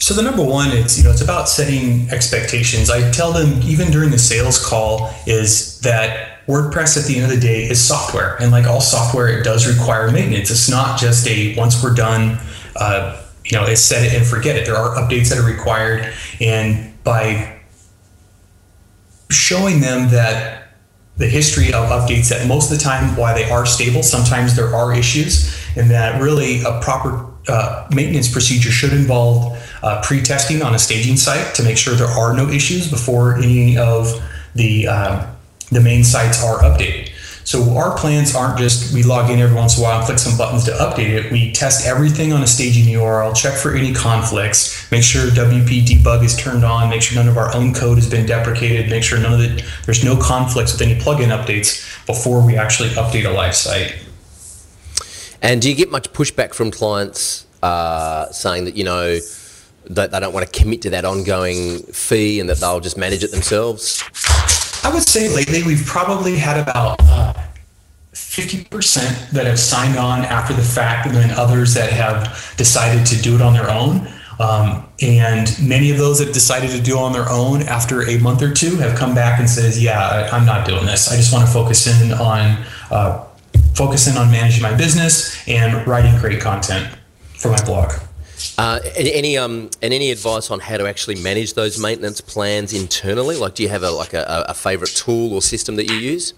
So 0.00 0.14
the 0.14 0.22
number 0.22 0.42
one, 0.42 0.70
it's 0.72 0.98
you 0.98 1.04
know, 1.04 1.10
it's 1.10 1.20
about 1.20 1.48
setting 1.48 2.08
expectations. 2.10 2.90
I 2.90 3.10
tell 3.10 3.32
them 3.32 3.60
even 3.62 3.90
during 3.90 4.10
the 4.10 4.18
sales 4.18 4.58
call 4.64 5.14
is 5.26 5.78
that 5.80 6.46
WordPress 6.46 6.98
at 6.98 7.04
the 7.04 7.16
end 7.16 7.24
of 7.24 7.30
the 7.30 7.40
day 7.40 7.68
is 7.68 7.80
software, 7.80 8.36
and 8.40 8.50
like 8.50 8.66
all 8.66 8.80
software, 8.80 9.28
it 9.28 9.44
does 9.44 9.68
require 9.68 10.10
maintenance. 10.10 10.50
It's 10.50 10.70
not 10.70 10.98
just 10.98 11.28
a 11.28 11.54
once 11.56 11.82
we're 11.82 11.94
done, 11.94 12.38
uh, 12.76 13.22
you 13.44 13.56
know, 13.56 13.66
it's 13.66 13.82
set 13.82 14.04
it 14.04 14.14
and 14.14 14.26
forget 14.26 14.56
it. 14.56 14.64
There 14.66 14.76
are 14.76 14.96
updates 14.96 15.28
that 15.28 15.38
are 15.38 15.46
required, 15.46 16.12
and 16.40 16.92
by 17.04 17.59
showing 19.30 19.80
them 19.80 20.10
that 20.10 20.68
the 21.16 21.26
history 21.26 21.68
of 21.68 21.88
updates 21.88 22.30
that 22.30 22.46
most 22.48 22.70
of 22.70 22.78
the 22.78 22.82
time 22.82 23.14
why 23.16 23.34
they 23.34 23.48
are 23.50 23.66
stable 23.66 24.02
sometimes 24.02 24.56
there 24.56 24.74
are 24.74 24.94
issues 24.96 25.54
and 25.76 25.90
that 25.90 26.20
really 26.20 26.62
a 26.62 26.80
proper 26.80 27.26
uh, 27.48 27.86
maintenance 27.94 28.30
procedure 28.30 28.70
should 28.70 28.92
involve 28.92 29.56
uh, 29.82 30.00
pre-testing 30.02 30.62
on 30.62 30.74
a 30.74 30.78
staging 30.78 31.16
site 31.16 31.54
to 31.54 31.62
make 31.62 31.76
sure 31.76 31.94
there 31.94 32.06
are 32.06 32.34
no 32.34 32.48
issues 32.48 32.90
before 32.90 33.36
any 33.36 33.76
of 33.76 34.12
the 34.54 34.86
uh, 34.86 35.26
the 35.70 35.80
main 35.80 36.02
sites 36.02 36.42
are 36.42 36.58
updated. 36.58 37.09
So 37.50 37.76
our 37.76 37.98
plans 37.98 38.36
aren't 38.36 38.58
just 38.58 38.94
we 38.94 39.02
log 39.02 39.28
in 39.28 39.40
every 39.40 39.56
once 39.56 39.76
in 39.76 39.82
a 39.82 39.84
while 39.84 39.98
and 39.98 40.06
click 40.06 40.20
some 40.20 40.38
buttons 40.38 40.62
to 40.66 40.70
update 40.70 41.08
it. 41.08 41.32
We 41.32 41.50
test 41.50 41.84
everything 41.84 42.32
on 42.32 42.44
a 42.44 42.46
staging 42.46 42.84
URL, 42.94 43.34
check 43.34 43.54
for 43.58 43.74
any 43.74 43.92
conflicts, 43.92 44.88
make 44.92 45.02
sure 45.02 45.26
WP 45.30 45.84
debug 45.84 46.22
is 46.22 46.36
turned 46.36 46.64
on, 46.64 46.90
make 46.90 47.02
sure 47.02 47.16
none 47.16 47.26
of 47.26 47.36
our 47.36 47.52
own 47.52 47.74
code 47.74 47.98
has 47.98 48.08
been 48.08 48.24
deprecated, 48.24 48.88
make 48.88 49.02
sure 49.02 49.18
none 49.18 49.32
of 49.32 49.40
it 49.40 49.64
there's 49.84 50.04
no 50.04 50.16
conflicts 50.16 50.70
with 50.74 50.82
any 50.82 50.94
plugin 50.94 51.36
updates 51.36 52.06
before 52.06 52.40
we 52.46 52.56
actually 52.56 52.90
update 52.90 53.28
a 53.28 53.30
live 53.30 53.56
site. 53.56 53.96
And 55.42 55.60
do 55.60 55.68
you 55.68 55.74
get 55.74 55.90
much 55.90 56.12
pushback 56.12 56.54
from 56.54 56.70
clients 56.70 57.46
uh, 57.64 58.30
saying 58.30 58.66
that 58.66 58.76
you 58.76 58.84
know 58.84 59.18
that 59.86 60.12
they 60.12 60.20
don't 60.20 60.32
want 60.32 60.46
to 60.46 60.56
commit 60.56 60.82
to 60.82 60.90
that 60.90 61.04
ongoing 61.04 61.80
fee 61.80 62.38
and 62.38 62.48
that 62.48 62.58
they'll 62.58 62.78
just 62.78 62.96
manage 62.96 63.24
it 63.24 63.32
themselves? 63.32 64.04
I 64.82 64.90
would 64.92 65.06
say 65.06 65.28
lately 65.34 65.62
we've 65.62 65.84
probably 65.84 66.36
had 66.36 66.58
about 66.58 66.96
uh, 67.00 67.34
50% 68.30 69.30
that 69.30 69.46
have 69.46 69.58
signed 69.58 69.98
on 69.98 70.24
after 70.24 70.54
the 70.54 70.62
fact, 70.62 71.04
and 71.04 71.16
then 71.16 71.32
others 71.32 71.74
that 71.74 71.92
have 71.92 72.54
decided 72.56 73.04
to 73.06 73.20
do 73.20 73.34
it 73.34 73.42
on 73.42 73.54
their 73.54 73.68
own. 73.68 74.06
Um, 74.38 74.86
and 75.02 75.52
many 75.60 75.90
of 75.90 75.98
those 75.98 76.20
that 76.20 76.32
decided 76.32 76.70
to 76.70 76.80
do 76.80 76.96
it 76.96 77.00
on 77.00 77.12
their 77.12 77.28
own 77.28 77.62
after 77.62 78.08
a 78.08 78.18
month 78.18 78.40
or 78.40 78.54
two 78.54 78.76
have 78.76 78.96
come 78.96 79.16
back 79.16 79.40
and 79.40 79.50
says, 79.50 79.82
"Yeah, 79.82 80.28
I, 80.32 80.36
am 80.36 80.46
not 80.46 80.64
doing 80.64 80.86
this. 80.86 81.10
I 81.10 81.16
just 81.16 81.32
want 81.32 81.44
to 81.44 81.52
focus 81.52 81.88
in 81.88 82.12
on 82.12 82.64
uh, 82.92 83.24
focusing 83.74 84.16
on 84.16 84.30
managing 84.30 84.62
my 84.62 84.74
business 84.76 85.36
and 85.48 85.84
writing 85.84 86.16
great 86.20 86.40
content 86.40 86.88
for 87.34 87.50
my 87.50 87.62
blog." 87.64 87.92
Uh, 88.56 88.78
any 88.94 89.36
um, 89.36 89.70
and 89.82 89.92
any 89.92 90.12
advice 90.12 90.52
on 90.52 90.60
how 90.60 90.76
to 90.76 90.86
actually 90.86 91.20
manage 91.20 91.54
those 91.54 91.82
maintenance 91.82 92.20
plans 92.20 92.72
internally? 92.72 93.36
Like, 93.36 93.56
do 93.56 93.64
you 93.64 93.68
have 93.70 93.82
a 93.82 93.90
like 93.90 94.14
a, 94.14 94.44
a 94.48 94.54
favorite 94.54 94.94
tool 94.94 95.34
or 95.34 95.42
system 95.42 95.74
that 95.76 95.90
you 95.90 95.96
use? 95.96 96.32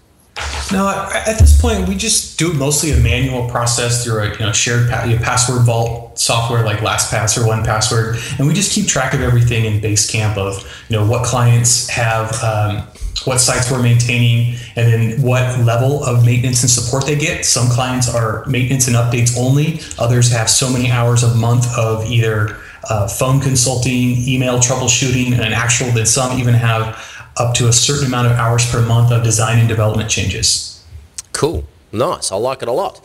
No, 0.71 0.89
at 0.89 1.37
this 1.37 1.59
point, 1.61 1.87
we 1.87 1.95
just 1.95 2.39
do 2.39 2.51
mostly 2.53 2.91
a 2.91 2.97
manual 2.97 3.47
process 3.47 4.03
through 4.03 4.19
a 4.23 4.31
you 4.31 4.39
know, 4.39 4.51
shared 4.51 4.89
pa- 4.89 5.05
password 5.21 5.63
vault 5.63 6.17
software 6.17 6.63
like 6.63 6.79
LastPass 6.79 7.37
or 7.37 7.41
1Password, 7.41 8.39
and 8.39 8.47
we 8.47 8.53
just 8.53 8.71
keep 8.71 8.87
track 8.87 9.13
of 9.13 9.21
everything 9.21 9.65
in 9.65 9.79
Basecamp 9.79 10.37
of 10.37 10.63
you 10.89 10.97
know 10.97 11.05
what 11.05 11.25
clients 11.25 11.87
have, 11.89 12.41
um, 12.43 12.77
what 13.25 13.39
sites 13.39 13.69
we're 13.69 13.83
maintaining, 13.83 14.55
and 14.75 14.91
then 14.91 15.21
what 15.21 15.59
level 15.59 16.03
of 16.03 16.25
maintenance 16.25 16.63
and 16.63 16.69
support 16.71 17.05
they 17.05 17.17
get. 17.17 17.45
Some 17.45 17.69
clients 17.69 18.13
are 18.13 18.43
maintenance 18.47 18.87
and 18.87 18.95
updates 18.95 19.37
only; 19.37 19.79
others 19.99 20.31
have 20.31 20.49
so 20.49 20.71
many 20.71 20.89
hours 20.89 21.21
a 21.21 21.35
month 21.35 21.67
of 21.77 22.05
either 22.05 22.57
uh, 22.89 23.07
phone 23.07 23.39
consulting, 23.39 24.17
email 24.27 24.57
troubleshooting, 24.57 25.33
and 25.33 25.53
actual. 25.53 25.91
That 25.91 26.07
some 26.07 26.39
even 26.39 26.55
have 26.55 26.97
up 27.37 27.55
to 27.55 27.67
a 27.67 27.73
certain 27.73 28.07
amount 28.07 28.27
of 28.27 28.33
hours 28.33 28.69
per 28.69 28.81
month 28.85 29.11
of 29.11 29.23
design 29.23 29.59
and 29.59 29.67
development 29.67 30.09
changes. 30.09 30.83
Cool. 31.31 31.65
Nice. 31.91 32.31
I 32.31 32.35
like 32.35 32.61
it 32.61 32.67
a 32.67 32.71
lot. 32.71 33.01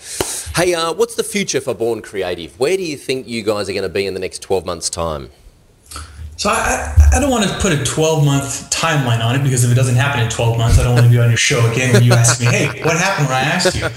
Hey, 0.56 0.74
uh, 0.74 0.92
what's 0.92 1.14
the 1.14 1.22
future 1.22 1.60
for 1.60 1.74
Bourn 1.74 2.00
Creative? 2.02 2.58
Where 2.58 2.76
do 2.76 2.82
you 2.82 2.96
think 2.96 3.28
you 3.28 3.42
guys 3.42 3.68
are 3.68 3.72
going 3.72 3.82
to 3.82 3.88
be 3.88 4.06
in 4.06 4.14
the 4.14 4.20
next 4.20 4.40
12 4.42 4.64
months' 4.64 4.90
time? 4.90 5.30
So 6.38 6.50
I, 6.50 6.94
I 7.12 7.18
don't 7.18 7.30
want 7.30 7.50
to 7.50 7.58
put 7.58 7.72
a 7.72 7.82
12 7.82 8.24
month 8.24 8.70
timeline 8.70 9.24
on 9.24 9.34
it 9.34 9.42
because 9.42 9.64
if 9.64 9.72
it 9.72 9.74
doesn't 9.74 9.96
happen 9.96 10.22
in 10.22 10.30
12 10.30 10.56
months, 10.56 10.78
I 10.78 10.84
don't 10.84 10.94
want 10.94 11.06
to 11.06 11.10
be 11.10 11.18
on 11.18 11.30
your 11.30 11.36
show 11.36 11.68
again 11.68 11.92
when 11.92 12.04
you 12.04 12.12
ask 12.12 12.38
me, 12.40 12.46
hey, 12.46 12.80
what 12.84 12.96
happened 12.96 13.26
when 13.26 13.36
I 13.36 13.40
asked 13.40 13.74
you? 13.74 13.88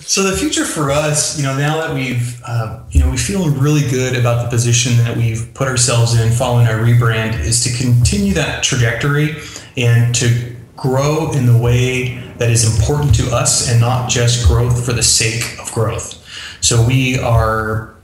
So 0.00 0.24
the 0.24 0.36
future 0.36 0.64
for 0.64 0.90
us, 0.90 1.38
you 1.38 1.44
know, 1.44 1.56
now 1.56 1.76
that 1.80 1.94
we've, 1.94 2.42
uh, 2.44 2.80
you 2.90 2.98
know, 2.98 3.08
we 3.08 3.16
feel 3.16 3.48
really 3.50 3.88
good 3.88 4.16
about 4.16 4.42
the 4.42 4.50
position 4.50 4.96
that 4.98 5.16
we've 5.16 5.48
put 5.54 5.68
ourselves 5.68 6.20
in 6.20 6.32
following 6.32 6.66
our 6.66 6.74
rebrand 6.74 7.38
is 7.38 7.62
to 7.62 7.82
continue 7.82 8.34
that 8.34 8.64
trajectory 8.64 9.36
and 9.76 10.12
to 10.16 10.56
grow 10.74 11.30
in 11.32 11.46
the 11.46 11.56
way 11.56 12.18
that 12.38 12.50
is 12.50 12.76
important 12.76 13.14
to 13.14 13.30
us 13.30 13.70
and 13.70 13.80
not 13.80 14.10
just 14.10 14.48
growth 14.48 14.84
for 14.84 14.92
the 14.92 15.04
sake 15.04 15.56
of 15.60 15.72
growth. 15.72 16.20
So 16.60 16.84
we 16.84 17.16
are 17.20 17.94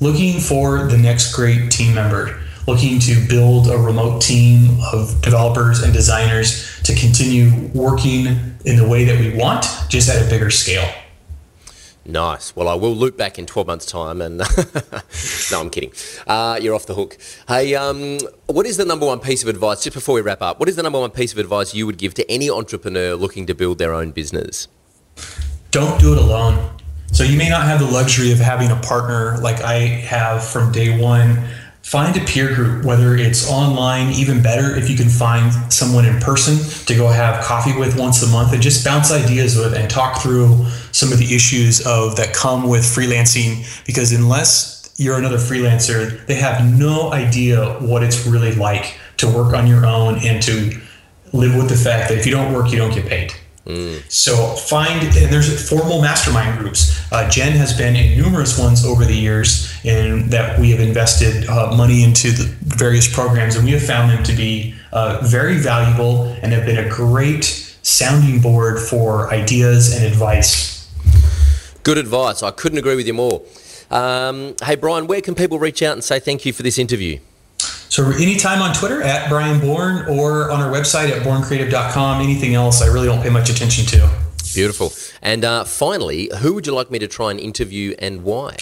looking 0.00 0.40
for 0.40 0.86
the 0.86 0.96
next 0.96 1.34
great 1.34 1.70
team 1.70 1.94
member 1.94 2.40
looking 2.66 2.98
to 3.00 3.26
build 3.28 3.68
a 3.68 3.76
remote 3.76 4.22
team 4.22 4.78
of 4.92 5.20
developers 5.22 5.82
and 5.82 5.92
designers 5.92 6.80
to 6.82 6.94
continue 6.94 7.68
working 7.74 8.26
in 8.64 8.76
the 8.76 8.86
way 8.88 9.04
that 9.04 9.18
we 9.18 9.36
want, 9.36 9.66
just 9.88 10.08
at 10.08 10.24
a 10.24 10.30
bigger 10.30 10.50
scale. 10.50 10.88
Nice. 12.04 12.56
Well, 12.56 12.68
I 12.68 12.74
will 12.74 12.94
loop 12.94 13.16
back 13.16 13.38
in 13.38 13.46
12 13.46 13.66
months' 13.66 13.86
time 13.86 14.20
and. 14.20 14.38
no, 15.50 15.60
I'm 15.60 15.70
kidding. 15.70 15.92
Uh, 16.26 16.58
you're 16.60 16.74
off 16.74 16.86
the 16.86 16.94
hook. 16.94 17.16
Hey, 17.46 17.76
um, 17.76 18.18
what 18.46 18.66
is 18.66 18.76
the 18.76 18.84
number 18.84 19.06
one 19.06 19.20
piece 19.20 19.42
of 19.42 19.48
advice, 19.48 19.84
just 19.84 19.94
before 19.94 20.16
we 20.16 20.20
wrap 20.20 20.42
up, 20.42 20.58
what 20.58 20.68
is 20.68 20.74
the 20.74 20.82
number 20.82 20.98
one 20.98 21.10
piece 21.10 21.32
of 21.32 21.38
advice 21.38 21.74
you 21.74 21.86
would 21.86 21.98
give 21.98 22.14
to 22.14 22.28
any 22.30 22.50
entrepreneur 22.50 23.14
looking 23.14 23.46
to 23.46 23.54
build 23.54 23.78
their 23.78 23.94
own 23.94 24.10
business? 24.10 24.66
Don't 25.70 26.00
do 26.00 26.12
it 26.12 26.18
alone. 26.18 26.76
So 27.12 27.24
you 27.24 27.36
may 27.36 27.48
not 27.48 27.66
have 27.66 27.78
the 27.78 27.86
luxury 27.86 28.32
of 28.32 28.38
having 28.38 28.70
a 28.70 28.76
partner 28.76 29.38
like 29.38 29.60
I 29.60 29.78
have 29.80 30.42
from 30.42 30.72
day 30.72 31.00
one 31.00 31.46
find 31.82 32.16
a 32.16 32.20
peer 32.20 32.54
group, 32.54 32.84
whether 32.84 33.16
it's 33.16 33.48
online, 33.50 34.12
even 34.14 34.42
better 34.42 34.76
if 34.76 34.88
you 34.88 34.96
can 34.96 35.08
find 35.08 35.52
someone 35.72 36.04
in 36.04 36.18
person 36.20 36.56
to 36.86 36.94
go 36.94 37.08
have 37.08 37.44
coffee 37.44 37.76
with 37.76 37.98
once 37.98 38.22
a 38.22 38.28
month 38.28 38.52
and 38.52 38.62
just 38.62 38.84
bounce 38.84 39.12
ideas 39.12 39.56
with 39.56 39.74
and 39.74 39.90
talk 39.90 40.22
through 40.22 40.64
some 40.92 41.12
of 41.12 41.18
the 41.18 41.34
issues 41.34 41.84
of 41.86 42.16
that 42.16 42.32
come 42.34 42.68
with 42.68 42.82
freelancing. 42.82 43.84
Because 43.84 44.12
unless 44.12 44.92
you're 44.96 45.18
another 45.18 45.38
freelancer, 45.38 46.24
they 46.26 46.36
have 46.36 46.64
no 46.78 47.12
idea 47.12 47.74
what 47.80 48.02
it's 48.02 48.26
really 48.26 48.54
like 48.54 48.96
to 49.16 49.26
work 49.26 49.52
on 49.52 49.66
your 49.66 49.84
own 49.84 50.18
and 50.24 50.42
to 50.42 50.80
live 51.32 51.56
with 51.56 51.68
the 51.68 51.76
fact 51.76 52.08
that 52.08 52.18
if 52.18 52.26
you 52.26 52.32
don't 52.32 52.52
work, 52.52 52.70
you 52.70 52.78
don't 52.78 52.94
get 52.94 53.06
paid. 53.06 53.32
Mm. 53.66 54.10
So 54.10 54.34
find 54.56 55.02
and 55.16 55.32
there's 55.32 55.68
formal 55.68 56.00
mastermind 56.00 56.58
groups. 56.58 57.00
Uh, 57.12 57.28
Jen 57.30 57.52
has 57.52 57.76
been 57.76 57.94
in 57.94 58.18
numerous 58.20 58.58
ones 58.58 58.84
over 58.84 59.04
the 59.04 59.14
years, 59.14 59.72
and 59.84 60.30
that 60.30 60.58
we 60.58 60.70
have 60.72 60.80
invested 60.80 61.48
uh, 61.48 61.74
money 61.76 62.02
into 62.02 62.32
the 62.32 62.44
various 62.62 63.12
programs, 63.12 63.54
and 63.54 63.64
we 63.64 63.70
have 63.72 63.82
found 63.82 64.10
them 64.10 64.24
to 64.24 64.32
be 64.32 64.74
uh, 64.92 65.20
very 65.22 65.58
valuable 65.58 66.24
and 66.42 66.52
have 66.52 66.66
been 66.66 66.84
a 66.84 66.88
great 66.88 67.44
sounding 67.82 68.40
board 68.40 68.80
for 68.80 69.32
ideas 69.32 69.94
and 69.94 70.04
advice. 70.04 70.88
Good 71.82 71.98
advice. 71.98 72.42
I 72.42 72.50
couldn't 72.50 72.78
agree 72.78 72.96
with 72.96 73.06
you 73.06 73.14
more. 73.14 73.42
Um, 73.90 74.54
hey 74.64 74.76
Brian, 74.76 75.06
where 75.06 75.20
can 75.20 75.34
people 75.34 75.58
reach 75.58 75.82
out 75.82 75.92
and 75.92 76.02
say 76.02 76.18
thank 76.18 76.46
you 76.46 76.52
for 76.52 76.62
this 76.62 76.78
interview? 76.78 77.18
So 77.92 78.08
anytime 78.08 78.62
on 78.62 78.72
Twitter 78.72 79.02
at 79.02 79.28
Brian 79.28 79.60
Bourn 79.60 80.08
or 80.08 80.50
on 80.50 80.62
our 80.62 80.72
website 80.72 81.10
at 81.10 81.22
bourncreative.com. 81.24 82.22
Anything 82.22 82.54
else 82.54 82.80
I 82.80 82.86
really 82.86 83.04
don't 83.06 83.20
pay 83.20 83.28
much 83.28 83.50
attention 83.50 83.84
to. 83.84 84.10
Beautiful. 84.54 84.94
And 85.20 85.44
uh, 85.44 85.64
finally, 85.64 86.30
who 86.38 86.54
would 86.54 86.66
you 86.66 86.72
like 86.72 86.90
me 86.90 86.98
to 87.00 87.06
try 87.06 87.30
and 87.30 87.38
interview 87.38 87.94
and 87.98 88.24
why? 88.24 88.56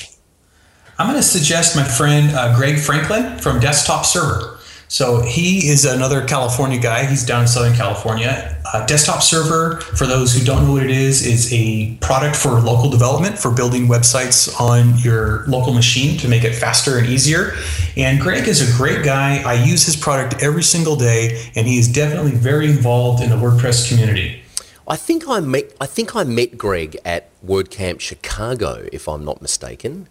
I'm 0.98 1.06
going 1.06 1.16
to 1.16 1.22
suggest 1.22 1.76
my 1.76 1.84
friend 1.84 2.34
uh, 2.34 2.56
Greg 2.56 2.80
Franklin 2.80 3.38
from 3.38 3.60
DesktopServer. 3.60 4.58
So 4.90 5.20
he 5.22 5.68
is 5.68 5.84
another 5.84 6.24
California 6.24 6.76
guy. 6.76 7.04
He's 7.06 7.24
down 7.24 7.42
in 7.42 7.48
Southern 7.48 7.76
California. 7.76 8.60
Uh, 8.74 8.84
DesktopServer, 8.88 9.80
for 9.80 10.04
those 10.04 10.34
who 10.34 10.44
don't 10.44 10.66
know 10.66 10.72
what 10.72 10.82
it 10.82 10.90
is, 10.90 11.24
is 11.24 11.52
a 11.52 11.94
product 12.00 12.34
for 12.34 12.60
local 12.60 12.90
development 12.90 13.38
for 13.38 13.52
building 13.52 13.86
websites 13.86 14.60
on 14.60 14.98
your 14.98 15.46
local 15.46 15.72
machine 15.72 16.18
to 16.18 16.26
make 16.26 16.42
it 16.42 16.56
faster 16.56 16.98
and 16.98 17.06
easier. 17.06 17.52
And 17.96 18.20
Greg 18.20 18.48
is 18.48 18.68
a 18.68 18.76
great 18.76 19.04
guy. 19.04 19.40
I 19.46 19.62
use 19.64 19.86
his 19.86 19.94
product 19.94 20.42
every 20.42 20.64
single 20.64 20.96
day, 20.96 21.40
and 21.54 21.68
he 21.68 21.78
is 21.78 21.86
definitely 21.86 22.32
very 22.32 22.66
involved 22.66 23.22
in 23.22 23.30
the 23.30 23.36
WordPress 23.36 23.88
community. 23.88 24.42
I 24.88 24.96
think 24.96 25.28
I 25.28 25.38
met 25.38 25.72
I 25.80 25.86
think 25.86 26.16
I 26.16 26.24
met 26.24 26.58
Greg 26.58 26.98
at 27.04 27.30
WordCamp 27.46 28.00
Chicago, 28.00 28.88
if 28.92 29.06
I'm 29.06 29.24
not 29.24 29.40
mistaken. 29.40 30.08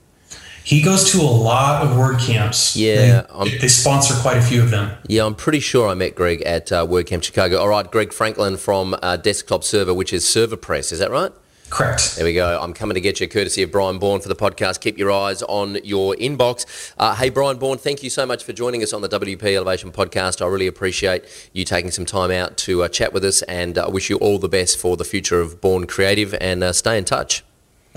He 0.70 0.84
goes 0.84 1.12
to 1.14 1.22
a 1.22 1.24
lot 1.24 1.82
of 1.82 1.98
WordCamps. 1.98 2.76
Yeah, 2.76 3.26
they, 3.44 3.58
they, 3.58 3.68
sponsor 3.68 4.14
quite 4.22 4.38
a 4.38 4.42
few 4.44 4.62
of 4.62 4.70
them. 4.70 4.96
Yeah, 5.08 5.26
I'm 5.26 5.34
pretty 5.34 5.62
sure 5.62 5.90
I 5.90 5.96
met 5.96 6.14
Greg 6.14 6.44
at 6.44 6.72
uh, 6.72 6.86
WordCamp 6.86 7.24
Chicago. 7.24 7.58
All 7.58 7.70
right, 7.70 7.90
Greg 7.90 8.14
Franklin 8.14 8.56
from 8.56 8.94
uh, 8.94 9.18
DesktopServer, 9.18 9.96
which 9.96 10.14
is 10.14 10.26
ServerPress. 10.26 10.92
Is 10.92 11.00
that 11.00 11.10
right? 11.10 11.32
Correct. 11.72 12.18
There 12.18 12.24
we 12.24 12.36
go. 12.36 12.62
I'm 12.62 12.74
coming 12.74 12.94
to 12.94 13.02
get 13.02 13.20
you, 13.20 13.28
courtesy 13.28 13.64
of 13.64 13.72
Brian 13.72 13.98
Bourn 13.98 14.22
for 14.22 14.28
the 14.30 14.36
podcast. 14.36 14.80
Keep 14.80 15.00
your 15.00 15.12
eyes 15.12 15.42
on 15.42 15.80
your 15.84 16.14
inbox. 16.18 16.94
Uh, 17.00 17.16
hey, 17.16 17.32
Brian 17.32 17.58
Bourn, 17.58 17.80
thank 17.80 18.04
you 18.04 18.12
so 18.12 18.28
much 18.28 18.44
for 18.44 18.54
joining 18.54 18.84
us 18.84 18.94
on 18.94 19.02
the 19.02 19.10
WP 19.10 19.44
Elevation 19.56 19.92
podcast. 19.92 20.40
I 20.40 20.46
really 20.46 20.68
appreciate 20.68 21.24
you 21.52 21.66
taking 21.66 21.90
some 21.90 22.06
time 22.06 22.30
out 22.30 22.58
to 22.58 22.84
uh, 22.84 22.90
chat 22.90 23.12
with 23.12 23.26
us, 23.26 23.42
and 23.42 23.76
I 23.80 23.86
uh, 23.86 23.90
wish 23.90 24.12
you 24.12 24.18
all 24.18 24.38
the 24.38 24.48
best 24.48 24.78
for 24.78 24.98
the 24.98 25.04
future 25.04 25.42
of 25.42 25.62
Bourn 25.62 25.88
Creative. 25.88 26.36
And 26.36 26.64
uh, 26.64 26.74
stay 26.74 26.96
in 26.96 27.06
touch. 27.06 27.44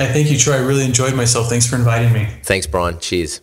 Hey, 0.02 0.12
thank 0.12 0.32
you, 0.32 0.36
Troy. 0.36 0.56
I 0.56 0.58
really 0.58 0.84
enjoyed 0.84 1.14
myself. 1.14 1.48
Thanks 1.48 1.64
for 1.68 1.76
inviting 1.76 2.12
me. 2.12 2.26
Thanks, 2.42 2.66
Brian. 2.66 2.98
Cheers. 2.98 3.40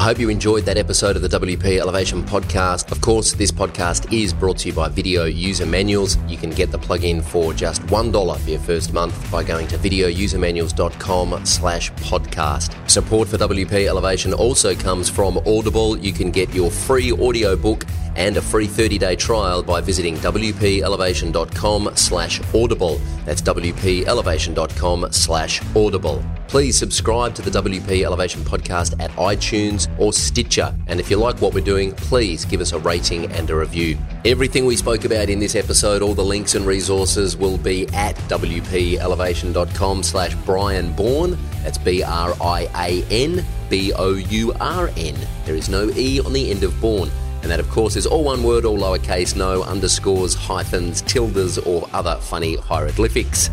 I 0.00 0.04
hope 0.04 0.18
you 0.18 0.30
enjoyed 0.30 0.64
that 0.64 0.78
episode 0.78 1.16
of 1.16 1.20
the 1.20 1.28
WP 1.28 1.76
Elevation 1.76 2.22
podcast. 2.22 2.90
Of 2.90 3.02
course, 3.02 3.32
this 3.34 3.52
podcast 3.52 4.10
is 4.10 4.32
brought 4.32 4.56
to 4.60 4.68
you 4.68 4.74
by 4.74 4.88
Video 4.88 5.26
User 5.26 5.66
Manuals. 5.66 6.16
You 6.26 6.38
can 6.38 6.48
get 6.48 6.70
the 6.70 6.78
plugin 6.78 7.22
for 7.22 7.52
just 7.52 7.82
$1 7.82 8.38
for 8.38 8.50
your 8.50 8.60
first 8.60 8.94
month 8.94 9.30
by 9.30 9.44
going 9.44 9.66
to 9.66 9.76
videousermanuals.com 9.76 11.44
slash 11.44 11.92
podcast. 11.92 12.90
Support 12.90 13.28
for 13.28 13.36
WP 13.36 13.88
Elevation 13.88 14.32
also 14.32 14.74
comes 14.74 15.10
from 15.10 15.36
Audible. 15.46 15.98
You 15.98 16.14
can 16.14 16.30
get 16.30 16.48
your 16.54 16.70
free 16.70 17.12
audio 17.12 17.54
book 17.54 17.84
and 18.16 18.36
a 18.38 18.40
free 18.42 18.66
30-day 18.66 19.16
trial 19.16 19.62
by 19.62 19.82
visiting 19.82 20.16
wpelevation.com 20.16 21.90
slash 21.94 22.40
audible. 22.54 23.00
That's 23.26 23.42
wpelevation.com 23.42 25.12
slash 25.12 25.62
audible. 25.76 26.24
Please 26.48 26.76
subscribe 26.76 27.34
to 27.36 27.42
the 27.42 27.50
WP 27.50 28.02
Elevation 28.02 28.42
podcast 28.42 29.00
at 29.00 29.10
iTunes 29.12 29.89
or 29.98 30.12
Stitcher. 30.12 30.74
And 30.86 31.00
if 31.00 31.10
you 31.10 31.16
like 31.16 31.40
what 31.40 31.54
we're 31.54 31.64
doing, 31.64 31.92
please 31.92 32.44
give 32.44 32.60
us 32.60 32.72
a 32.72 32.78
rating 32.78 33.30
and 33.32 33.48
a 33.50 33.56
review. 33.56 33.98
Everything 34.24 34.66
we 34.66 34.76
spoke 34.76 35.04
about 35.04 35.28
in 35.28 35.38
this 35.38 35.54
episode, 35.54 36.02
all 36.02 36.14
the 36.14 36.24
links 36.24 36.54
and 36.54 36.66
resources 36.66 37.36
will 37.36 37.58
be 37.58 37.86
at 37.88 38.16
wpelevation.com 38.16 40.02
slash 40.02 40.34
Brian 40.46 40.92
Bourn. 40.92 41.38
That's 41.62 41.78
B-R-I-A-N 41.78 43.44
B-O-U-R-N. 43.70 45.14
There 45.46 45.54
is 45.54 45.68
no 45.68 45.88
E 45.90 46.20
on 46.20 46.32
the 46.32 46.50
end 46.50 46.64
of 46.64 46.78
Bourn. 46.80 47.10
And 47.42 47.50
that, 47.50 47.60
of 47.60 47.70
course, 47.70 47.96
is 47.96 48.06
all 48.06 48.24
one 48.24 48.42
word, 48.42 48.66
all 48.66 48.76
lowercase, 48.76 49.34
no 49.34 49.62
underscores, 49.62 50.34
hyphens, 50.34 51.00
tildes, 51.02 51.56
or 51.56 51.88
other 51.94 52.16
funny 52.20 52.56
hieroglyphics 52.56 53.48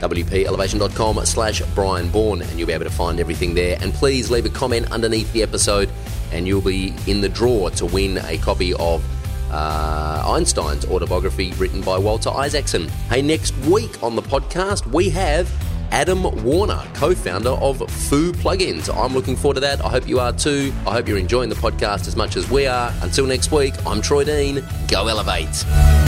wpelevation.com 0.00 1.24
slash 1.26 1.62
Brian 1.74 2.08
Bourn, 2.10 2.42
and 2.42 2.58
you'll 2.58 2.66
be 2.66 2.72
able 2.72 2.84
to 2.84 2.90
find 2.90 3.20
everything 3.20 3.54
there. 3.54 3.78
And 3.80 3.92
please 3.92 4.30
leave 4.30 4.46
a 4.46 4.50
comment 4.50 4.90
underneath 4.90 5.32
the 5.32 5.42
episode, 5.42 5.90
and 6.32 6.46
you'll 6.46 6.60
be 6.60 6.94
in 7.06 7.20
the 7.20 7.28
draw 7.28 7.68
to 7.70 7.86
win 7.86 8.18
a 8.18 8.38
copy 8.38 8.74
of 8.74 9.04
uh, 9.50 10.22
Einstein's 10.26 10.84
autobiography 10.86 11.52
written 11.52 11.80
by 11.80 11.98
Walter 11.98 12.30
Isaacson. 12.30 12.88
Hey, 13.08 13.22
next 13.22 13.56
week 13.66 14.02
on 14.02 14.16
the 14.16 14.22
podcast, 14.22 14.86
we 14.86 15.10
have 15.10 15.50
Adam 15.90 16.44
Warner, 16.44 16.82
co 16.94 17.14
founder 17.14 17.50
of 17.50 17.78
FooPlugins. 17.78 18.94
I'm 18.96 19.12
looking 19.12 19.36
forward 19.36 19.54
to 19.54 19.60
that. 19.60 19.84
I 19.84 19.88
hope 19.88 20.08
you 20.08 20.20
are 20.20 20.32
too. 20.32 20.72
I 20.86 20.92
hope 20.92 21.08
you're 21.08 21.18
enjoying 21.18 21.48
the 21.48 21.56
podcast 21.56 22.06
as 22.06 22.16
much 22.16 22.36
as 22.36 22.48
we 22.50 22.66
are. 22.66 22.92
Until 23.02 23.26
next 23.26 23.50
week, 23.50 23.74
I'm 23.86 24.00
Troy 24.00 24.24
Dean. 24.24 24.64
Go 24.88 25.08
Elevate. 25.08 25.99